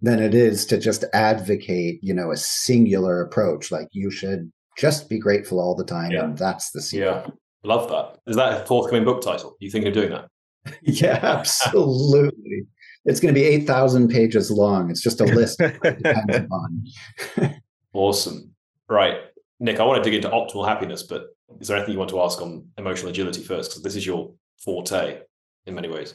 than 0.00 0.22
it 0.22 0.34
is 0.34 0.66
to 0.66 0.78
just 0.78 1.04
advocate, 1.12 1.98
you 2.02 2.14
know, 2.14 2.30
a 2.30 2.36
singular 2.36 3.22
approach. 3.22 3.72
Like 3.72 3.88
you 3.92 4.10
should 4.10 4.52
just 4.76 5.08
be 5.08 5.18
grateful 5.18 5.58
all 5.58 5.74
the 5.74 5.84
time. 5.84 6.12
Yeah. 6.12 6.24
And 6.24 6.38
that's 6.38 6.70
the 6.70 6.82
secret. 6.82 7.06
Yeah. 7.06 7.26
Love 7.64 7.88
that. 7.88 8.18
Is 8.30 8.36
that 8.36 8.62
a 8.62 8.66
forthcoming 8.66 9.04
book 9.04 9.22
title? 9.22 9.56
You 9.58 9.70
thinking 9.70 9.88
of 9.88 9.94
doing 9.94 10.10
that? 10.10 10.28
yeah, 10.82 11.18
absolutely 11.22 12.66
it's 13.04 13.20
going 13.20 13.34
to 13.34 13.38
be 13.38 13.46
8,000 13.46 14.08
pages 14.08 14.50
long. 14.50 14.90
It's 14.90 15.02
just 15.02 15.20
a 15.20 15.24
list. 15.24 15.60
awesome. 17.92 18.54
Right. 18.88 19.16
Nick, 19.60 19.80
I 19.80 19.84
want 19.84 20.02
to 20.02 20.10
dig 20.10 20.22
into 20.22 20.34
optimal 20.34 20.66
happiness, 20.66 21.02
but 21.02 21.26
is 21.60 21.68
there 21.68 21.76
anything 21.76 21.92
you 21.92 21.98
want 21.98 22.10
to 22.10 22.20
ask 22.20 22.40
on 22.40 22.66
emotional 22.78 23.10
agility 23.10 23.42
first? 23.42 23.70
Because 23.70 23.82
this 23.82 23.96
is 23.96 24.06
your 24.06 24.32
forte 24.58 25.20
in 25.66 25.74
many 25.74 25.88
ways. 25.88 26.14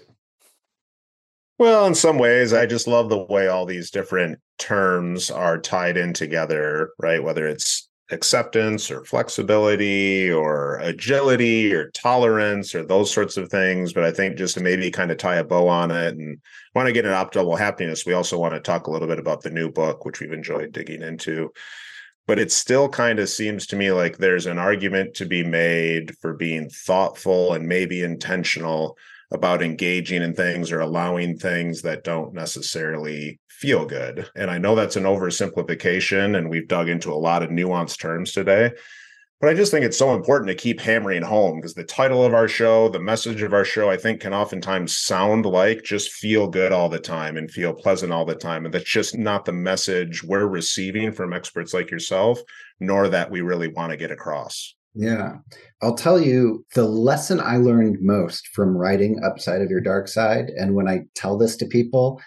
Well, 1.58 1.86
in 1.88 1.96
some 1.96 2.18
ways, 2.18 2.54
I 2.54 2.66
just 2.66 2.88
love 2.88 3.10
the 3.10 3.24
way 3.24 3.48
all 3.48 3.66
these 3.66 3.92
different 3.92 4.40
terms 4.58 5.30
are 5.30 5.58
tied 5.58 5.98
in 5.98 6.14
together, 6.14 6.92
right? 6.98 7.22
Whether 7.22 7.48
it's 7.48 7.89
acceptance 8.12 8.90
or 8.90 9.04
flexibility 9.04 10.32
or 10.32 10.78
agility 10.78 11.74
or 11.74 11.90
tolerance 11.92 12.74
or 12.74 12.84
those 12.84 13.14
sorts 13.14 13.38
of 13.38 13.50
things. 13.50 13.94
But 13.94 14.04
I 14.04 14.12
think 14.12 14.38
just 14.38 14.56
to 14.56 14.62
maybe 14.62 14.90
kind 14.90 15.12
of 15.12 15.18
tie 15.18 15.36
a 15.36 15.44
bow 15.44 15.68
on 15.68 15.92
it 15.92 16.16
and 16.16 16.40
want 16.74 16.88
to 16.88 16.94
get 16.94 17.06
an 17.06 17.12
optimal 17.12 17.58
happiness, 17.58 18.06
we 18.06 18.14
also 18.14 18.38
want 18.38 18.54
to 18.56 18.60
talk 18.60 18.88
a 18.88 18.92
little 18.92 19.08
bit 19.08 19.20
about 19.20 19.42
the 19.42 19.52
new 19.52 19.72
book, 19.72 20.06
which 20.06 20.20
we've 20.20 20.32
enjoyed 20.32 20.72
digging 20.72 21.04
into. 21.04 21.52
But 22.28 22.40
it 22.40 22.52
still 22.52 22.90
kind 22.90 23.20
of 23.20 23.30
seems 23.30 23.66
to 23.68 23.76
me 23.76 23.92
like 23.92 24.18
there's 24.18 24.46
an 24.46 24.60
argument 24.60 25.16
to 25.16 25.26
be 25.26 25.44
made 25.44 26.16
for 26.22 26.34
being 26.34 26.70
thoughtful 26.70 27.54
and 27.54 27.68
maybe 27.68 28.04
intentional 28.04 28.98
about 29.32 29.62
engaging 29.62 30.22
in 30.22 30.34
things 30.34 30.72
or 30.72 30.80
allowing 30.80 31.38
things 31.38 31.84
that 31.84 32.04
don't 32.04 32.34
necessarily 32.34 33.40
feel 33.60 33.86
good. 33.86 34.30
And 34.36 34.50
I 34.50 34.58
know 34.58 34.74
that's 34.74 34.96
an 34.96 35.04
oversimplification, 35.04 36.38
and 36.38 36.50
we've 36.50 36.68
dug 36.68 36.88
into 36.88 37.12
a 37.12 37.16
lot 37.16 37.44
of 37.44 37.50
nuanced 37.50 38.00
terms 38.00 38.32
today. 38.32 38.72
But 39.42 39.50
I 39.50 39.54
just 39.54 39.72
think 39.72 39.86
it's 39.86 39.98
so 39.98 40.16
important 40.16 40.50
to 40.50 40.56
keep 40.56 40.82
hammering 40.82 41.22
home 41.22 41.58
because 41.58 41.74
the 41.74 41.86
title 41.86 42.26
of 42.26 42.34
our 42.34 42.48
show, 42.50 42.90
the 42.90 43.00
message 43.00 43.42
of 43.42 43.54
our 43.54 43.64
show, 43.64 43.90
I 43.90 43.96
think 43.96 44.20
can 44.20 44.34
oftentimes 44.34 44.98
sound 44.98 45.46
like 45.46 45.84
just 45.84 46.12
feel 46.12 46.48
good 46.48 46.74
all 46.74 46.90
the 46.90 47.00
time 47.00 47.38
and 47.38 47.50
feel 47.50 47.74
pleasant 47.74 48.12
all 48.12 48.26
the 48.26 48.36
time. 48.36 48.66
And 48.66 48.74
that's 48.74 48.90
just 48.90 49.18
not 49.18 49.46
the 49.46 49.54
message 49.54 50.24
we're 50.24 50.48
receiving 50.48 51.14
from 51.14 51.32
experts 51.32 51.74
like 51.74 51.90
yourself, 51.90 52.40
nor 52.82 53.08
that 53.08 53.32
we 53.32 53.40
really 53.40 53.70
want 53.70 53.92
to 53.92 53.98
get 53.98 54.12
across. 54.12 54.76
Yeah. 54.94 55.36
I'll 55.82 55.96
tell 55.96 56.20
you 56.20 56.66
the 56.76 56.84
lesson 56.84 57.40
I 57.40 57.58
learned 57.58 58.00
most 58.02 58.48
from 58.50 58.76
writing 58.76 59.22
Upside 59.24 59.62
of 59.62 59.70
Your 59.70 59.80
Dark 59.80 60.10
Side. 60.10 60.50
And 60.50 60.76
when 60.76 60.90
I 60.90 61.02
tell 61.16 61.38
this 61.38 61.56
to 61.58 61.66
people, 61.66 62.20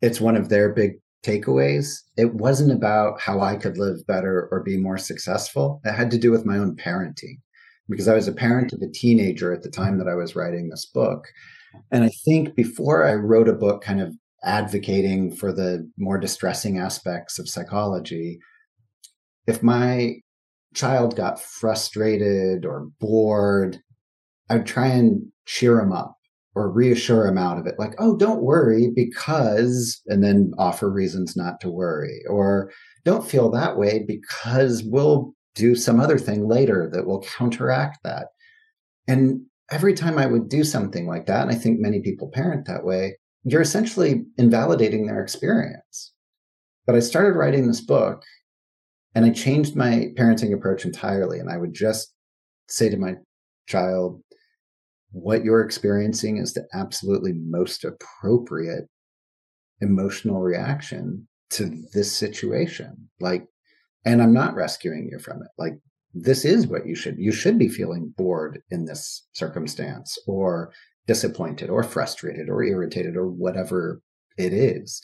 it's 0.00 0.20
one 0.20 0.36
of 0.36 0.48
their 0.48 0.72
big 0.72 0.92
takeaways, 1.24 2.00
it 2.16 2.34
wasn't 2.34 2.72
about 2.72 3.20
how 3.20 3.40
I 3.40 3.56
could 3.56 3.78
live 3.78 4.06
better 4.06 4.48
or 4.50 4.62
be 4.62 4.76
more 4.76 4.98
successful. 4.98 5.80
It 5.84 5.92
had 5.92 6.10
to 6.12 6.18
do 6.18 6.30
with 6.30 6.46
my 6.46 6.56
own 6.56 6.76
parenting 6.76 7.38
because 7.88 8.08
I 8.08 8.14
was 8.14 8.28
a 8.28 8.32
parent 8.32 8.72
of 8.72 8.80
a 8.80 8.90
teenager 8.90 9.52
at 9.52 9.62
the 9.62 9.70
time 9.70 9.98
that 9.98 10.08
I 10.08 10.14
was 10.14 10.36
writing 10.36 10.68
this 10.68 10.86
book. 10.86 11.26
And 11.90 12.04
I 12.04 12.10
think 12.24 12.54
before 12.54 13.06
I 13.06 13.14
wrote 13.14 13.48
a 13.48 13.54
book 13.54 13.82
kind 13.82 14.00
of 14.00 14.14
advocating 14.42 15.34
for 15.34 15.52
the 15.52 15.88
more 15.98 16.18
distressing 16.18 16.78
aspects 16.78 17.38
of 17.38 17.48
psychology, 17.48 18.38
if 19.46 19.62
my 19.62 20.14
child 20.74 21.16
got 21.16 21.40
frustrated 21.40 22.64
or 22.64 22.88
bored, 23.00 23.78
I'd 24.48 24.66
try 24.66 24.86
and 24.86 25.30
cheer 25.44 25.80
him 25.80 25.92
up 25.92 26.16
or 26.54 26.70
reassure 26.70 27.26
him 27.26 27.38
out 27.38 27.58
of 27.58 27.66
it. 27.66 27.76
Like, 27.78 27.94
oh, 27.98 28.16
don't 28.16 28.42
worry 28.42 28.90
because, 28.94 30.00
and 30.06 30.22
then 30.22 30.52
offer 30.58 30.90
reasons 30.90 31.36
not 31.36 31.60
to 31.60 31.70
worry. 31.70 32.20
Or 32.28 32.72
don't 33.04 33.28
feel 33.28 33.50
that 33.50 33.78
way 33.78 34.04
because 34.06 34.82
we'll 34.84 35.32
do 35.54 35.74
some 35.74 36.00
other 36.00 36.18
thing 36.18 36.48
later 36.48 36.90
that 36.92 37.06
will 37.06 37.22
counteract 37.22 37.98
that. 38.04 38.28
And 39.06 39.42
every 39.70 39.94
time 39.94 40.18
I 40.18 40.26
would 40.26 40.48
do 40.48 40.64
something 40.64 41.06
like 41.06 41.26
that, 41.26 41.42
and 41.42 41.50
I 41.50 41.54
think 41.54 41.80
many 41.80 42.00
people 42.00 42.30
parent 42.32 42.66
that 42.66 42.84
way, 42.84 43.16
you're 43.44 43.62
essentially 43.62 44.24
invalidating 44.36 45.06
their 45.06 45.22
experience. 45.22 46.12
But 46.86 46.96
I 46.96 47.00
started 47.00 47.38
writing 47.38 47.66
this 47.66 47.80
book 47.80 48.22
and 49.14 49.24
I 49.24 49.30
changed 49.30 49.76
my 49.76 50.08
parenting 50.16 50.52
approach 50.52 50.84
entirely. 50.84 51.38
And 51.38 51.50
I 51.50 51.56
would 51.56 51.74
just 51.74 52.12
say 52.68 52.88
to 52.88 52.96
my 52.96 53.14
child, 53.68 54.22
what 55.12 55.44
you're 55.44 55.62
experiencing 55.64 56.38
is 56.38 56.54
the 56.54 56.66
absolutely 56.72 57.32
most 57.32 57.84
appropriate 57.84 58.88
emotional 59.80 60.40
reaction 60.40 61.26
to 61.50 61.82
this 61.92 62.12
situation. 62.12 63.08
Like, 63.18 63.46
and 64.04 64.22
I'm 64.22 64.32
not 64.32 64.54
rescuing 64.54 65.08
you 65.10 65.18
from 65.18 65.42
it. 65.42 65.48
Like, 65.58 65.74
this 66.14 66.44
is 66.44 66.66
what 66.66 66.86
you 66.86 66.94
should, 66.94 67.18
you 67.18 67.32
should 67.32 67.58
be 67.58 67.68
feeling 67.68 68.12
bored 68.16 68.62
in 68.70 68.84
this 68.84 69.26
circumstance 69.32 70.18
or 70.26 70.72
disappointed 71.06 71.70
or 71.70 71.82
frustrated 71.82 72.48
or 72.48 72.62
irritated 72.62 73.16
or 73.16 73.28
whatever 73.28 74.00
it 74.36 74.52
is. 74.52 75.02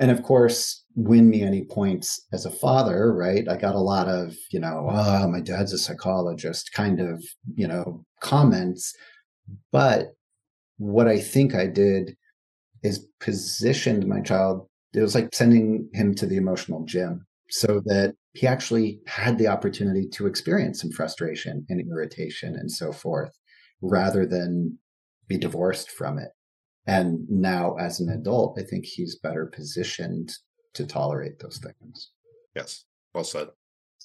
And 0.00 0.10
of 0.10 0.22
course, 0.22 0.84
win 0.94 1.28
me 1.28 1.42
any 1.42 1.64
points 1.64 2.24
as 2.32 2.46
a 2.46 2.50
father, 2.50 3.12
right? 3.12 3.48
I 3.48 3.56
got 3.56 3.74
a 3.74 3.80
lot 3.80 4.08
of, 4.08 4.36
you 4.50 4.60
know, 4.60 4.88
oh, 4.90 5.28
my 5.28 5.40
dad's 5.40 5.72
a 5.72 5.78
psychologist 5.78 6.72
kind 6.72 7.00
of, 7.00 7.24
you 7.54 7.66
know, 7.66 8.04
comments. 8.20 8.94
But 9.72 10.14
what 10.78 11.08
I 11.08 11.18
think 11.18 11.54
I 11.54 11.66
did 11.66 12.16
is 12.82 13.06
positioned 13.20 14.06
my 14.06 14.20
child, 14.20 14.68
it 14.94 15.00
was 15.00 15.14
like 15.14 15.34
sending 15.34 15.88
him 15.92 16.14
to 16.14 16.26
the 16.26 16.36
emotional 16.36 16.84
gym 16.84 17.26
so 17.50 17.80
that 17.86 18.14
he 18.34 18.46
actually 18.46 19.00
had 19.06 19.38
the 19.38 19.48
opportunity 19.48 20.06
to 20.08 20.26
experience 20.26 20.80
some 20.80 20.92
frustration 20.92 21.66
and 21.68 21.80
irritation 21.80 22.54
and 22.54 22.70
so 22.70 22.92
forth 22.92 23.36
rather 23.80 24.26
than 24.26 24.78
be 25.26 25.38
divorced 25.38 25.90
from 25.90 26.18
it. 26.18 26.30
And 26.86 27.28
now, 27.28 27.74
as 27.76 28.00
an 28.00 28.08
adult, 28.08 28.58
I 28.58 28.62
think 28.62 28.86
he's 28.86 29.18
better 29.18 29.46
positioned 29.46 30.32
to 30.74 30.86
tolerate 30.86 31.38
those 31.38 31.58
things. 31.58 32.12
Yes, 32.54 32.84
well 33.14 33.24
said. 33.24 33.48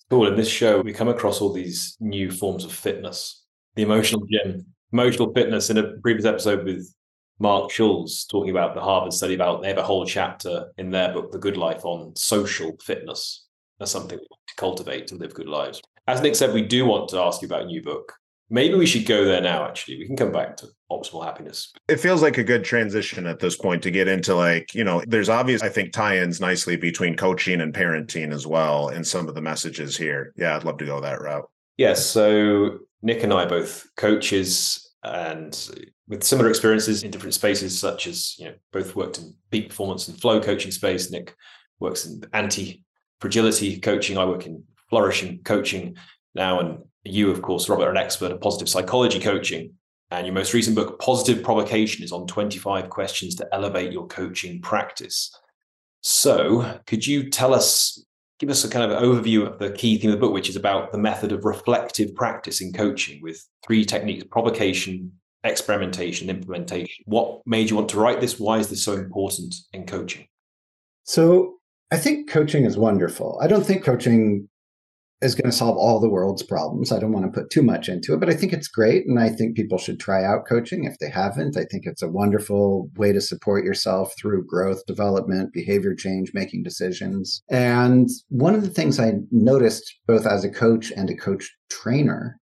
Cool. 0.09 0.27
In 0.27 0.35
this 0.35 0.49
show, 0.49 0.81
we 0.81 0.91
come 0.91 1.07
across 1.07 1.39
all 1.39 1.53
these 1.53 1.95
new 1.99 2.29
forms 2.29 2.65
of 2.65 2.73
fitness, 2.73 3.45
the 3.75 3.83
emotional 3.83 4.25
gym, 4.29 4.65
emotional 4.93 5.33
fitness. 5.33 5.69
In 5.69 5.77
a 5.77 5.97
previous 5.97 6.25
episode 6.25 6.63
with 6.63 6.93
Marc 7.39 7.71
Schulz 7.71 8.25
talking 8.25 8.51
about 8.51 8.75
the 8.75 8.81
Harvard 8.81 9.11
study 9.11 9.33
about 9.33 9.61
they 9.61 9.67
have 9.67 9.77
a 9.77 9.83
whole 9.83 10.05
chapter 10.05 10.71
in 10.77 10.91
their 10.91 11.11
book, 11.11 11.31
The 11.31 11.39
Good 11.39 11.57
Life, 11.57 11.83
on 11.83 12.15
social 12.15 12.77
fitness. 12.81 13.47
That's 13.79 13.91
something 13.91 14.19
to 14.19 14.55
cultivate 14.55 15.07
to 15.07 15.15
live 15.15 15.33
good 15.33 15.49
lives. 15.49 15.81
As 16.07 16.21
Nick 16.21 16.35
said, 16.35 16.53
we 16.53 16.61
do 16.61 16.85
want 16.85 17.09
to 17.09 17.19
ask 17.19 17.41
you 17.41 17.47
about 17.47 17.63
a 17.63 17.65
new 17.65 17.81
book. 17.81 18.13
Maybe 18.49 18.75
we 18.75 18.85
should 18.85 19.07
go 19.07 19.25
there 19.25 19.41
now, 19.41 19.65
actually. 19.65 19.97
We 19.97 20.05
can 20.05 20.15
come 20.15 20.31
back 20.31 20.57
to 20.57 20.67
optimal 20.91 21.25
happiness. 21.25 21.73
It 21.87 21.99
feels 21.99 22.21
like 22.21 22.37
a 22.37 22.43
good 22.43 22.63
transition 22.63 23.25
at 23.25 23.39
this 23.39 23.55
point 23.55 23.81
to 23.83 23.89
get 23.89 24.07
into 24.07 24.35
like, 24.35 24.75
you 24.75 24.83
know, 24.83 25.01
there's 25.07 25.29
obvious, 25.29 25.63
I 25.63 25.69
think, 25.69 25.91
tie 25.91 26.19
ins 26.19 26.39
nicely 26.39 26.75
between 26.75 27.15
coaching 27.15 27.61
and 27.61 27.73
parenting 27.73 28.31
as 28.31 28.45
well 28.45 28.89
in 28.89 29.03
some 29.03 29.27
of 29.27 29.33
the 29.33 29.41
messages 29.41 29.97
here. 29.97 30.33
Yeah, 30.35 30.55
I'd 30.55 30.65
love 30.65 30.77
to 30.79 30.85
go 30.85 31.01
that 31.01 31.19
route. 31.19 31.49
Yes. 31.77 32.05
So 32.05 32.79
Nick 33.01 33.23
and 33.23 33.33
I 33.33 33.45
both 33.45 33.87
coaches 33.97 34.82
and 35.03 35.69
with 36.07 36.23
similar 36.23 36.49
experiences 36.49 37.03
in 37.03 37.11
different 37.11 37.33
spaces, 37.33 37.77
such 37.77 38.07
as, 38.07 38.37
you 38.39 38.45
know, 38.45 38.55
both 38.71 38.95
worked 38.95 39.19
in 39.19 39.33
peak 39.51 39.69
performance 39.69 40.07
and 40.07 40.19
flow 40.19 40.39
coaching 40.39 40.71
space. 40.71 41.11
Nick 41.11 41.35
works 41.79 42.05
in 42.05 42.23
anti 42.33 42.83
fragility 43.19 43.79
coaching. 43.79 44.17
I 44.17 44.25
work 44.25 44.45
in 44.45 44.63
flourishing 44.89 45.43
coaching 45.43 45.97
now. 46.35 46.59
And 46.59 46.79
you, 47.03 47.31
of 47.31 47.41
course, 47.41 47.67
Robert, 47.67 47.87
are 47.87 47.91
an 47.91 47.97
expert 47.97 48.31
of 48.31 48.41
positive 48.41 48.69
psychology 48.69 49.19
coaching. 49.19 49.73
And 50.11 50.27
your 50.27 50.35
most 50.35 50.53
recent 50.53 50.75
book, 50.75 50.99
Positive 50.99 51.43
Provocation, 51.43 52.03
is 52.03 52.11
on 52.11 52.27
25 52.27 52.89
questions 52.89 53.35
to 53.35 53.47
elevate 53.51 53.91
your 53.91 54.07
coaching 54.07 54.61
practice. 54.61 55.35
So, 56.01 56.79
could 56.85 57.07
you 57.07 57.29
tell 57.29 57.53
us, 57.53 58.05
give 58.43 58.49
us 58.49 58.65
a 58.65 58.69
kind 58.69 58.91
of 58.91 59.01
overview 59.01 59.47
of 59.47 59.57
the 59.57 59.71
key 59.71 59.97
theme 59.97 60.09
of 60.09 60.17
the 60.17 60.19
book, 60.19 60.33
which 60.33 60.49
is 60.49 60.57
about 60.57 60.91
the 60.91 60.97
method 60.97 61.31
of 61.31 61.45
reflective 61.45 62.13
practice 62.13 62.59
in 62.59 62.73
coaching 62.73 63.21
with 63.21 63.41
three 63.65 63.85
techniques 63.85 64.25
provocation, 64.29 65.13
experimentation, 65.45 66.29
implementation. 66.29 67.05
What 67.05 67.41
made 67.45 67.69
you 67.69 67.77
want 67.77 67.87
to 67.91 67.99
write 68.01 68.19
this? 68.19 68.37
Why 68.37 68.57
is 68.57 68.69
this 68.69 68.83
so 68.83 68.93
important 68.95 69.55
in 69.71 69.85
coaching? 69.85 70.27
So, 71.05 71.53
I 71.89 71.95
think 71.95 72.29
coaching 72.29 72.65
is 72.65 72.75
wonderful. 72.75 73.39
I 73.41 73.47
don't 73.47 73.65
think 73.65 73.85
coaching 73.85 74.49
is 75.23 75.35
going 75.35 75.49
to 75.49 75.55
solve 75.55 75.77
all 75.77 75.99
the 75.99 76.09
world's 76.09 76.43
problems. 76.43 76.91
I 76.91 76.99
don't 76.99 77.13
want 77.13 77.25
to 77.25 77.39
put 77.39 77.49
too 77.49 77.63
much 77.63 77.87
into 77.87 78.13
it, 78.13 78.19
but 78.19 78.29
I 78.29 78.33
think 78.33 78.51
it's 78.51 78.67
great. 78.67 79.05
And 79.07 79.19
I 79.19 79.29
think 79.29 79.55
people 79.55 79.77
should 79.77 79.99
try 79.99 80.23
out 80.23 80.47
coaching 80.47 80.83
if 80.83 80.97
they 80.99 81.09
haven't. 81.09 81.57
I 81.57 81.63
think 81.63 81.85
it's 81.85 82.01
a 82.01 82.09
wonderful 82.09 82.89
way 82.97 83.13
to 83.13 83.21
support 83.21 83.63
yourself 83.63 84.13
through 84.19 84.45
growth, 84.45 84.85
development, 84.85 85.53
behavior 85.53 85.95
change, 85.95 86.31
making 86.33 86.63
decisions. 86.63 87.41
And 87.49 88.09
one 88.29 88.53
of 88.53 88.61
the 88.61 88.69
things 88.69 88.99
I 88.99 89.13
noticed 89.31 89.95
both 90.07 90.25
as 90.25 90.43
a 90.43 90.49
coach 90.49 90.91
and 90.91 91.09
a 91.09 91.15
coach 91.15 91.49
trainer 91.69 92.37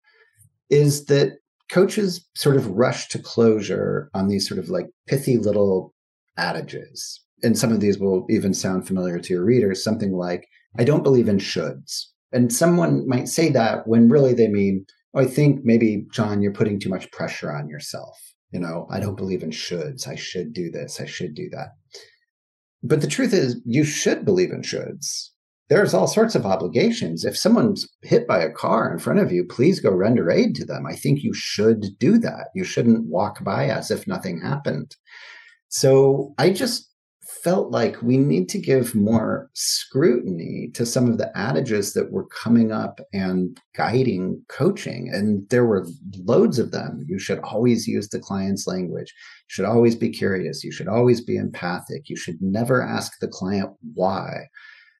is 0.69 1.05
that 1.05 1.37
coaches 1.71 2.25
sort 2.35 2.55
of 2.55 2.67
rush 2.67 3.09
to 3.09 3.19
closure 3.19 4.09
on 4.13 4.27
these 4.27 4.47
sort 4.47 4.59
of 4.59 4.69
like 4.69 4.87
pithy 5.07 5.37
little 5.37 5.93
adages. 6.37 7.21
And 7.43 7.57
some 7.57 7.71
of 7.71 7.79
these 7.79 7.97
will 7.97 8.25
even 8.29 8.53
sound 8.53 8.87
familiar 8.87 9.19
to 9.19 9.33
your 9.33 9.43
readers, 9.43 9.83
something 9.83 10.13
like, 10.13 10.47
I 10.77 10.83
don't 10.83 11.03
believe 11.03 11.27
in 11.27 11.37
shoulds 11.37 12.05
and 12.31 12.51
someone 12.51 13.07
might 13.07 13.27
say 13.27 13.49
that 13.49 13.87
when 13.87 14.09
really 14.09 14.33
they 14.33 14.47
mean, 14.47 14.85
oh, 15.13 15.21
I 15.21 15.25
think 15.25 15.61
maybe, 15.63 16.05
John, 16.11 16.41
you're 16.41 16.53
putting 16.53 16.79
too 16.79 16.89
much 16.89 17.11
pressure 17.11 17.51
on 17.51 17.69
yourself. 17.69 18.17
You 18.51 18.59
know, 18.59 18.87
I 18.89 18.99
don't 18.99 19.17
believe 19.17 19.43
in 19.43 19.51
shoulds. 19.51 20.07
I 20.07 20.15
should 20.15 20.53
do 20.53 20.71
this. 20.71 21.01
I 21.01 21.05
should 21.05 21.35
do 21.35 21.49
that. 21.51 21.69
But 22.83 23.01
the 23.01 23.07
truth 23.07 23.33
is, 23.33 23.61
you 23.65 23.83
should 23.83 24.23
believe 24.23 24.51
in 24.51 24.61
shoulds. 24.61 25.29
There's 25.69 25.93
all 25.93 26.07
sorts 26.07 26.33
of 26.33 26.45
obligations. 26.45 27.25
If 27.25 27.37
someone's 27.37 27.89
hit 28.03 28.25
by 28.25 28.39
a 28.39 28.51
car 28.51 28.91
in 28.91 28.99
front 28.99 29.19
of 29.19 29.33
you, 29.33 29.43
please 29.43 29.81
go 29.81 29.91
render 29.91 30.31
aid 30.31 30.55
to 30.55 30.65
them. 30.65 30.85
I 30.87 30.95
think 30.95 31.23
you 31.23 31.33
should 31.33 31.97
do 31.99 32.17
that. 32.19 32.47
You 32.55 32.63
shouldn't 32.63 33.07
walk 33.07 33.43
by 33.43 33.67
as 33.67 33.91
if 33.91 34.07
nothing 34.07 34.39
happened. 34.39 34.95
So 35.67 36.33
I 36.37 36.51
just 36.51 36.86
felt 37.47 37.71
like 37.71 38.01
we 38.01 38.17
need 38.17 38.49
to 38.49 38.59
give 38.59 38.93
more 38.93 39.49
scrutiny 39.53 40.69
to 40.73 40.85
some 40.85 41.09
of 41.09 41.17
the 41.17 41.31
adages 41.33 41.93
that 41.93 42.11
were 42.11 42.27
coming 42.27 42.73
up 42.73 42.99
and 43.13 43.57
guiding 43.73 44.43
coaching. 44.49 45.09
And 45.13 45.47
there 45.47 45.65
were 45.65 45.87
loads 46.25 46.59
of 46.59 46.71
them. 46.71 47.05
You 47.07 47.17
should 47.17 47.39
always 47.39 47.87
use 47.87 48.09
the 48.09 48.19
client's 48.19 48.67
language. 48.67 49.13
You 49.47 49.53
should 49.53 49.65
always 49.65 49.95
be 49.95 50.09
curious. 50.09 50.61
You 50.61 50.73
should 50.73 50.89
always 50.89 51.21
be 51.21 51.37
empathic. 51.37 52.09
You 52.09 52.17
should 52.17 52.35
never 52.41 52.81
ask 52.81 53.13
the 53.21 53.29
client 53.29 53.69
why. 53.93 54.47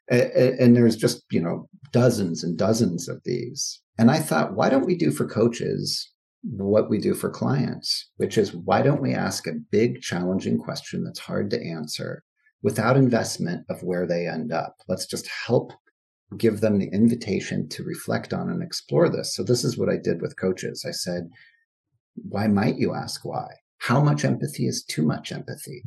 And 0.09 0.73
there's 0.73 0.95
just, 0.95 1.25
you 1.29 1.41
know, 1.41 1.67
dozens 1.91 2.45
and 2.45 2.57
dozens 2.57 3.09
of 3.09 3.21
these. 3.25 3.81
And 3.99 4.09
I 4.09 4.19
thought, 4.19 4.55
why 4.55 4.69
don't 4.69 4.85
we 4.85 4.95
do 4.95 5.11
for 5.11 5.27
coaches 5.27 6.09
what 6.43 6.89
we 6.89 6.97
do 6.97 7.13
for 7.13 7.29
clients, 7.29 8.09
which 8.15 8.37
is 8.37 8.55
why 8.55 8.81
don't 8.81 9.01
we 9.01 9.13
ask 9.13 9.47
a 9.47 9.59
big, 9.69 9.99
challenging 9.99 10.57
question 10.57 11.03
that's 11.03 11.19
hard 11.19 11.49
to 11.49 11.61
answer 11.61 12.23
without 12.61 12.97
investment 12.97 13.65
of 13.69 13.83
where 13.83 14.05
they 14.07 14.27
end 14.27 14.51
up. 14.51 14.75
Let's 14.87 15.05
just 15.05 15.27
help 15.27 15.71
give 16.37 16.59
them 16.59 16.79
the 16.79 16.89
invitation 16.89 17.69
to 17.69 17.83
reflect 17.83 18.33
on 18.33 18.49
and 18.49 18.61
explore 18.61 19.09
this. 19.09 19.35
So, 19.35 19.43
this 19.43 19.63
is 19.63 19.77
what 19.77 19.89
I 19.89 19.97
did 19.97 20.21
with 20.21 20.39
coaches. 20.39 20.85
I 20.87 20.91
said, 20.91 21.29
Why 22.15 22.47
might 22.47 22.77
you 22.77 22.93
ask 22.93 23.23
why? 23.23 23.47
How 23.77 24.01
much 24.01 24.25
empathy 24.25 24.67
is 24.67 24.83
too 24.83 25.03
much 25.03 25.31
empathy? 25.31 25.83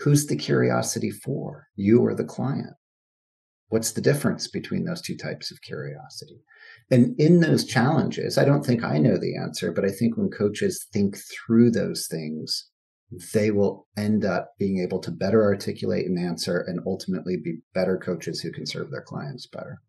Who's 0.00 0.26
the 0.26 0.36
curiosity 0.36 1.10
for, 1.10 1.68
you 1.76 2.00
or 2.00 2.14
the 2.14 2.24
client? 2.24 2.74
What's 3.68 3.92
the 3.92 4.00
difference 4.00 4.48
between 4.48 4.84
those 4.84 5.00
two 5.00 5.16
types 5.16 5.52
of 5.52 5.62
curiosity? 5.62 6.42
And 6.90 7.18
in 7.20 7.40
those 7.40 7.64
challenges, 7.64 8.36
I 8.36 8.44
don't 8.44 8.66
think 8.66 8.82
I 8.82 8.98
know 8.98 9.16
the 9.16 9.36
answer, 9.36 9.70
but 9.70 9.84
I 9.84 9.90
think 9.90 10.16
when 10.16 10.28
coaches 10.28 10.86
think 10.92 11.16
through 11.16 11.70
those 11.70 12.08
things, 12.10 12.69
they 13.34 13.50
will 13.50 13.86
end 13.96 14.24
up 14.24 14.52
being 14.58 14.80
able 14.80 15.00
to 15.00 15.10
better 15.10 15.42
articulate 15.42 16.06
an 16.06 16.18
answer 16.18 16.60
and 16.60 16.80
ultimately 16.86 17.36
be 17.36 17.58
better 17.74 17.98
coaches 17.98 18.40
who 18.40 18.52
can 18.52 18.66
serve 18.66 18.90
their 18.90 19.02
clients 19.02 19.46
better. 19.46 19.80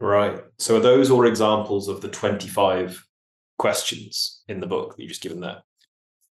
Right. 0.00 0.40
So 0.58 0.76
are 0.76 0.80
those 0.80 1.10
all 1.10 1.26
examples 1.26 1.88
of 1.88 2.00
the 2.00 2.08
25 2.08 3.04
questions 3.58 4.42
in 4.48 4.60
the 4.60 4.66
book 4.66 4.96
that 4.96 5.02
you've 5.02 5.10
just 5.10 5.22
given 5.22 5.40
there? 5.40 5.62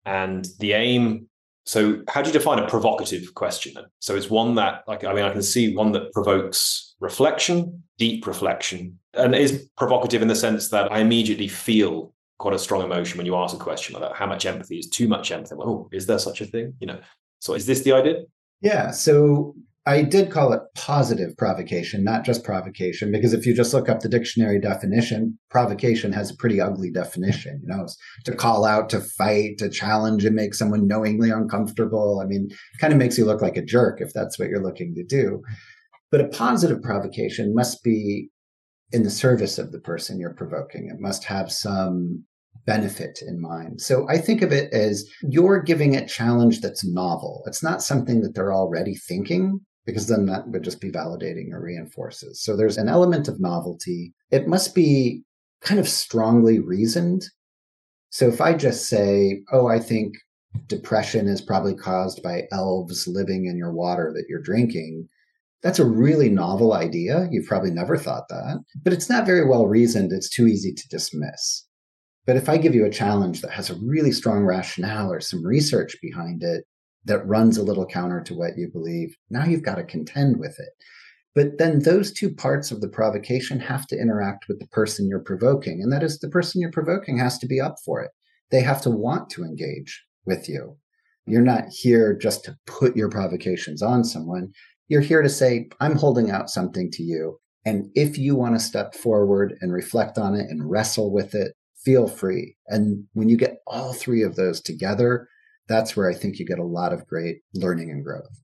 And 0.05 0.47
the 0.59 0.73
aim, 0.73 1.27
so 1.65 2.03
how 2.07 2.21
do 2.21 2.29
you 2.29 2.33
define 2.33 2.59
a 2.59 2.69
provocative 2.69 3.33
question? 3.33 3.73
So 3.99 4.15
it's 4.15 4.29
one 4.29 4.53
that, 4.55 4.83
like, 4.87 5.03
I 5.03 5.13
mean, 5.13 5.25
I 5.25 5.31
can 5.31 5.41
see 5.41 5.75
one 5.75 5.91
that 5.93 6.11
provokes 6.13 6.95
reflection, 6.99 7.83
deep 7.97 8.27
reflection, 8.27 8.99
and 9.15 9.33
is 9.33 9.67
provocative 9.75 10.21
in 10.21 10.27
the 10.27 10.35
sense 10.35 10.69
that 10.69 10.91
I 10.91 10.99
immediately 10.99 11.47
feel 11.47 12.13
quite 12.37 12.53
a 12.53 12.59
strong 12.59 12.83
emotion 12.83 13.17
when 13.17 13.25
you 13.25 13.35
ask 13.35 13.55
a 13.55 13.59
question 13.59 13.93
like 13.93 14.03
that. 14.03 14.15
How 14.15 14.25
much 14.25 14.45
empathy 14.45 14.77
is 14.77 14.89
too 14.89 15.07
much 15.07 15.31
empathy? 15.31 15.55
oh, 15.59 15.89
is 15.91 16.05
there 16.05 16.19
such 16.19 16.41
a 16.41 16.45
thing? 16.45 16.73
You 16.79 16.87
know, 16.87 16.99
so 17.39 17.53
is 17.53 17.65
this 17.65 17.81
the 17.81 17.93
idea? 17.93 18.23
Yeah. 18.61 18.91
So 18.91 19.55
I 19.87 20.01
did 20.01 20.31
call 20.31 20.51
it 20.51 20.61
positive 20.73 21.37
provocation, 21.37 22.03
not 22.03 22.25
just 22.25 22.43
provocation, 22.43 23.11
because 23.11 23.33
if 23.33 23.45
you 23.45 23.53
just 23.53 23.71
look 23.71 23.87
up 23.87 23.99
the 23.99 24.09
dictionary 24.09 24.59
definition, 24.59 25.37
provocation 25.51 26.11
has 26.11 26.31
a 26.31 26.35
pretty 26.35 26.59
ugly 26.59 26.89
definition. 26.89 27.61
You 27.61 27.67
know, 27.67 27.83
it's 27.83 27.95
to 28.23 28.35
call 28.35 28.65
out, 28.65 28.89
to 28.89 28.99
fight, 28.99 29.59
to 29.59 29.69
challenge 29.69 30.25
and 30.25 30.35
make 30.35 30.55
someone 30.55 30.87
knowingly 30.87 31.29
uncomfortable. 31.29 32.19
I 32.19 32.25
mean, 32.25 32.49
kind 32.81 32.93
of 32.93 32.99
makes 32.99 33.17
you 33.17 33.25
look 33.25 33.43
like 33.43 33.57
a 33.57 33.65
jerk 33.65 34.01
if 34.01 34.11
that's 34.11 34.39
what 34.39 34.49
you're 34.49 34.63
looking 34.63 34.95
to 34.95 35.03
do. 35.03 35.43
But 36.09 36.21
a 36.21 36.29
positive 36.29 36.81
provocation 36.81 37.53
must 37.53 37.83
be 37.83 38.29
in 38.91 39.03
the 39.03 39.09
service 39.09 39.57
of 39.57 39.71
the 39.71 39.79
person 39.79 40.19
you're 40.19 40.33
provoking. 40.33 40.89
It 40.89 40.99
must 40.99 41.23
have 41.25 41.51
some 41.51 42.23
benefit 42.65 43.19
in 43.25 43.41
mind. 43.41 43.81
So 43.81 44.07
I 44.09 44.17
think 44.17 44.41
of 44.41 44.51
it 44.51 44.73
as 44.73 45.07
you're 45.21 45.61
giving 45.61 45.95
a 45.95 46.07
challenge 46.07 46.61
that's 46.61 46.85
novel. 46.85 47.43
It's 47.45 47.63
not 47.63 47.81
something 47.81 48.21
that 48.21 48.33
they're 48.33 48.53
already 48.53 48.95
thinking 48.95 49.59
because 49.85 50.07
then 50.07 50.25
that 50.25 50.47
would 50.47 50.63
just 50.63 50.81
be 50.81 50.91
validating 50.91 51.51
or 51.51 51.61
reinforces. 51.61 52.41
So 52.41 52.55
there's 52.55 52.77
an 52.77 52.89
element 52.89 53.27
of 53.27 53.39
novelty. 53.39 54.13
It 54.31 54.47
must 54.47 54.73
be 54.73 55.23
kind 55.61 55.79
of 55.79 55.87
strongly 55.87 56.59
reasoned. 56.59 57.25
So 58.09 58.27
if 58.27 58.41
I 58.41 58.53
just 58.53 58.87
say, 58.87 59.41
oh, 59.51 59.67
I 59.67 59.79
think 59.79 60.15
depression 60.67 61.27
is 61.27 61.41
probably 61.41 61.75
caused 61.75 62.23
by 62.23 62.43
elves 62.51 63.07
living 63.07 63.45
in 63.45 63.57
your 63.57 63.73
water 63.73 64.11
that 64.15 64.25
you're 64.27 64.41
drinking, 64.41 65.07
that's 65.65 65.79
a 65.79 65.85
really 65.85 66.29
novel 66.29 66.73
idea. 66.73 67.27
You've 67.31 67.47
probably 67.47 67.71
never 67.71 67.97
thought 67.97 68.27
that, 68.29 68.63
but 68.83 68.93
it's 68.93 69.09
not 69.09 69.25
very 69.25 69.43
well 69.43 69.65
reasoned. 69.65 70.13
It's 70.13 70.29
too 70.29 70.45
easy 70.45 70.71
to 70.71 70.87
dismiss. 70.89 71.65
But 72.27 72.35
if 72.35 72.47
I 72.47 72.57
give 72.57 72.75
you 72.75 72.85
a 72.85 72.91
challenge 72.91 73.41
that 73.41 73.49
has 73.49 73.71
a 73.71 73.79
really 73.81 74.11
strong 74.11 74.45
rationale 74.45 75.11
or 75.11 75.19
some 75.19 75.43
research 75.43 75.97
behind 76.03 76.43
it 76.43 76.65
that 77.05 77.25
runs 77.25 77.57
a 77.57 77.63
little 77.63 77.87
counter 77.87 78.21
to 78.25 78.35
what 78.35 78.55
you 78.55 78.69
believe, 78.71 79.15
now 79.31 79.43
you've 79.43 79.63
got 79.63 79.75
to 79.75 79.83
contend 79.83 80.37
with 80.37 80.55
it. 80.59 80.69
But 81.33 81.57
then 81.57 81.79
those 81.79 82.13
two 82.13 82.31
parts 82.31 82.69
of 82.69 82.81
the 82.81 82.87
provocation 82.87 83.59
have 83.59 83.87
to 83.87 83.99
interact 83.99 84.45
with 84.47 84.59
the 84.59 84.67
person 84.67 85.07
you're 85.07 85.19
provoking. 85.19 85.81
And 85.81 85.91
that 85.91 86.03
is 86.03 86.19
the 86.19 86.29
person 86.29 86.61
you're 86.61 86.69
provoking 86.69 87.17
has 87.17 87.39
to 87.39 87.47
be 87.47 87.59
up 87.59 87.77
for 87.83 88.03
it. 88.03 88.11
They 88.51 88.61
have 88.61 88.83
to 88.83 88.91
want 88.91 89.31
to 89.31 89.43
engage 89.43 90.05
with 90.27 90.47
you. 90.47 90.77
You're 91.25 91.41
not 91.41 91.69
here 91.69 92.15
just 92.15 92.45
to 92.45 92.55
put 92.67 92.95
your 92.95 93.09
provocations 93.09 93.81
on 93.81 94.03
someone. 94.03 94.51
You're 94.87 95.01
here 95.01 95.21
to 95.21 95.29
say, 95.29 95.69
I'm 95.79 95.95
holding 95.95 96.31
out 96.31 96.49
something 96.49 96.91
to 96.91 97.03
you. 97.03 97.39
And 97.65 97.89
if 97.95 98.17
you 98.17 98.35
want 98.35 98.55
to 98.55 98.59
step 98.59 98.93
forward 98.93 99.55
and 99.61 99.73
reflect 99.73 100.17
on 100.17 100.35
it 100.35 100.49
and 100.49 100.69
wrestle 100.69 101.11
with 101.11 101.33
it, 101.33 101.53
feel 101.83 102.07
free. 102.07 102.55
And 102.67 103.05
when 103.13 103.29
you 103.29 103.37
get 103.37 103.57
all 103.65 103.93
three 103.93 104.21
of 104.21 104.35
those 104.35 104.61
together, 104.61 105.27
that's 105.67 105.95
where 105.95 106.09
I 106.09 106.13
think 106.13 106.37
you 106.37 106.45
get 106.45 106.59
a 106.59 106.63
lot 106.63 106.93
of 106.93 107.07
great 107.07 107.37
learning 107.55 107.89
and 107.89 108.03
growth. 108.03 108.39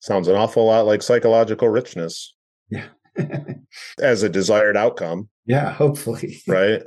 Sounds 0.00 0.28
an 0.28 0.36
awful 0.36 0.66
lot 0.66 0.86
like 0.86 1.02
psychological 1.02 1.68
richness. 1.68 2.34
Yeah. 2.70 2.88
as 3.98 4.22
a 4.22 4.28
desired 4.28 4.76
outcome. 4.76 5.28
Yeah, 5.46 5.72
hopefully. 5.72 6.42
Right. 6.46 6.82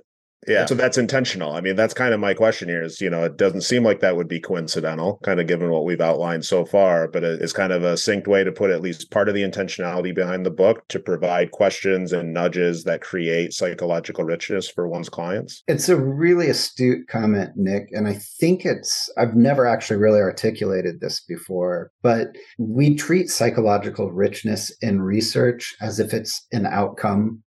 Yeah. 0.48 0.66
So 0.66 0.76
that's 0.76 0.98
intentional. 0.98 1.54
I 1.54 1.62
mean, 1.62 1.76
that's 1.76 1.94
kind 1.94 2.14
of 2.14 2.20
my 2.20 2.34
question 2.34 2.70
here 2.70 2.84
is, 2.84 3.02
you 3.02 3.10
know, 3.10 3.24
it 3.24 3.38
doesn't 3.38 3.62
seem 3.62 3.84
like 3.84 4.00
that 4.02 4.16
would 4.16 4.28
be 4.28 4.40
coincidental, 4.40 5.20
kind 5.24 5.40
of 5.40 5.48
given 5.48 5.70
what 5.70 5.86
we've 5.86 6.02
outlined 6.02 6.46
so 6.46 6.66
far, 6.66 7.08
but 7.08 7.24
it's 7.24 7.54
kind 7.54 7.74
of 7.74 7.84
a 7.84 7.94
synced 7.94 8.28
way 8.28 8.44
to 8.44 8.52
put 8.52 8.70
at 8.70 8.82
least 8.82 9.12
part 9.12 9.30
of 9.30 9.36
the 9.36 9.44
intentionality 9.44 10.14
behind 10.14 10.46
the 10.46 10.52
book 10.52 10.88
to 10.90 11.00
provide 11.00 11.52
questions 11.52 12.14
and 12.14 12.34
nudges 12.34 12.84
that 12.84 13.02
create 13.02 13.54
psychological 13.54 14.24
richness 14.24 14.70
for 14.70 14.88
one's 14.88 15.10
clients. 15.10 15.64
It's 15.68 15.90
a 15.90 15.98
really 15.98 16.50
astute 16.50 17.08
comment, 17.08 17.52
Nick. 17.56 17.88
And 17.92 18.08
I 18.08 18.14
think 18.40 18.66
it's, 18.66 19.10
I've 19.18 19.36
never 19.36 19.66
actually 19.66 19.98
really 19.98 20.20
articulated 20.20 21.02
this 21.02 21.22
before, 21.22 21.92
but 22.02 22.28
we 22.58 22.96
treat 22.96 23.30
psychological 23.30 24.12
richness 24.12 24.76
in 24.82 25.02
research 25.02 25.76
as 25.82 26.00
if 26.00 26.14
it's 26.14 26.46
an 26.52 26.66
outcome 26.66 27.42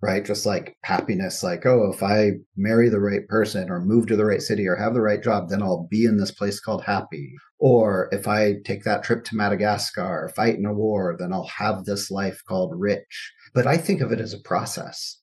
right? 0.00 0.24
Just 0.24 0.46
like 0.46 0.76
happiness, 0.84 1.42
like, 1.42 1.66
oh, 1.66 1.90
if 1.92 2.02
I 2.02 2.32
marry 2.56 2.88
the 2.88 3.00
right 3.00 3.26
person 3.28 3.68
or 3.68 3.80
move 3.80 4.06
to 4.06 4.16
the 4.16 4.24
right 4.24 4.42
city 4.42 4.66
or 4.66 4.76
have 4.76 4.94
the 4.94 5.00
right 5.00 5.22
job, 5.22 5.48
then 5.48 5.62
I'll 5.62 5.88
be 5.90 6.04
in 6.04 6.18
this 6.18 6.30
place 6.30 6.60
called 6.60 6.84
happy. 6.84 7.34
Or 7.58 8.08
if 8.12 8.28
I 8.28 8.54
take 8.64 8.84
that 8.84 9.02
trip 9.02 9.24
to 9.24 9.36
Madagascar 9.36 10.24
or 10.24 10.28
fight 10.28 10.54
in 10.54 10.66
a 10.66 10.72
war, 10.72 11.16
then 11.18 11.32
I'll 11.32 11.50
have 11.58 11.84
this 11.84 12.10
life 12.10 12.40
called 12.46 12.74
rich. 12.76 13.32
But 13.54 13.66
I 13.66 13.76
think 13.76 14.00
of 14.00 14.12
it 14.12 14.20
as 14.20 14.32
a 14.32 14.38
process. 14.38 15.20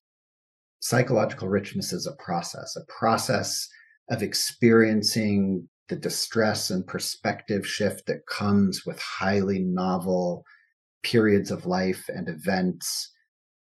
Psychological 0.80 1.47
richness 1.47 1.93
is 1.93 2.05
a 2.05 2.23
process, 2.23 2.76
a 2.76 2.86
process 2.91 3.67
of 4.09 4.21
experiencing 4.21 5.69
the 5.88 5.95
distress 5.95 6.69
and 6.69 6.86
perspective 6.86 7.65
shift 7.65 8.07
that 8.07 8.28
comes 8.30 8.86
with 8.86 8.99
highly 8.99 9.59
novel 9.59 10.43
periods 11.01 11.49
of 11.49 11.65
life 11.65 12.05
and 12.09 12.28
events 12.28 13.11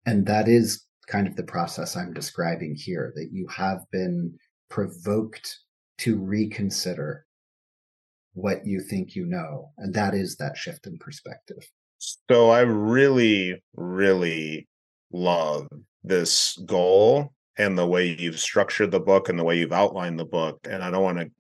and 0.06 0.26
that 0.26 0.48
is 0.48 0.85
kind 1.06 1.26
of 1.26 1.36
the 1.36 1.44
process 1.44 1.96
I'm 1.96 2.12
describing 2.12 2.74
here 2.74 3.12
that 3.16 3.30
you 3.32 3.46
have 3.48 3.80
been 3.92 4.34
provoked 4.68 5.58
to 5.98 6.18
reconsider 6.18 7.24
what 8.34 8.66
you 8.66 8.80
think 8.80 9.14
you 9.14 9.26
know. 9.26 9.70
And 9.78 9.94
that 9.94 10.14
is 10.14 10.36
that 10.36 10.56
shift 10.56 10.86
in 10.86 10.98
perspective. 10.98 11.62
So 11.98 12.50
I 12.50 12.60
really, 12.60 13.62
really 13.74 14.68
love 15.12 15.68
this 16.04 16.56
goal 16.66 17.32
and 17.58 17.76
the 17.76 17.86
way 17.86 18.14
you've 18.18 18.38
structured 18.38 18.90
the 18.90 19.00
book 19.00 19.28
and 19.28 19.38
the 19.38 19.44
way 19.44 19.58
you've 19.58 19.72
outlined 19.72 20.18
the 20.18 20.26
book. 20.26 20.60
And 20.68 20.82
I 20.82 20.90
don't 20.90 21.02
want 21.02 21.18
to 21.18 21.30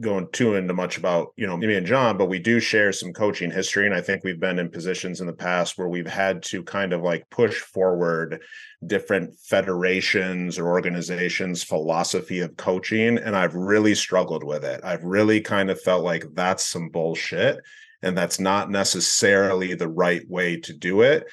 going 0.00 0.28
too 0.32 0.54
into 0.54 0.74
much 0.74 0.96
about 0.98 1.32
you 1.36 1.46
know 1.46 1.56
me 1.56 1.74
and 1.74 1.86
John, 1.86 2.16
but 2.16 2.28
we 2.28 2.38
do 2.38 2.60
share 2.60 2.92
some 2.92 3.12
coaching 3.12 3.50
history, 3.50 3.86
and 3.86 3.94
I 3.94 4.00
think 4.00 4.24
we've 4.24 4.40
been 4.40 4.58
in 4.58 4.70
positions 4.70 5.20
in 5.20 5.26
the 5.26 5.32
past 5.32 5.76
where 5.76 5.88
we've 5.88 6.06
had 6.06 6.42
to 6.44 6.62
kind 6.62 6.92
of 6.92 7.02
like 7.02 7.28
push 7.30 7.60
forward 7.60 8.42
different 8.86 9.36
federations 9.38 10.58
or 10.58 10.68
organizations' 10.68 11.62
philosophy 11.62 12.40
of 12.40 12.56
coaching, 12.56 13.18
and 13.18 13.36
I've 13.36 13.54
really 13.54 13.94
struggled 13.94 14.44
with 14.44 14.64
it. 14.64 14.80
I've 14.84 15.04
really 15.04 15.40
kind 15.40 15.70
of 15.70 15.80
felt 15.80 16.04
like 16.04 16.24
that's 16.34 16.66
some 16.66 16.88
bullshit, 16.88 17.58
and 18.02 18.16
that's 18.16 18.40
not 18.40 18.70
necessarily 18.70 19.74
the 19.74 19.88
right 19.88 20.26
way 20.28 20.58
to 20.60 20.72
do 20.72 21.02
it. 21.02 21.26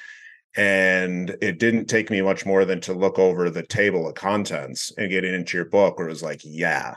And 0.56 1.36
it 1.40 1.58
didn't 1.58 1.86
take 1.86 2.10
me 2.10 2.22
much 2.22 2.46
more 2.46 2.64
than 2.64 2.80
to 2.82 2.92
look 2.92 3.18
over 3.18 3.50
the 3.50 3.66
table 3.66 4.06
of 4.06 4.14
contents 4.14 4.92
and 4.96 5.10
get 5.10 5.24
into 5.24 5.56
your 5.56 5.64
book 5.64 5.98
where 5.98 6.06
it 6.06 6.12
was 6.12 6.22
like, 6.22 6.42
yeah, 6.44 6.94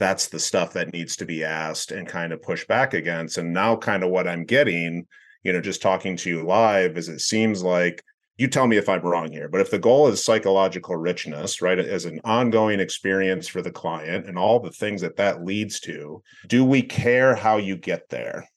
that's 0.00 0.28
the 0.28 0.40
stuff 0.40 0.72
that 0.72 0.92
needs 0.92 1.14
to 1.16 1.26
be 1.26 1.44
asked 1.44 1.92
and 1.92 2.08
kind 2.08 2.32
of 2.32 2.42
pushed 2.42 2.66
back 2.66 2.94
against. 2.94 3.38
And 3.38 3.52
now, 3.52 3.76
kind 3.76 4.02
of 4.02 4.10
what 4.10 4.26
I'm 4.26 4.44
getting, 4.44 5.06
you 5.44 5.52
know, 5.52 5.60
just 5.60 5.82
talking 5.82 6.16
to 6.16 6.30
you 6.30 6.42
live 6.42 6.96
is 6.96 7.08
it 7.08 7.20
seems 7.20 7.62
like 7.62 8.02
you 8.38 8.48
tell 8.48 8.66
me 8.66 8.78
if 8.78 8.88
I'm 8.88 9.02
wrong 9.02 9.30
here, 9.30 9.48
but 9.48 9.60
if 9.60 9.70
the 9.70 9.78
goal 9.78 10.08
is 10.08 10.24
psychological 10.24 10.96
richness, 10.96 11.60
right, 11.60 11.78
as 11.78 12.06
an 12.06 12.18
ongoing 12.24 12.80
experience 12.80 13.46
for 13.46 13.60
the 13.60 13.70
client 13.70 14.26
and 14.26 14.38
all 14.38 14.58
the 14.58 14.70
things 14.70 15.02
that 15.02 15.16
that 15.16 15.44
leads 15.44 15.78
to, 15.80 16.22
do 16.48 16.64
we 16.64 16.80
care 16.80 17.34
how 17.34 17.58
you 17.58 17.76
get 17.76 18.08
there? 18.08 18.48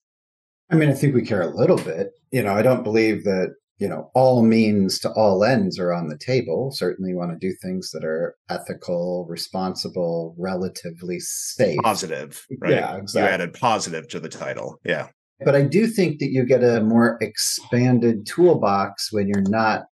I 0.72 0.76
mean, 0.76 0.90
I 0.90 0.94
think 0.94 1.14
we 1.14 1.26
care 1.26 1.42
a 1.42 1.56
little 1.56 1.76
bit. 1.76 2.12
You 2.32 2.44
know, 2.44 2.54
I 2.54 2.62
don't 2.62 2.84
believe 2.84 3.26
that 3.26 3.54
you 3.80 3.88
know, 3.88 4.12
all 4.14 4.44
means 4.44 5.00
to 5.00 5.12
all 5.12 5.44
ends 5.44 5.80
are 5.80 5.92
on 5.92 6.08
the 6.08 6.18
table. 6.18 6.72
Certainly, 6.72 7.12
you 7.12 7.18
want 7.18 7.32
to 7.32 7.48
do 7.48 7.56
things 7.62 7.92
that 7.92 8.04
are 8.04 8.36
ethical, 8.50 9.26
responsible, 9.28 10.36
relatively 10.38 11.20
safe. 11.20 11.80
Positive, 11.84 12.46
right? 12.62 12.72
Yeah, 12.72 12.96
exactly. 12.96 13.28
You 13.28 13.34
added 13.34 13.54
positive 13.54 14.08
to 14.10 14.20
the 14.20 14.30
title. 14.30 14.80
Yeah. 14.86 15.08
But 15.44 15.56
I 15.56 15.64
do 15.64 15.88
think 15.88 16.20
that 16.20 16.32
you 16.32 16.46
get 16.46 16.64
a 16.64 16.82
more 16.82 17.18
expanded 17.20 18.26
toolbox 18.26 19.12
when 19.12 19.28
you're 19.28 19.50
not 19.50 19.86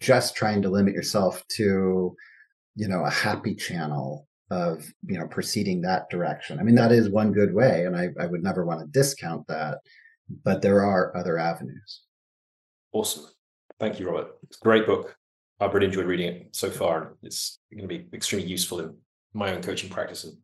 just 0.00 0.36
trying 0.36 0.60
to 0.60 0.68
limit 0.68 0.92
yourself 0.92 1.42
to, 1.52 2.14
you 2.74 2.88
know, 2.88 3.04
a 3.04 3.10
happy 3.10 3.54
channel 3.54 4.26
of, 4.50 4.84
you 5.06 5.18
know, 5.18 5.26
proceeding 5.26 5.80
that 5.80 6.10
direction. 6.10 6.58
I 6.60 6.64
mean, 6.64 6.74
that 6.74 6.92
is 6.92 7.08
one 7.08 7.32
good 7.32 7.54
way, 7.54 7.86
and 7.86 7.96
I, 7.96 8.08
I 8.20 8.26
would 8.26 8.42
never 8.42 8.66
want 8.66 8.80
to 8.80 8.86
discount 9.00 9.46
that, 9.46 9.78
but 10.44 10.60
there 10.60 10.84
are 10.84 11.16
other 11.16 11.38
avenues. 11.38 12.02
Awesome. 12.94 13.24
Thank 13.80 13.98
you, 13.98 14.06
Robert. 14.06 14.36
It's 14.44 14.56
a 14.56 14.64
great 14.64 14.86
book. 14.86 15.16
I've 15.60 15.74
really 15.74 15.86
enjoyed 15.86 16.06
reading 16.06 16.28
it 16.28 16.48
so 16.52 16.70
far. 16.70 17.16
It's 17.24 17.58
going 17.72 17.88
to 17.88 17.88
be 17.88 18.06
extremely 18.14 18.46
useful 18.46 18.80
in 18.80 18.94
my 19.34 19.52
own 19.52 19.62
coaching 19.62 19.90
practice. 19.90 20.22
And 20.22 20.34
I'm 20.34 20.38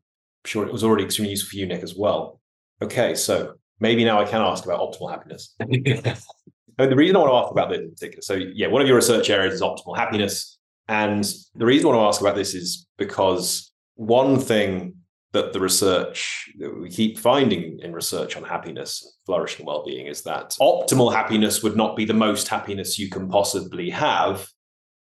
sure 0.46 0.66
it 0.66 0.72
was 0.72 0.82
already 0.82 1.04
extremely 1.04 1.30
useful 1.30 1.50
for 1.50 1.56
you, 1.56 1.66
Nick, 1.66 1.84
as 1.84 1.94
well. 1.94 2.40
Okay, 2.82 3.14
so 3.14 3.54
maybe 3.78 4.04
now 4.04 4.20
I 4.20 4.24
can 4.24 4.40
ask 4.40 4.64
about 4.64 4.80
optimal 4.80 5.12
happiness. 5.12 5.54
the 5.60 6.96
reason 6.96 7.14
I 7.14 7.20
want 7.20 7.30
to 7.30 7.36
ask 7.36 7.52
about 7.52 7.70
this 7.70 7.80
in 7.82 7.90
particular, 7.92 8.22
so 8.22 8.34
yeah, 8.34 8.66
one 8.66 8.82
of 8.82 8.88
your 8.88 8.96
research 8.96 9.30
areas 9.30 9.54
is 9.54 9.62
optimal 9.62 9.96
happiness. 9.96 10.58
And 10.88 11.22
the 11.54 11.66
reason 11.66 11.86
I 11.86 11.90
want 11.90 11.98
to 12.00 12.08
ask 12.08 12.20
about 12.20 12.34
this 12.34 12.54
is 12.54 12.88
because 12.98 13.72
one 13.94 14.40
thing 14.40 14.96
that 15.32 15.52
the 15.52 15.60
research 15.60 16.50
that 16.58 16.76
we 16.76 16.90
keep 16.90 17.18
finding 17.18 17.78
in 17.80 17.92
research 17.92 18.36
on 18.36 18.42
happiness, 18.42 19.18
flourishing 19.26 19.64
well-being 19.64 20.06
is 20.06 20.22
that 20.22 20.56
optimal 20.60 21.12
happiness 21.12 21.62
would 21.62 21.76
not 21.76 21.96
be 21.96 22.04
the 22.04 22.14
most 22.14 22.48
happiness 22.48 22.98
you 22.98 23.08
can 23.08 23.28
possibly 23.28 23.90
have 23.90 24.48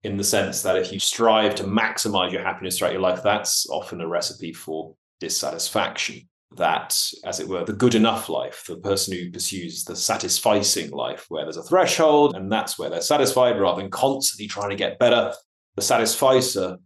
in 0.04 0.16
the 0.16 0.24
sense 0.24 0.62
that 0.62 0.76
if 0.76 0.92
you 0.92 1.00
strive 1.00 1.54
to 1.56 1.64
maximize 1.64 2.30
your 2.30 2.42
happiness 2.42 2.78
throughout 2.78 2.92
your 2.92 3.00
life 3.00 3.22
that's 3.22 3.68
often 3.70 4.00
a 4.00 4.06
recipe 4.06 4.52
for 4.52 4.94
dissatisfaction. 5.20 6.28
That 6.56 6.98
as 7.26 7.40
it 7.40 7.48
were 7.48 7.64
the 7.64 7.74
good 7.74 7.94
enough 7.94 8.30
life 8.30 8.64
the 8.66 8.78
person 8.78 9.14
who 9.14 9.30
pursues 9.30 9.84
the 9.84 9.92
satisficing 9.92 10.90
life 10.92 11.26
where 11.28 11.44
there's 11.44 11.58
a 11.58 11.62
threshold 11.62 12.36
and 12.36 12.50
that's 12.50 12.78
where 12.78 12.88
they're 12.88 13.02
satisfied 13.02 13.60
rather 13.60 13.82
than 13.82 13.90
constantly 13.90 14.46
trying 14.46 14.70
to 14.70 14.76
get 14.76 14.98
better 14.98 15.34
the 15.76 15.82
satisficer 15.82 16.78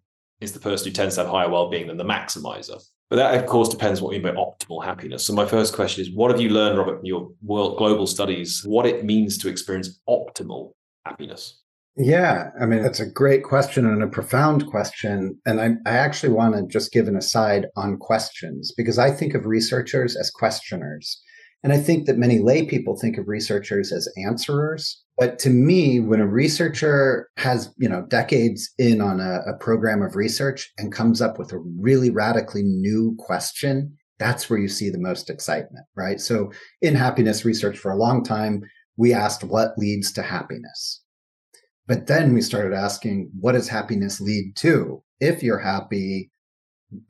is 0.42 0.52
the 0.52 0.60
person 0.60 0.88
who 0.88 0.92
tends 0.92 1.14
to 1.14 1.22
have 1.22 1.30
higher 1.30 1.48
well-being 1.48 1.86
than 1.86 1.96
the 1.96 2.04
maximizer 2.04 2.82
but 3.12 3.16
that, 3.16 3.34
of 3.34 3.44
course, 3.44 3.68
depends 3.68 4.00
what 4.00 4.14
you 4.14 4.22
mean 4.22 4.34
by 4.34 4.40
optimal 4.40 4.82
happiness. 4.82 5.26
So, 5.26 5.34
my 5.34 5.44
first 5.44 5.74
question 5.74 6.00
is 6.00 6.10
what 6.14 6.30
have 6.30 6.40
you 6.40 6.48
learned, 6.48 6.78
Robert, 6.78 6.96
from 6.96 7.04
your 7.04 7.30
world 7.42 7.76
global 7.76 8.06
studies, 8.06 8.62
what 8.64 8.86
it 8.86 9.04
means 9.04 9.36
to 9.36 9.50
experience 9.50 10.00
optimal 10.08 10.72
happiness? 11.04 11.60
Yeah, 11.94 12.48
I 12.58 12.64
mean, 12.64 12.82
that's 12.82 13.00
a 13.00 13.10
great 13.10 13.44
question 13.44 13.84
and 13.84 14.02
a 14.02 14.06
profound 14.06 14.66
question. 14.66 15.38
And 15.44 15.60
I, 15.60 15.72
I 15.84 15.98
actually 15.98 16.32
want 16.32 16.54
to 16.56 16.66
just 16.66 16.90
give 16.90 17.06
an 17.06 17.16
aside 17.16 17.66
on 17.76 17.98
questions 17.98 18.72
because 18.78 18.98
I 18.98 19.10
think 19.10 19.34
of 19.34 19.44
researchers 19.44 20.16
as 20.16 20.30
questioners. 20.30 21.20
And 21.62 21.72
I 21.72 21.78
think 21.78 22.06
that 22.06 22.18
many 22.18 22.40
lay 22.40 22.66
people 22.66 22.96
think 22.96 23.18
of 23.18 23.28
researchers 23.28 23.92
as 23.92 24.12
answerers. 24.16 25.00
But 25.16 25.38
to 25.40 25.50
me, 25.50 26.00
when 26.00 26.20
a 26.20 26.26
researcher 26.26 27.28
has, 27.36 27.72
you 27.78 27.88
know, 27.88 28.02
decades 28.08 28.70
in 28.78 29.00
on 29.00 29.20
a, 29.20 29.40
a 29.46 29.56
program 29.58 30.02
of 30.02 30.16
research 30.16 30.72
and 30.78 30.92
comes 30.92 31.22
up 31.22 31.38
with 31.38 31.52
a 31.52 31.62
really 31.78 32.10
radically 32.10 32.62
new 32.64 33.14
question, 33.18 33.96
that's 34.18 34.50
where 34.50 34.58
you 34.58 34.68
see 34.68 34.90
the 34.90 34.98
most 34.98 35.30
excitement, 35.30 35.86
right? 35.94 36.20
So 36.20 36.50
in 36.80 36.94
happiness 36.94 37.44
research 37.44 37.78
for 37.78 37.92
a 37.92 37.98
long 37.98 38.24
time, 38.24 38.62
we 38.96 39.14
asked 39.14 39.44
what 39.44 39.78
leads 39.78 40.12
to 40.12 40.22
happiness. 40.22 41.02
But 41.86 42.06
then 42.06 42.32
we 42.32 42.40
started 42.40 42.72
asking, 42.72 43.30
what 43.38 43.52
does 43.52 43.68
happiness 43.68 44.20
lead 44.20 44.56
to? 44.56 45.02
If 45.20 45.42
you're 45.42 45.58
happy, 45.58 46.30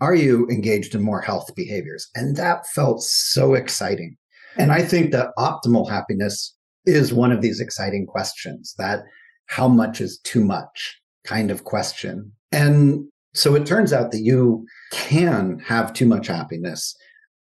are 0.00 0.14
you 0.14 0.46
engaged 0.48 0.94
in 0.94 1.03
more 1.03 1.20
health 1.20 1.55
behaviors? 1.55 2.09
And 2.14 2.36
that 2.36 2.66
felt 2.68 3.03
so 3.03 3.55
exciting 3.55 4.16
and 4.57 4.72
I 4.72 4.82
think 4.82 5.12
that 5.12 5.30
optimal 5.38 5.88
happiness 5.88 6.55
is 6.84 7.12
one 7.12 7.32
of 7.32 7.40
these 7.40 7.61
exciting 7.61 8.07
questions 8.07 8.74
that 8.78 9.05
how 9.46 9.68
much 9.68 10.00
is 10.00 10.18
too 10.24 10.44
much 10.44 11.00
kind 11.24 11.50
of 11.50 11.64
question. 11.64 12.32
And 12.50 13.05
so 13.34 13.55
it 13.55 13.66
turns 13.66 13.92
out 13.92 14.11
that 14.12 14.20
you 14.20 14.66
can 14.92 15.59
have 15.61 15.92
too 15.92 16.07
much 16.07 16.26
happiness 16.26 16.94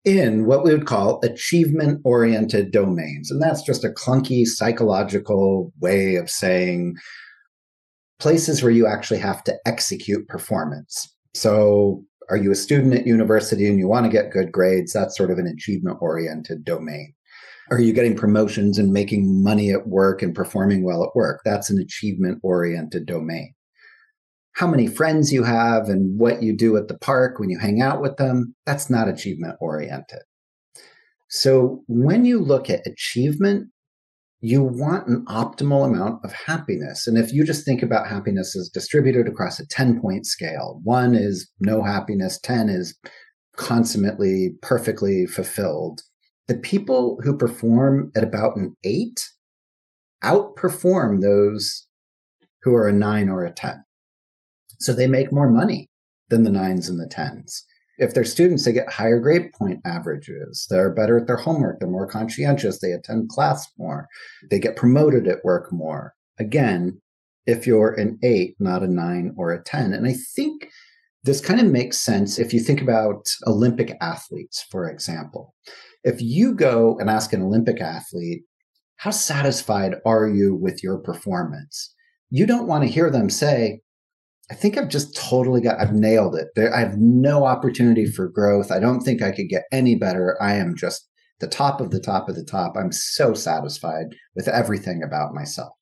in 0.04 0.46
what 0.46 0.64
we 0.64 0.72
would 0.72 0.86
call 0.86 1.20
achievement 1.24 2.00
oriented 2.04 2.72
domains. 2.72 3.32
And 3.32 3.42
that's 3.42 3.64
just 3.64 3.84
a 3.84 3.90
clunky 3.90 4.46
psychological 4.46 5.74
way 5.80 6.16
of 6.16 6.30
saying 6.30 6.96
places 8.20 8.62
where 8.62 8.72
you 8.72 8.88
actually 8.88 9.20
have 9.20 9.44
to 9.44 9.56
execute 9.66 10.28
performance. 10.28 11.12
So 11.34 12.04
are 12.30 12.38
you 12.38 12.52
a 12.52 12.56
student 12.56 12.94
at 12.94 13.08
university 13.08 13.68
and 13.68 13.78
you 13.78 13.88
want 13.88 14.06
to 14.06 14.12
get 14.12 14.32
good 14.32 14.52
grades? 14.52 14.94
That's 14.94 15.18
sort 15.18 15.32
of 15.32 15.38
an 15.38 15.48
achievement 15.48 15.98
oriented 16.02 16.66
domain. 16.66 17.14
Are 17.72 17.80
you 17.80 17.94
getting 17.94 18.16
promotions 18.16 18.78
and 18.78 18.94
making 18.94 19.44
money 19.44 19.72
at 19.72 19.88
work 19.88 20.22
and 20.22 20.36
performing 20.36 20.84
well 20.84 21.04
at 21.04 21.16
work? 21.16 21.42
That's 21.44 21.70
an 21.70 21.80
achievement 21.80 22.40
oriented 22.44 23.06
domain. 23.06 23.54
How 24.54 24.68
many 24.68 24.88
friends 24.88 25.34
you 25.34 25.44
have 25.44 25.90
and 25.90 26.18
what 26.18 26.44
you 26.44 26.56
do 26.56 26.78
at 26.78 26.88
the 26.88 26.98
park 26.98 27.40
when 27.40 27.50
you 27.50 27.60
hang 27.60 27.82
out 27.82 28.02
with 28.02 28.18
them, 28.18 28.56
that's 28.66 28.90
not 28.90 29.10
achievement 29.10 29.58
oriented. 29.60 30.22
So 31.28 31.84
when 31.88 32.24
you 32.24 32.40
look 32.40 32.70
at 32.70 32.86
achievement, 32.86 33.70
you 34.46 34.62
want 34.62 35.08
an 35.08 35.26
optimal 35.26 35.86
amount 35.86 36.24
of 36.24 36.32
happiness. 36.32 37.08
And 37.08 37.18
if 37.18 37.34
you 37.34 37.44
just 37.44 37.66
think 37.66 37.82
about 37.82 38.08
happiness 38.08 38.56
as 38.56 38.70
distributed 38.70 39.28
across 39.28 39.60
a 39.60 39.68
10 39.68 40.00
point 40.00 40.28
scale, 40.28 40.80
one 40.84 41.16
is 41.16 41.50
no 41.60 41.82
happiness, 41.82 42.40
10 42.40 42.70
is 42.70 42.96
consummately, 43.58 44.54
perfectly 44.62 45.26
fulfilled. 45.26 46.02
The 46.48 46.58
people 46.58 47.18
who 47.24 47.36
perform 47.36 48.12
at 48.16 48.24
about 48.24 48.56
an 48.56 48.76
eight 48.84 49.28
outperform 50.24 51.22
those 51.22 51.88
who 52.62 52.76
are 52.76 52.88
a 52.88 52.94
nine 52.94 53.30
or 53.30 53.46
a 53.46 53.52
10. 53.52 53.84
So 54.80 54.94
they 54.94 55.08
make 55.08 55.32
more 55.32 55.50
money 55.50 55.90
than 56.30 56.44
the 56.44 56.52
nines 56.52 56.88
and 56.88 57.00
the 57.00 57.08
tens. 57.08 57.66
If 57.98 58.14
they're 58.14 58.26
students, 58.26 58.66
they 58.66 58.74
get 58.74 58.92
higher 58.92 59.20
grade 59.20 59.52
point 59.54 59.80
averages. 59.86 60.68
They're 60.70 60.94
better 60.94 61.18
at 61.18 61.28
their 61.28 61.38
homework. 61.38 61.80
They're 61.80 61.90
more 61.90 62.08
conscientious. 62.08 62.80
They 62.80 62.92
attend 62.92 63.30
class 63.30 63.68
more. 63.78 64.08
They 64.50 64.60
get 64.60 64.76
promoted 64.76 65.28
at 65.28 65.44
work 65.46 65.72
more. 65.72 66.14
Again, 66.40 67.02
if 67.46 67.66
you're 67.68 67.94
an 67.94 68.20
eight, 68.24 68.56
not 68.60 68.84
a 68.84 68.88
nine 68.88 69.34
or 69.38 69.52
a 69.52 69.64
10. 69.64 69.94
And 69.94 70.08
I 70.08 70.14
think 70.14 70.70
this 71.24 71.42
kind 71.42 71.60
of 71.60 71.68
makes 71.68 72.00
sense 72.00 72.38
if 72.38 72.54
you 72.54 72.60
think 72.60 72.82
about 72.82 73.28
Olympic 73.48 73.96
athletes, 74.02 74.66
for 74.70 74.90
example. 74.90 75.56
If 76.04 76.22
you 76.22 76.54
go 76.54 76.98
and 77.00 77.10
ask 77.10 77.34
an 77.34 77.42
Olympic 77.42 77.82
athlete, 77.82 78.44
how 78.98 79.12
satisfied 79.12 79.96
are 80.06 80.28
you 80.28 80.56
with 80.56 80.84
your 80.84 80.98
performance? 80.98 81.94
You 82.30 82.46
don't 82.46 82.68
want 82.68 82.84
to 82.84 82.90
hear 82.90 83.10
them 83.10 83.30
say, 83.30 83.82
I 84.52 84.54
think 84.54 84.78
I've 84.78 84.90
just 84.90 85.16
totally 85.16 85.62
got, 85.62 85.80
I've 85.80 85.94
nailed 85.94 86.36
it. 86.36 86.50
There, 86.56 86.74
I 86.74 86.80
have 86.80 86.98
no 86.98 87.46
opportunity 87.46 88.06
for 88.06 88.28
growth. 88.28 88.72
I 88.72 88.80
don't 88.80 89.02
think 89.02 89.22
I 89.22 89.32
could 89.32 89.50
get 89.50 89.64
any 89.72 89.96
better. 89.96 90.38
I 90.42 90.54
am 90.56 90.76
just 90.76 91.10
the 91.40 91.48
top 91.48 91.82
of 91.82 91.92
the 91.92 92.00
top 92.00 92.30
of 92.30 92.36
the 92.36 92.44
top. 92.44 92.76
I'm 92.78 92.92
so 92.92 93.34
satisfied 93.34 94.08
with 94.36 94.48
everything 94.48 95.02
about 95.04 95.34
myself. 95.34 95.74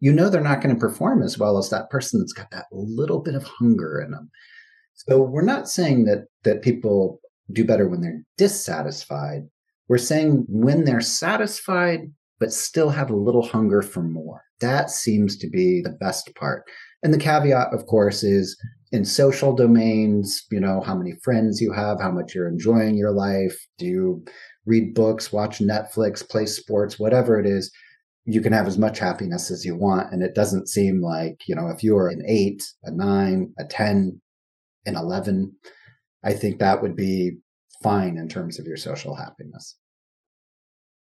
You 0.00 0.12
know, 0.12 0.28
they're 0.28 0.40
not 0.40 0.62
going 0.62 0.74
to 0.74 0.80
perform 0.80 1.22
as 1.22 1.38
well 1.38 1.58
as 1.58 1.70
that 1.70 1.90
person 1.90 2.20
that's 2.20 2.32
got 2.32 2.50
that 2.50 2.66
little 2.72 3.20
bit 3.20 3.34
of 3.34 3.44
hunger 3.44 4.00
in 4.00 4.12
them. 4.12 4.30
So 4.94 5.22
we're 5.22 5.42
not 5.42 5.68
saying 5.68 6.04
that, 6.04 6.26
that 6.44 6.62
people 6.62 7.20
do 7.52 7.64
better 7.64 7.88
when 7.88 8.00
they're 8.00 8.22
dissatisfied. 8.36 9.42
We're 9.88 9.98
saying 9.98 10.44
when 10.48 10.84
they're 10.84 11.00
satisfied, 11.00 12.12
but 12.38 12.52
still 12.52 12.90
have 12.90 13.10
a 13.10 13.16
little 13.16 13.46
hunger 13.46 13.82
for 13.82 14.02
more. 14.02 14.42
That 14.60 14.90
seems 14.90 15.36
to 15.38 15.48
be 15.48 15.80
the 15.82 15.96
best 16.00 16.34
part. 16.34 16.64
And 17.02 17.14
the 17.14 17.18
caveat, 17.18 17.72
of 17.72 17.86
course, 17.86 18.22
is 18.22 18.56
in 18.92 19.04
social 19.04 19.54
domains, 19.54 20.44
you 20.50 20.60
know, 20.60 20.80
how 20.80 20.94
many 20.94 21.12
friends 21.22 21.60
you 21.60 21.72
have, 21.72 22.00
how 22.00 22.10
much 22.10 22.34
you're 22.34 22.48
enjoying 22.48 22.96
your 22.96 23.12
life. 23.12 23.56
Do 23.78 23.86
you 23.86 24.24
read 24.66 24.94
books, 24.94 25.32
watch 25.32 25.58
Netflix, 25.58 26.28
play 26.28 26.46
sports, 26.46 26.98
whatever 26.98 27.38
it 27.38 27.46
is? 27.46 27.70
You 28.26 28.40
can 28.40 28.52
have 28.52 28.66
as 28.66 28.78
much 28.78 28.98
happiness 28.98 29.50
as 29.50 29.64
you 29.64 29.76
want. 29.76 30.12
And 30.12 30.22
it 30.22 30.34
doesn't 30.34 30.68
seem 30.68 31.00
like, 31.00 31.40
you 31.46 31.54
know, 31.54 31.68
if 31.68 31.82
you're 31.82 32.08
an 32.08 32.22
eight, 32.26 32.62
a 32.84 32.90
nine, 32.90 33.52
a 33.58 33.64
10, 33.64 34.20
an 34.86 34.96
11, 34.96 35.52
I 36.22 36.32
think 36.34 36.58
that 36.58 36.82
would 36.82 36.96
be 36.96 37.38
fine 37.82 38.18
in 38.18 38.28
terms 38.28 38.58
of 38.58 38.66
your 38.66 38.76
social 38.76 39.14
happiness. 39.14 39.76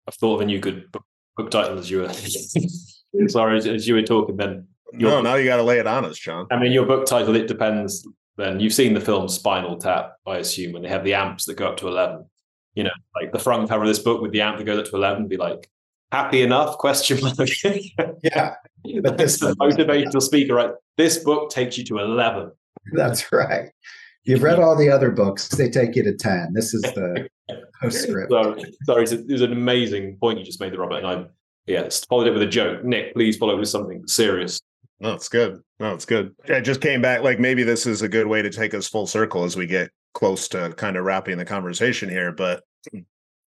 I've 0.08 0.16
thought 0.16 0.36
of 0.36 0.42
a 0.42 0.46
new 0.46 0.60
good 0.60 0.92
book, 0.92 1.06
book 1.38 1.52
title 1.52 1.80
as 1.80 1.90
you 1.90 2.02
were, 2.02 2.14
sorry, 3.28 3.58
as, 3.58 3.66
as 3.66 3.88
you 3.88 3.96
were 3.96 4.04
talking 4.04 4.36
then 4.36 4.68
your, 5.00 5.12
no, 5.12 5.22
now 5.22 5.36
you 5.36 5.46
got 5.46 5.58
to 5.58 5.64
lay 5.64 5.80
it 5.80 5.88
on 5.88 6.06
us, 6.06 6.18
John. 6.18 6.48
I 6.52 6.60
mean, 6.60 6.72
your 6.72 6.86
book 6.86 7.06
title, 7.06 7.36
It 7.36 7.48
Depends, 7.48 8.08
then 8.38 8.60
you've 8.60 8.74
seen 8.74 8.94
the 8.94 9.02
film 9.02 9.28
Spinal 9.30 9.78
Tap, 9.78 10.14
I 10.26 10.38
assume, 10.38 10.74
when 10.74 10.82
they 10.82 10.90
have 10.90 11.04
the 11.04 11.14
amps 11.14 11.46
that 11.46 11.56
go 11.56 11.68
up 11.68 11.78
to 11.78 11.88
11. 11.88 12.26
You 12.74 12.84
know, 12.84 12.92
like 13.22 13.32
the 13.32 13.40
front 13.40 13.70
cover 13.70 13.84
of 13.84 13.88
this 13.88 14.00
book 14.00 14.22
with 14.22 14.34
the 14.34 14.42
amp 14.42 14.58
that 14.58 14.66
goes 14.66 14.80
up 14.80 14.86
to 14.86 14.96
11 14.96 15.28
be 15.28 15.38
like, 15.38 15.70
happy 16.12 16.42
enough? 16.42 16.78
Question 16.78 17.22
mark. 17.22 17.38
yeah. 18.24 18.56
But 19.02 19.18
this 19.18 19.36
is 19.36 19.44
a 19.44 19.56
motivational 19.56 20.22
speaker, 20.22 20.56
right? 20.56 20.72
This 20.98 21.18
book 21.20 21.50
takes 21.50 21.78
you 21.78 21.86
to 21.86 22.00
11. 22.00 22.52
That's 22.94 23.32
right. 23.32 23.72
You've 24.26 24.44
read 24.44 24.60
all 24.60 24.76
the 24.76 24.90
other 24.90 25.12
books, 25.12 25.48
they 25.50 25.70
take 25.70 25.96
you 25.96 26.04
to 26.04 26.16
10. 26.16 26.54
This 26.54 26.74
is 26.74 26.82
the 26.82 27.30
postscript. 27.82 28.32
So, 28.32 28.58
sorry, 28.86 29.04
it 29.04 29.28
was 29.32 29.42
an 29.42 29.52
amazing 29.52 30.18
point 30.18 30.40
you 30.40 30.46
just 30.46 30.60
made 30.60 30.74
there, 30.74 30.80
Robert. 30.80 30.98
And 30.98 31.08
I, 31.08 31.26
yeah, 31.68 31.88
followed 32.10 32.28
it 32.28 32.34
with 32.34 32.42
a 32.42 32.48
joke. 32.48 32.84
Nick, 32.84 33.14
please 33.14 33.38
follow 33.38 33.56
it 33.56 33.60
with 33.60 33.70
something 33.70 34.06
serious. 34.08 34.60
No, 35.00 35.14
it's 35.14 35.30
good. 35.30 35.62
No, 35.80 35.94
it's 35.94 36.06
good. 36.06 36.34
I 36.50 36.62
just 36.62 36.82
came 36.82 37.02
back. 37.02 37.22
Like 37.22 37.40
maybe 37.40 37.64
this 37.64 37.86
is 37.86 38.02
a 38.02 38.08
good 38.08 38.28
way 38.28 38.42
to 38.42 38.50
take 38.50 38.74
us 38.74 38.88
full 38.88 39.08
circle 39.08 39.44
as 39.44 39.58
we 39.58 39.68
get 39.68 39.92
close 40.14 40.48
to 40.50 40.74
kind 40.78 40.96
of 40.96 41.04
wrapping 41.04 41.38
the 41.38 41.46
conversation 41.46 42.10
here. 42.10 42.32
But 42.32 42.64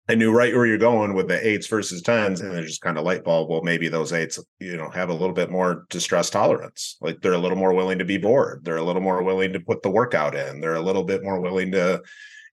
I 0.10 0.16
knew 0.16 0.32
right 0.32 0.56
where 0.56 0.66
you're 0.66 0.78
going 0.78 1.14
with 1.14 1.28
the 1.28 1.46
eights 1.46 1.68
versus 1.68 2.02
tens, 2.02 2.40
and 2.42 2.54
it 2.56 2.64
just 2.66 2.82
kind 2.82 2.98
of 2.98 3.04
light 3.04 3.24
bulb. 3.24 3.50
Well, 3.50 3.62
maybe 3.62 3.90
those 3.90 4.14
eights, 4.14 4.40
you 4.60 4.78
know, 4.78 4.90
have 4.90 5.10
a 5.10 5.14
little 5.14 5.34
bit 5.34 5.52
more 5.52 5.86
distress 5.90 6.30
tolerance. 6.30 6.98
Like 7.02 7.22
they're 7.22 7.34
a 7.34 7.38
little 7.38 7.58
more 7.58 7.74
willing 7.74 8.00
to 8.00 8.06
be 8.06 8.18
bored. 8.18 8.64
They're 8.64 8.78
a 8.78 8.84
little 8.84 9.02
more 9.02 9.22
willing 9.22 9.54
to 9.54 9.60
put 9.60 9.84
the 9.84 9.92
workout 9.92 10.34
in. 10.34 10.62
They're 10.62 10.76
a 10.76 10.82
little 10.82 11.04
bit 11.04 11.24
more 11.24 11.42
willing 11.42 11.72
to, 11.74 12.02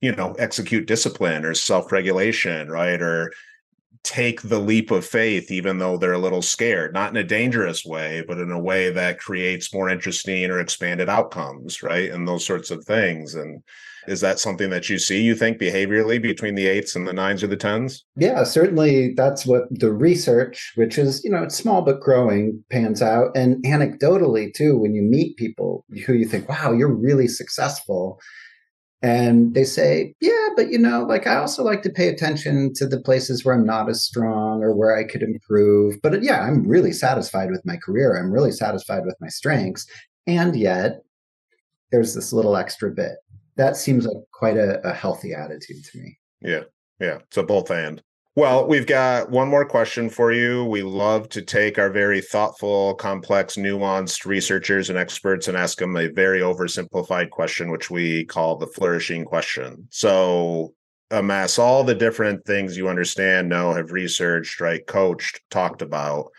you 0.00 0.14
know, 0.16 0.32
execute 0.32 0.86
discipline 0.86 1.44
or 1.44 1.54
self 1.54 1.92
regulation, 1.92 2.68
right? 2.68 3.00
Or 3.00 3.32
take 4.04 4.42
the 4.42 4.58
leap 4.58 4.90
of 4.90 5.04
faith, 5.04 5.50
even 5.50 5.78
though 5.78 5.96
they're 5.96 6.12
a 6.12 6.18
little 6.18 6.42
scared, 6.42 6.92
not 6.92 7.10
in 7.10 7.16
a 7.16 7.24
dangerous 7.24 7.84
way, 7.84 8.22
but 8.28 8.38
in 8.38 8.50
a 8.50 8.60
way 8.60 8.90
that 8.90 9.18
creates 9.18 9.72
more 9.72 9.88
interesting 9.88 10.50
or 10.50 10.60
expanded 10.60 11.08
outcomes, 11.08 11.82
right? 11.82 12.10
And 12.10 12.28
those 12.28 12.46
sorts 12.46 12.70
of 12.70 12.84
things. 12.84 13.34
And 13.34 13.62
is 14.06 14.20
that 14.20 14.38
something 14.38 14.68
that 14.68 14.90
you 14.90 14.98
see, 14.98 15.22
you 15.22 15.34
think, 15.34 15.58
behaviorally 15.58 16.20
between 16.20 16.54
the 16.54 16.66
eights 16.66 16.94
and 16.94 17.08
the 17.08 17.14
nines 17.14 17.42
or 17.42 17.46
the 17.46 17.56
tens? 17.56 18.04
Yeah, 18.16 18.44
certainly 18.44 19.14
that's 19.16 19.46
what 19.46 19.62
the 19.70 19.92
research, 19.92 20.72
which 20.74 20.98
is, 20.98 21.24
you 21.24 21.30
know, 21.30 21.42
it's 21.42 21.56
small 21.56 21.80
but 21.80 22.00
growing, 22.00 22.62
pans 22.70 23.00
out. 23.00 23.34
And 23.34 23.64
anecdotally, 23.64 24.52
too, 24.52 24.78
when 24.78 24.94
you 24.94 25.02
meet 25.02 25.38
people 25.38 25.86
who 26.06 26.12
you 26.12 26.26
think, 26.26 26.48
wow, 26.48 26.72
you're 26.72 26.94
really 26.94 27.26
successful 27.26 28.20
and 29.04 29.52
they 29.52 29.64
say, 29.64 30.14
yeah, 30.22 30.48
but 30.56 30.70
you 30.70 30.78
know, 30.78 31.02
like 31.02 31.26
I 31.26 31.36
also 31.36 31.62
like 31.62 31.82
to 31.82 31.90
pay 31.90 32.08
attention 32.08 32.72
to 32.76 32.86
the 32.86 32.98
places 32.98 33.44
where 33.44 33.54
I'm 33.54 33.66
not 33.66 33.90
as 33.90 34.02
strong 34.02 34.62
or 34.62 34.74
where 34.74 34.96
I 34.96 35.04
could 35.04 35.22
improve. 35.22 36.00
But 36.02 36.22
yeah, 36.22 36.40
I'm 36.40 36.66
really 36.66 36.92
satisfied 36.92 37.50
with 37.50 37.60
my 37.66 37.76
career. 37.76 38.16
I'm 38.16 38.32
really 38.32 38.50
satisfied 38.50 39.04
with 39.04 39.16
my 39.20 39.28
strengths. 39.28 39.86
And 40.26 40.56
yet, 40.56 41.02
there's 41.92 42.14
this 42.14 42.32
little 42.32 42.56
extra 42.56 42.90
bit. 42.90 43.16
That 43.56 43.76
seems 43.76 44.06
like 44.06 44.16
quite 44.32 44.56
a, 44.56 44.80
a 44.88 44.94
healthy 44.94 45.34
attitude 45.34 45.84
to 45.84 45.98
me. 45.98 46.18
Yeah. 46.40 46.62
Yeah. 46.98 47.18
A 47.36 47.42
both 47.42 47.70
and. 47.70 48.02
Well, 48.36 48.66
we've 48.66 48.86
got 48.86 49.30
one 49.30 49.48
more 49.48 49.64
question 49.64 50.10
for 50.10 50.32
you. 50.32 50.64
We 50.64 50.82
love 50.82 51.28
to 51.30 51.42
take 51.42 51.78
our 51.78 51.88
very 51.88 52.20
thoughtful, 52.20 52.94
complex, 52.94 53.54
nuanced 53.54 54.26
researchers 54.26 54.90
and 54.90 54.98
experts 54.98 55.46
and 55.46 55.56
ask 55.56 55.78
them 55.78 55.96
a 55.96 56.08
very 56.08 56.40
oversimplified 56.40 57.30
question, 57.30 57.70
which 57.70 57.90
we 57.90 58.24
call 58.24 58.56
the 58.56 58.66
flourishing 58.66 59.24
question. 59.24 59.86
So, 59.90 60.74
amass 61.12 61.60
all 61.60 61.84
the 61.84 61.94
different 61.94 62.44
things 62.44 62.76
you 62.76 62.88
understand, 62.88 63.48
know, 63.48 63.72
have 63.72 63.92
researched, 63.92 64.60
right, 64.60 64.84
coached, 64.84 65.40
talked 65.50 65.80
about 65.80 66.32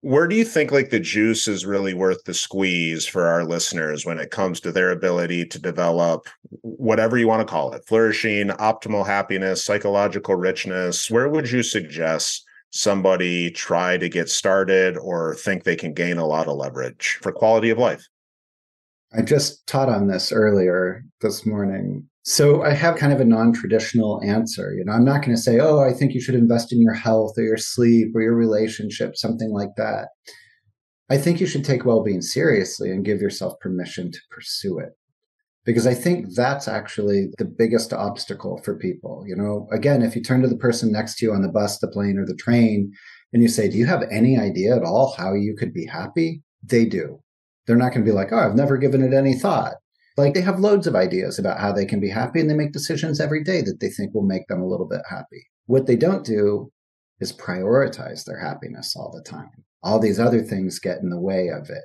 where 0.00 0.28
do 0.28 0.36
you 0.36 0.44
think 0.44 0.70
like 0.70 0.90
the 0.90 1.00
juice 1.00 1.48
is 1.48 1.66
really 1.66 1.92
worth 1.92 2.22
the 2.24 2.34
squeeze 2.34 3.04
for 3.04 3.26
our 3.26 3.44
listeners 3.44 4.06
when 4.06 4.18
it 4.18 4.30
comes 4.30 4.60
to 4.60 4.70
their 4.70 4.90
ability 4.90 5.44
to 5.46 5.58
develop 5.60 6.28
whatever 6.62 7.18
you 7.18 7.26
want 7.26 7.40
to 7.40 7.50
call 7.50 7.72
it 7.72 7.84
flourishing 7.86 8.48
optimal 8.48 9.04
happiness 9.04 9.64
psychological 9.64 10.36
richness? 10.36 11.10
Where 11.10 11.28
would 11.28 11.50
you 11.50 11.64
suggest 11.64 12.44
somebody 12.70 13.50
try 13.50 13.96
to 13.96 14.08
get 14.08 14.28
started 14.28 14.96
or 14.96 15.34
think 15.34 15.64
they 15.64 15.76
can 15.76 15.94
gain 15.94 16.18
a 16.18 16.26
lot 16.26 16.46
of 16.46 16.56
leverage 16.56 17.18
for 17.20 17.32
quality 17.32 17.70
of 17.70 17.78
life? 17.78 18.06
I 19.12 19.22
just 19.22 19.66
taught 19.66 19.88
on 19.88 20.06
this 20.06 20.30
earlier 20.30 21.02
this 21.22 21.44
morning 21.44 22.08
so 22.28 22.62
I 22.62 22.74
have 22.74 22.96
kind 22.96 23.10
of 23.10 23.20
a 23.20 23.24
non-traditional 23.24 24.20
answer. 24.22 24.74
You 24.74 24.84
know, 24.84 24.92
I'm 24.92 25.04
not 25.04 25.22
going 25.22 25.34
to 25.34 25.40
say, 25.40 25.60
"Oh, 25.60 25.80
I 25.80 25.94
think 25.94 26.12
you 26.12 26.20
should 26.20 26.34
invest 26.34 26.72
in 26.72 26.80
your 26.82 26.92
health 26.92 27.38
or 27.38 27.42
your 27.42 27.56
sleep 27.56 28.14
or 28.14 28.20
your 28.20 28.34
relationship, 28.34 29.16
something 29.16 29.50
like 29.50 29.70
that." 29.78 30.08
I 31.08 31.16
think 31.16 31.40
you 31.40 31.46
should 31.46 31.64
take 31.64 31.86
well-being 31.86 32.20
seriously 32.20 32.90
and 32.90 33.02
give 33.02 33.22
yourself 33.22 33.58
permission 33.60 34.12
to 34.12 34.18
pursue 34.30 34.78
it. 34.78 34.90
Because 35.64 35.86
I 35.86 35.94
think 35.94 36.34
that's 36.34 36.68
actually 36.68 37.28
the 37.38 37.46
biggest 37.46 37.94
obstacle 37.94 38.60
for 38.62 38.76
people. 38.76 39.24
You 39.26 39.34
know, 39.34 39.66
again, 39.72 40.02
if 40.02 40.14
you 40.14 40.22
turn 40.22 40.42
to 40.42 40.48
the 40.48 40.56
person 40.56 40.92
next 40.92 41.16
to 41.16 41.26
you 41.26 41.32
on 41.32 41.40
the 41.40 41.48
bus, 41.48 41.78
the 41.78 41.88
plane, 41.88 42.18
or 42.18 42.26
the 42.26 42.34
train, 42.34 42.92
and 43.32 43.42
you 43.42 43.48
say, 43.48 43.70
Do 43.70 43.78
you 43.78 43.86
have 43.86 44.04
any 44.10 44.38
idea 44.38 44.76
at 44.76 44.84
all 44.84 45.14
how 45.16 45.32
you 45.32 45.56
could 45.56 45.72
be 45.72 45.86
happy? 45.86 46.42
They 46.62 46.84
do. 46.84 47.22
They're 47.66 47.76
not 47.76 47.92
going 47.92 48.04
to 48.04 48.10
be 48.10 48.14
like, 48.14 48.32
Oh, 48.32 48.38
I've 48.38 48.54
never 48.54 48.76
given 48.76 49.02
it 49.02 49.14
any 49.14 49.34
thought. 49.34 49.76
Like 50.18 50.34
they 50.34 50.40
have 50.40 50.58
loads 50.58 50.88
of 50.88 50.96
ideas 50.96 51.38
about 51.38 51.60
how 51.60 51.70
they 51.70 51.86
can 51.86 52.00
be 52.00 52.10
happy 52.10 52.40
and 52.40 52.50
they 52.50 52.54
make 52.54 52.72
decisions 52.72 53.20
every 53.20 53.44
day 53.44 53.62
that 53.62 53.78
they 53.78 53.88
think 53.88 54.12
will 54.12 54.22
make 54.22 54.48
them 54.48 54.60
a 54.60 54.66
little 54.66 54.88
bit 54.88 55.02
happy. 55.08 55.46
What 55.66 55.86
they 55.86 55.94
don't 55.94 56.26
do 56.26 56.72
is 57.20 57.32
prioritize 57.32 58.24
their 58.24 58.40
happiness 58.40 58.96
all 58.96 59.12
the 59.12 59.22
time. 59.22 59.64
All 59.84 60.00
these 60.00 60.18
other 60.18 60.42
things 60.42 60.80
get 60.80 60.98
in 60.98 61.10
the 61.10 61.20
way 61.20 61.48
of 61.48 61.70
it. 61.70 61.84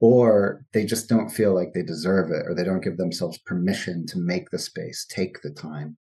Or 0.00 0.64
they 0.72 0.86
just 0.86 1.10
don't 1.10 1.28
feel 1.28 1.54
like 1.54 1.74
they 1.74 1.82
deserve 1.82 2.30
it, 2.30 2.46
or 2.46 2.54
they 2.54 2.64
don't 2.64 2.82
give 2.82 2.96
themselves 2.96 3.38
permission 3.44 4.06
to 4.06 4.18
make 4.18 4.48
the 4.48 4.58
space, 4.58 5.04
take 5.10 5.42
the 5.42 5.50
time. 5.50 5.98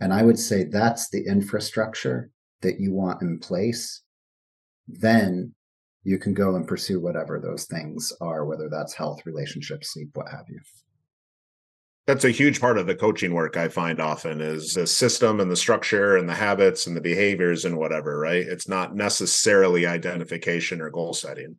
And 0.00 0.14
I 0.14 0.22
would 0.22 0.38
say 0.38 0.64
that's 0.64 1.10
the 1.10 1.26
infrastructure 1.26 2.30
that 2.62 2.80
you 2.80 2.94
want 2.94 3.20
in 3.20 3.38
place. 3.38 4.02
Then 4.88 5.54
you 6.04 6.18
can 6.18 6.32
go 6.32 6.54
and 6.54 6.66
pursue 6.66 7.00
whatever 7.00 7.38
those 7.38 7.66
things 7.66 8.12
are, 8.20 8.46
whether 8.46 8.70
that's 8.70 8.94
health, 8.94 9.26
relationships, 9.26 9.92
sleep, 9.92 10.10
what 10.14 10.30
have 10.30 10.46
you 10.48 10.60
that's 12.06 12.24
a 12.24 12.30
huge 12.30 12.60
part 12.60 12.78
of 12.78 12.86
the 12.86 12.94
coaching 12.94 13.32
work 13.32 13.56
I 13.56 13.68
find 13.68 14.00
often 14.00 14.40
is 14.40 14.74
the 14.74 14.86
system 14.86 15.40
and 15.40 15.50
the 15.50 15.56
structure 15.56 16.16
and 16.16 16.28
the 16.28 16.34
habits 16.34 16.86
and 16.86 16.96
the 16.96 17.00
behaviors 17.00 17.64
and 17.64 17.76
whatever, 17.76 18.18
right? 18.18 18.44
It's 18.44 18.68
not 18.68 18.96
necessarily 18.96 19.86
identification 19.86 20.80
or 20.80 20.90
goal 20.90 21.14
setting. 21.14 21.56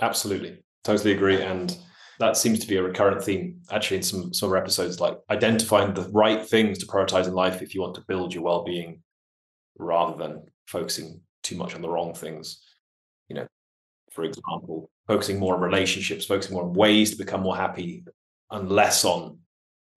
Absolutely. 0.00 0.62
Totally 0.84 1.12
agree. 1.12 1.40
And 1.40 1.76
that 2.18 2.36
seems 2.36 2.58
to 2.58 2.68
be 2.68 2.76
a 2.76 2.82
recurrent 2.82 3.22
theme 3.24 3.60
actually 3.70 3.98
in 3.98 4.02
some 4.02 4.34
some 4.34 4.54
episodes, 4.54 5.00
like 5.00 5.18
identifying 5.30 5.94
the 5.94 6.08
right 6.10 6.46
things 6.46 6.78
to 6.78 6.86
prioritize 6.86 7.26
in 7.26 7.32
life 7.32 7.62
if 7.62 7.74
you 7.74 7.80
want 7.80 7.94
to 7.94 8.04
build 8.06 8.34
your 8.34 8.42
well-being 8.42 9.02
rather 9.78 10.16
than 10.16 10.42
focusing 10.66 11.22
too 11.42 11.56
much 11.56 11.74
on 11.74 11.80
the 11.80 11.88
wrong 11.88 12.12
things. 12.12 12.62
You 13.28 13.36
know, 13.36 13.46
for 14.12 14.24
example, 14.24 14.90
focusing 15.06 15.38
more 15.38 15.54
on 15.54 15.62
relationships, 15.62 16.26
focusing 16.26 16.54
more 16.54 16.64
on 16.64 16.74
ways 16.74 17.12
to 17.12 17.16
become 17.16 17.40
more 17.40 17.56
happy 17.56 18.04
and 18.50 18.70
less 18.70 19.06
on 19.06 19.38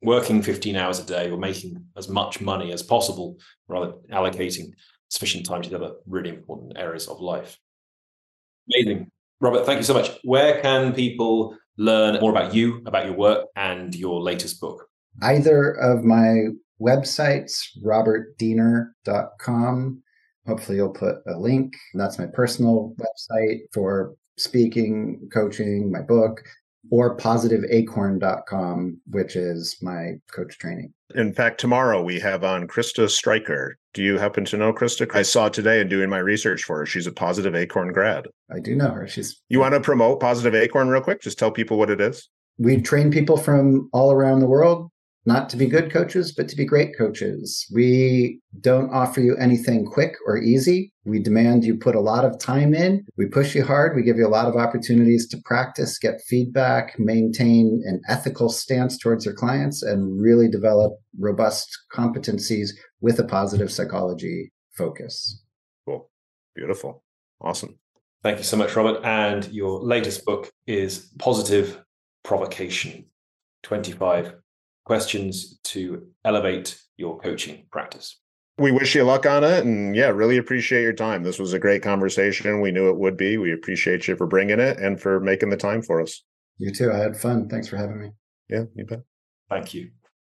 working 0.04 0.42
15 0.42 0.76
hours 0.76 1.00
a 1.00 1.06
day 1.06 1.32
or 1.32 1.38
making 1.38 1.86
as 1.98 2.10
much 2.10 2.42
money 2.42 2.74
as 2.74 2.84
possible 2.84 3.38
rather 3.68 3.92
than 3.92 4.02
allocating 4.12 4.72
sufficient 5.10 5.46
time 5.46 5.62
to 5.62 5.70
the 5.70 5.76
other 5.76 5.94
really 6.06 6.30
important 6.30 6.78
areas 6.78 7.08
of 7.08 7.20
life. 7.22 7.58
Amazing. 8.74 9.10
Robert, 9.40 9.66
thank 9.66 9.78
you 9.78 9.84
so 9.84 9.94
much. 9.94 10.12
Where 10.24 10.60
can 10.62 10.94
people 10.94 11.56
learn 11.78 12.20
more 12.20 12.32
about 12.32 12.54
you, 12.54 12.82
about 12.86 13.06
your 13.06 13.16
work, 13.16 13.48
and 13.56 13.96
your 13.96 14.22
latest 14.22 14.60
book? 14.62 14.86
Either 15.22 15.72
of 15.74 16.04
my 16.04 16.48
websites, 16.82 17.68
robertdiener.com. 17.84 20.02
Hopefully, 20.48 20.78
you'll 20.78 20.90
put 20.90 21.18
a 21.28 21.38
link. 21.38 21.76
That's 21.94 22.18
my 22.20 22.26
personal 22.26 22.96
website 23.00 23.60
for 23.72 24.16
speaking, 24.38 25.30
coaching, 25.32 25.92
my 25.92 26.02
book 26.02 26.44
or 26.92 27.18
positiveacorn.com, 27.18 29.00
which 29.10 29.36
is 29.36 29.78
my 29.82 30.14
coach 30.32 30.58
training. 30.58 30.94
In 31.16 31.34
fact, 31.34 31.60
tomorrow 31.60 32.02
we 32.02 32.20
have 32.20 32.44
on 32.44 32.68
Krista 32.68 33.10
Stryker. 33.10 33.78
Do 33.94 34.04
you 34.04 34.18
happen 34.18 34.46
to 34.46 34.58
know 34.58 34.74
Krista? 34.74 35.08
I 35.16 35.22
saw 35.22 35.50
today 35.50 35.80
in 35.80 35.88
doing 35.88 36.10
my 36.10 36.18
research 36.18 36.64
for 36.64 36.80
her. 36.80 36.86
She's 36.86 37.08
a 37.08 37.12
Positive 37.12 37.56
Acorn 37.56 37.94
grad. 37.94 38.26
I 38.52 38.60
do 38.60 38.76
know 38.76 38.90
her. 38.90 39.08
She's. 39.08 39.42
You 39.50 39.60
want 39.60 39.76
to 39.76 39.80
promote 39.80 40.20
Positive 40.20 40.56
Acorn 40.56 40.90
real 40.90 41.02
quick? 41.02 41.22
Just 41.22 41.38
tell 41.38 41.52
people 41.52 41.78
what 41.78 41.90
it 41.90 42.02
is. 42.02 42.30
We 42.58 42.82
train 42.82 43.12
people 43.12 43.38
from 43.38 43.90
all 43.94 44.12
around 44.12 44.40
the 44.40 44.48
world 44.48 44.92
not 45.26 45.50
to 45.50 45.58
be 45.58 45.68
good 45.68 45.92
coaches, 45.92 46.34
but 46.34 46.50
to 46.50 46.56
be 46.56 46.66
great 46.66 46.98
coaches. 46.98 47.66
We 47.74 48.40
don't 48.60 48.92
offer 48.92 49.22
you 49.22 49.38
anything 49.38 49.86
quick 49.86 50.16
or 50.28 50.38
easy. 50.38 50.92
We 51.06 51.20
demand 51.20 51.64
you 51.64 51.78
put 51.78 51.96
a 51.96 52.02
lot 52.02 52.26
of 52.26 52.40
time 52.40 52.74
in. 52.74 53.06
We 53.18 53.28
push 53.28 53.56
you 53.56 53.64
hard. 53.64 53.96
We 53.96 54.04
give 54.04 54.18
you 54.18 54.28
a 54.28 54.30
lot 54.30 54.48
of 54.48 54.56
opportunities 54.56 55.28
to 55.30 55.38
practice, 55.46 55.98
get 55.98 56.22
feedback, 56.28 56.96
maintain 57.00 57.82
an 57.86 58.02
ethical 58.10 58.50
stance 58.50 58.98
towards 58.98 59.26
your 59.26 59.34
clients, 59.34 59.82
and 59.82 60.22
really 60.22 60.50
develop 60.50 60.94
robust 61.18 61.70
competencies 61.94 62.70
with 63.00 63.20
a 63.20 63.26
positive 63.26 63.72
psychology 63.72 64.52
focus. 64.72 65.42
Cool. 65.86 66.10
Beautiful. 66.56 67.04
Awesome. 67.40 67.80
Thank 68.24 68.38
you 68.38 68.46
so 68.46 68.58
much, 68.58 68.76
Robert. 68.76 69.04
And 69.04 69.48
your 69.52 69.82
latest 69.82 70.26
book 70.26 70.50
is 70.68 71.12
Positive 71.18 71.82
Provocation 72.24 73.06
25 73.64 74.36
questions 74.86 75.60
to 75.64 76.08
elevate 76.26 76.80
your 76.98 77.20
coaching 77.20 77.66
practice. 77.72 78.20
We 78.58 78.72
wish 78.72 78.94
you 78.94 79.04
luck 79.04 79.26
on 79.26 79.44
it. 79.44 79.66
And 79.66 79.96
yeah, 79.96 80.10
really 80.10 80.38
appreciate 80.38 80.84
your 80.84 80.94
time. 80.94 81.24
This 81.24 81.40
was 81.40 81.54
a 81.54 81.60
great 81.60 81.82
conversation. 81.82 82.62
We 82.62 82.72
knew 82.72 82.90
it 82.90 82.98
would 82.98 83.18
be. 83.18 83.38
We 83.38 83.52
appreciate 83.52 84.08
you 84.08 84.16
for 84.16 84.28
bringing 84.28 84.60
it 84.60 84.78
and 84.78 85.02
for 85.02 85.20
making 85.20 85.50
the 85.50 85.58
time 85.58 85.82
for 85.82 86.02
us. 86.02 86.24
You 86.58 86.72
too. 86.72 86.92
I 86.92 86.98
had 86.98 87.18
fun. 87.18 87.50
Thanks 87.50 87.68
for 87.68 87.78
having 87.78 88.00
me. 88.00 88.10
Yeah, 88.50 88.66
you 88.76 88.86
bet. 88.86 89.02
Thank 89.50 89.74
you. 89.74 89.90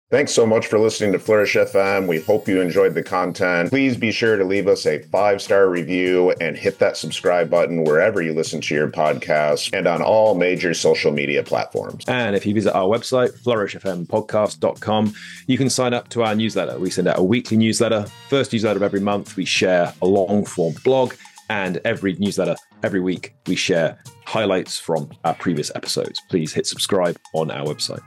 Thanks 0.09 0.31
so 0.31 0.47
much 0.47 0.69
for 0.69 0.79
listening 0.79 1.11
to 1.15 1.19
Flourish 1.19 1.57
FM. 1.57 2.07
We 2.07 2.21
hope 2.21 2.47
you 2.47 2.61
enjoyed 2.61 2.95
the 2.95 3.03
content. 3.03 3.71
Please 3.71 3.97
be 3.97 4.13
sure 4.13 4.37
to 4.37 4.45
leave 4.45 4.69
us 4.69 4.87
a 4.87 5.01
five 5.01 5.43
star 5.43 5.69
review 5.69 6.31
and 6.41 6.57
hit 6.57 6.79
that 6.79 6.97
subscribe 6.97 7.51
button 7.51 7.83
wherever 7.83 8.23
you 8.23 8.33
listen 8.33 8.61
to 8.61 8.75
your 8.77 8.89
podcast 8.89 9.77
and 9.77 9.89
on 9.89 10.03
all 10.03 10.37
major 10.37 10.75
social 10.75 11.11
media 11.11 11.43
platforms. 11.43 12.05
And 12.07 12.37
if 12.37 12.47
you 12.47 12.55
visit 12.55 12.73
our 12.73 12.87
website, 12.87 13.37
flourishfmpodcast.com, 13.43 15.15
you 15.49 15.59
can 15.59 15.69
sign 15.69 15.93
up 15.93 16.09
to 16.11 16.23
our 16.23 16.37
newsletter. 16.37 16.79
We 16.79 16.91
send 16.91 17.09
out 17.09 17.19
a 17.19 17.25
weekly 17.25 17.57
newsletter. 17.57 18.07
First 18.29 18.53
newsletter 18.53 18.77
of 18.77 18.85
every 18.85 19.01
month, 19.01 19.35
we 19.35 19.45
share 19.45 19.93
a 20.03 20.07
long 20.07 20.45
form 20.45 20.77
blog. 20.85 21.15
And 21.51 21.81
every 21.85 22.13
newsletter, 22.13 22.55
every 22.85 23.01
week, 23.01 23.35
we 23.49 23.57
share 23.57 23.99
highlights 24.25 24.79
from 24.79 25.11
our 25.25 25.35
previous 25.35 25.73
episodes. 25.75 26.23
Please 26.31 26.53
hit 26.53 26.69
subscribe 26.69 27.17
on 27.33 27.51
our 27.51 27.67
website. 27.67 28.03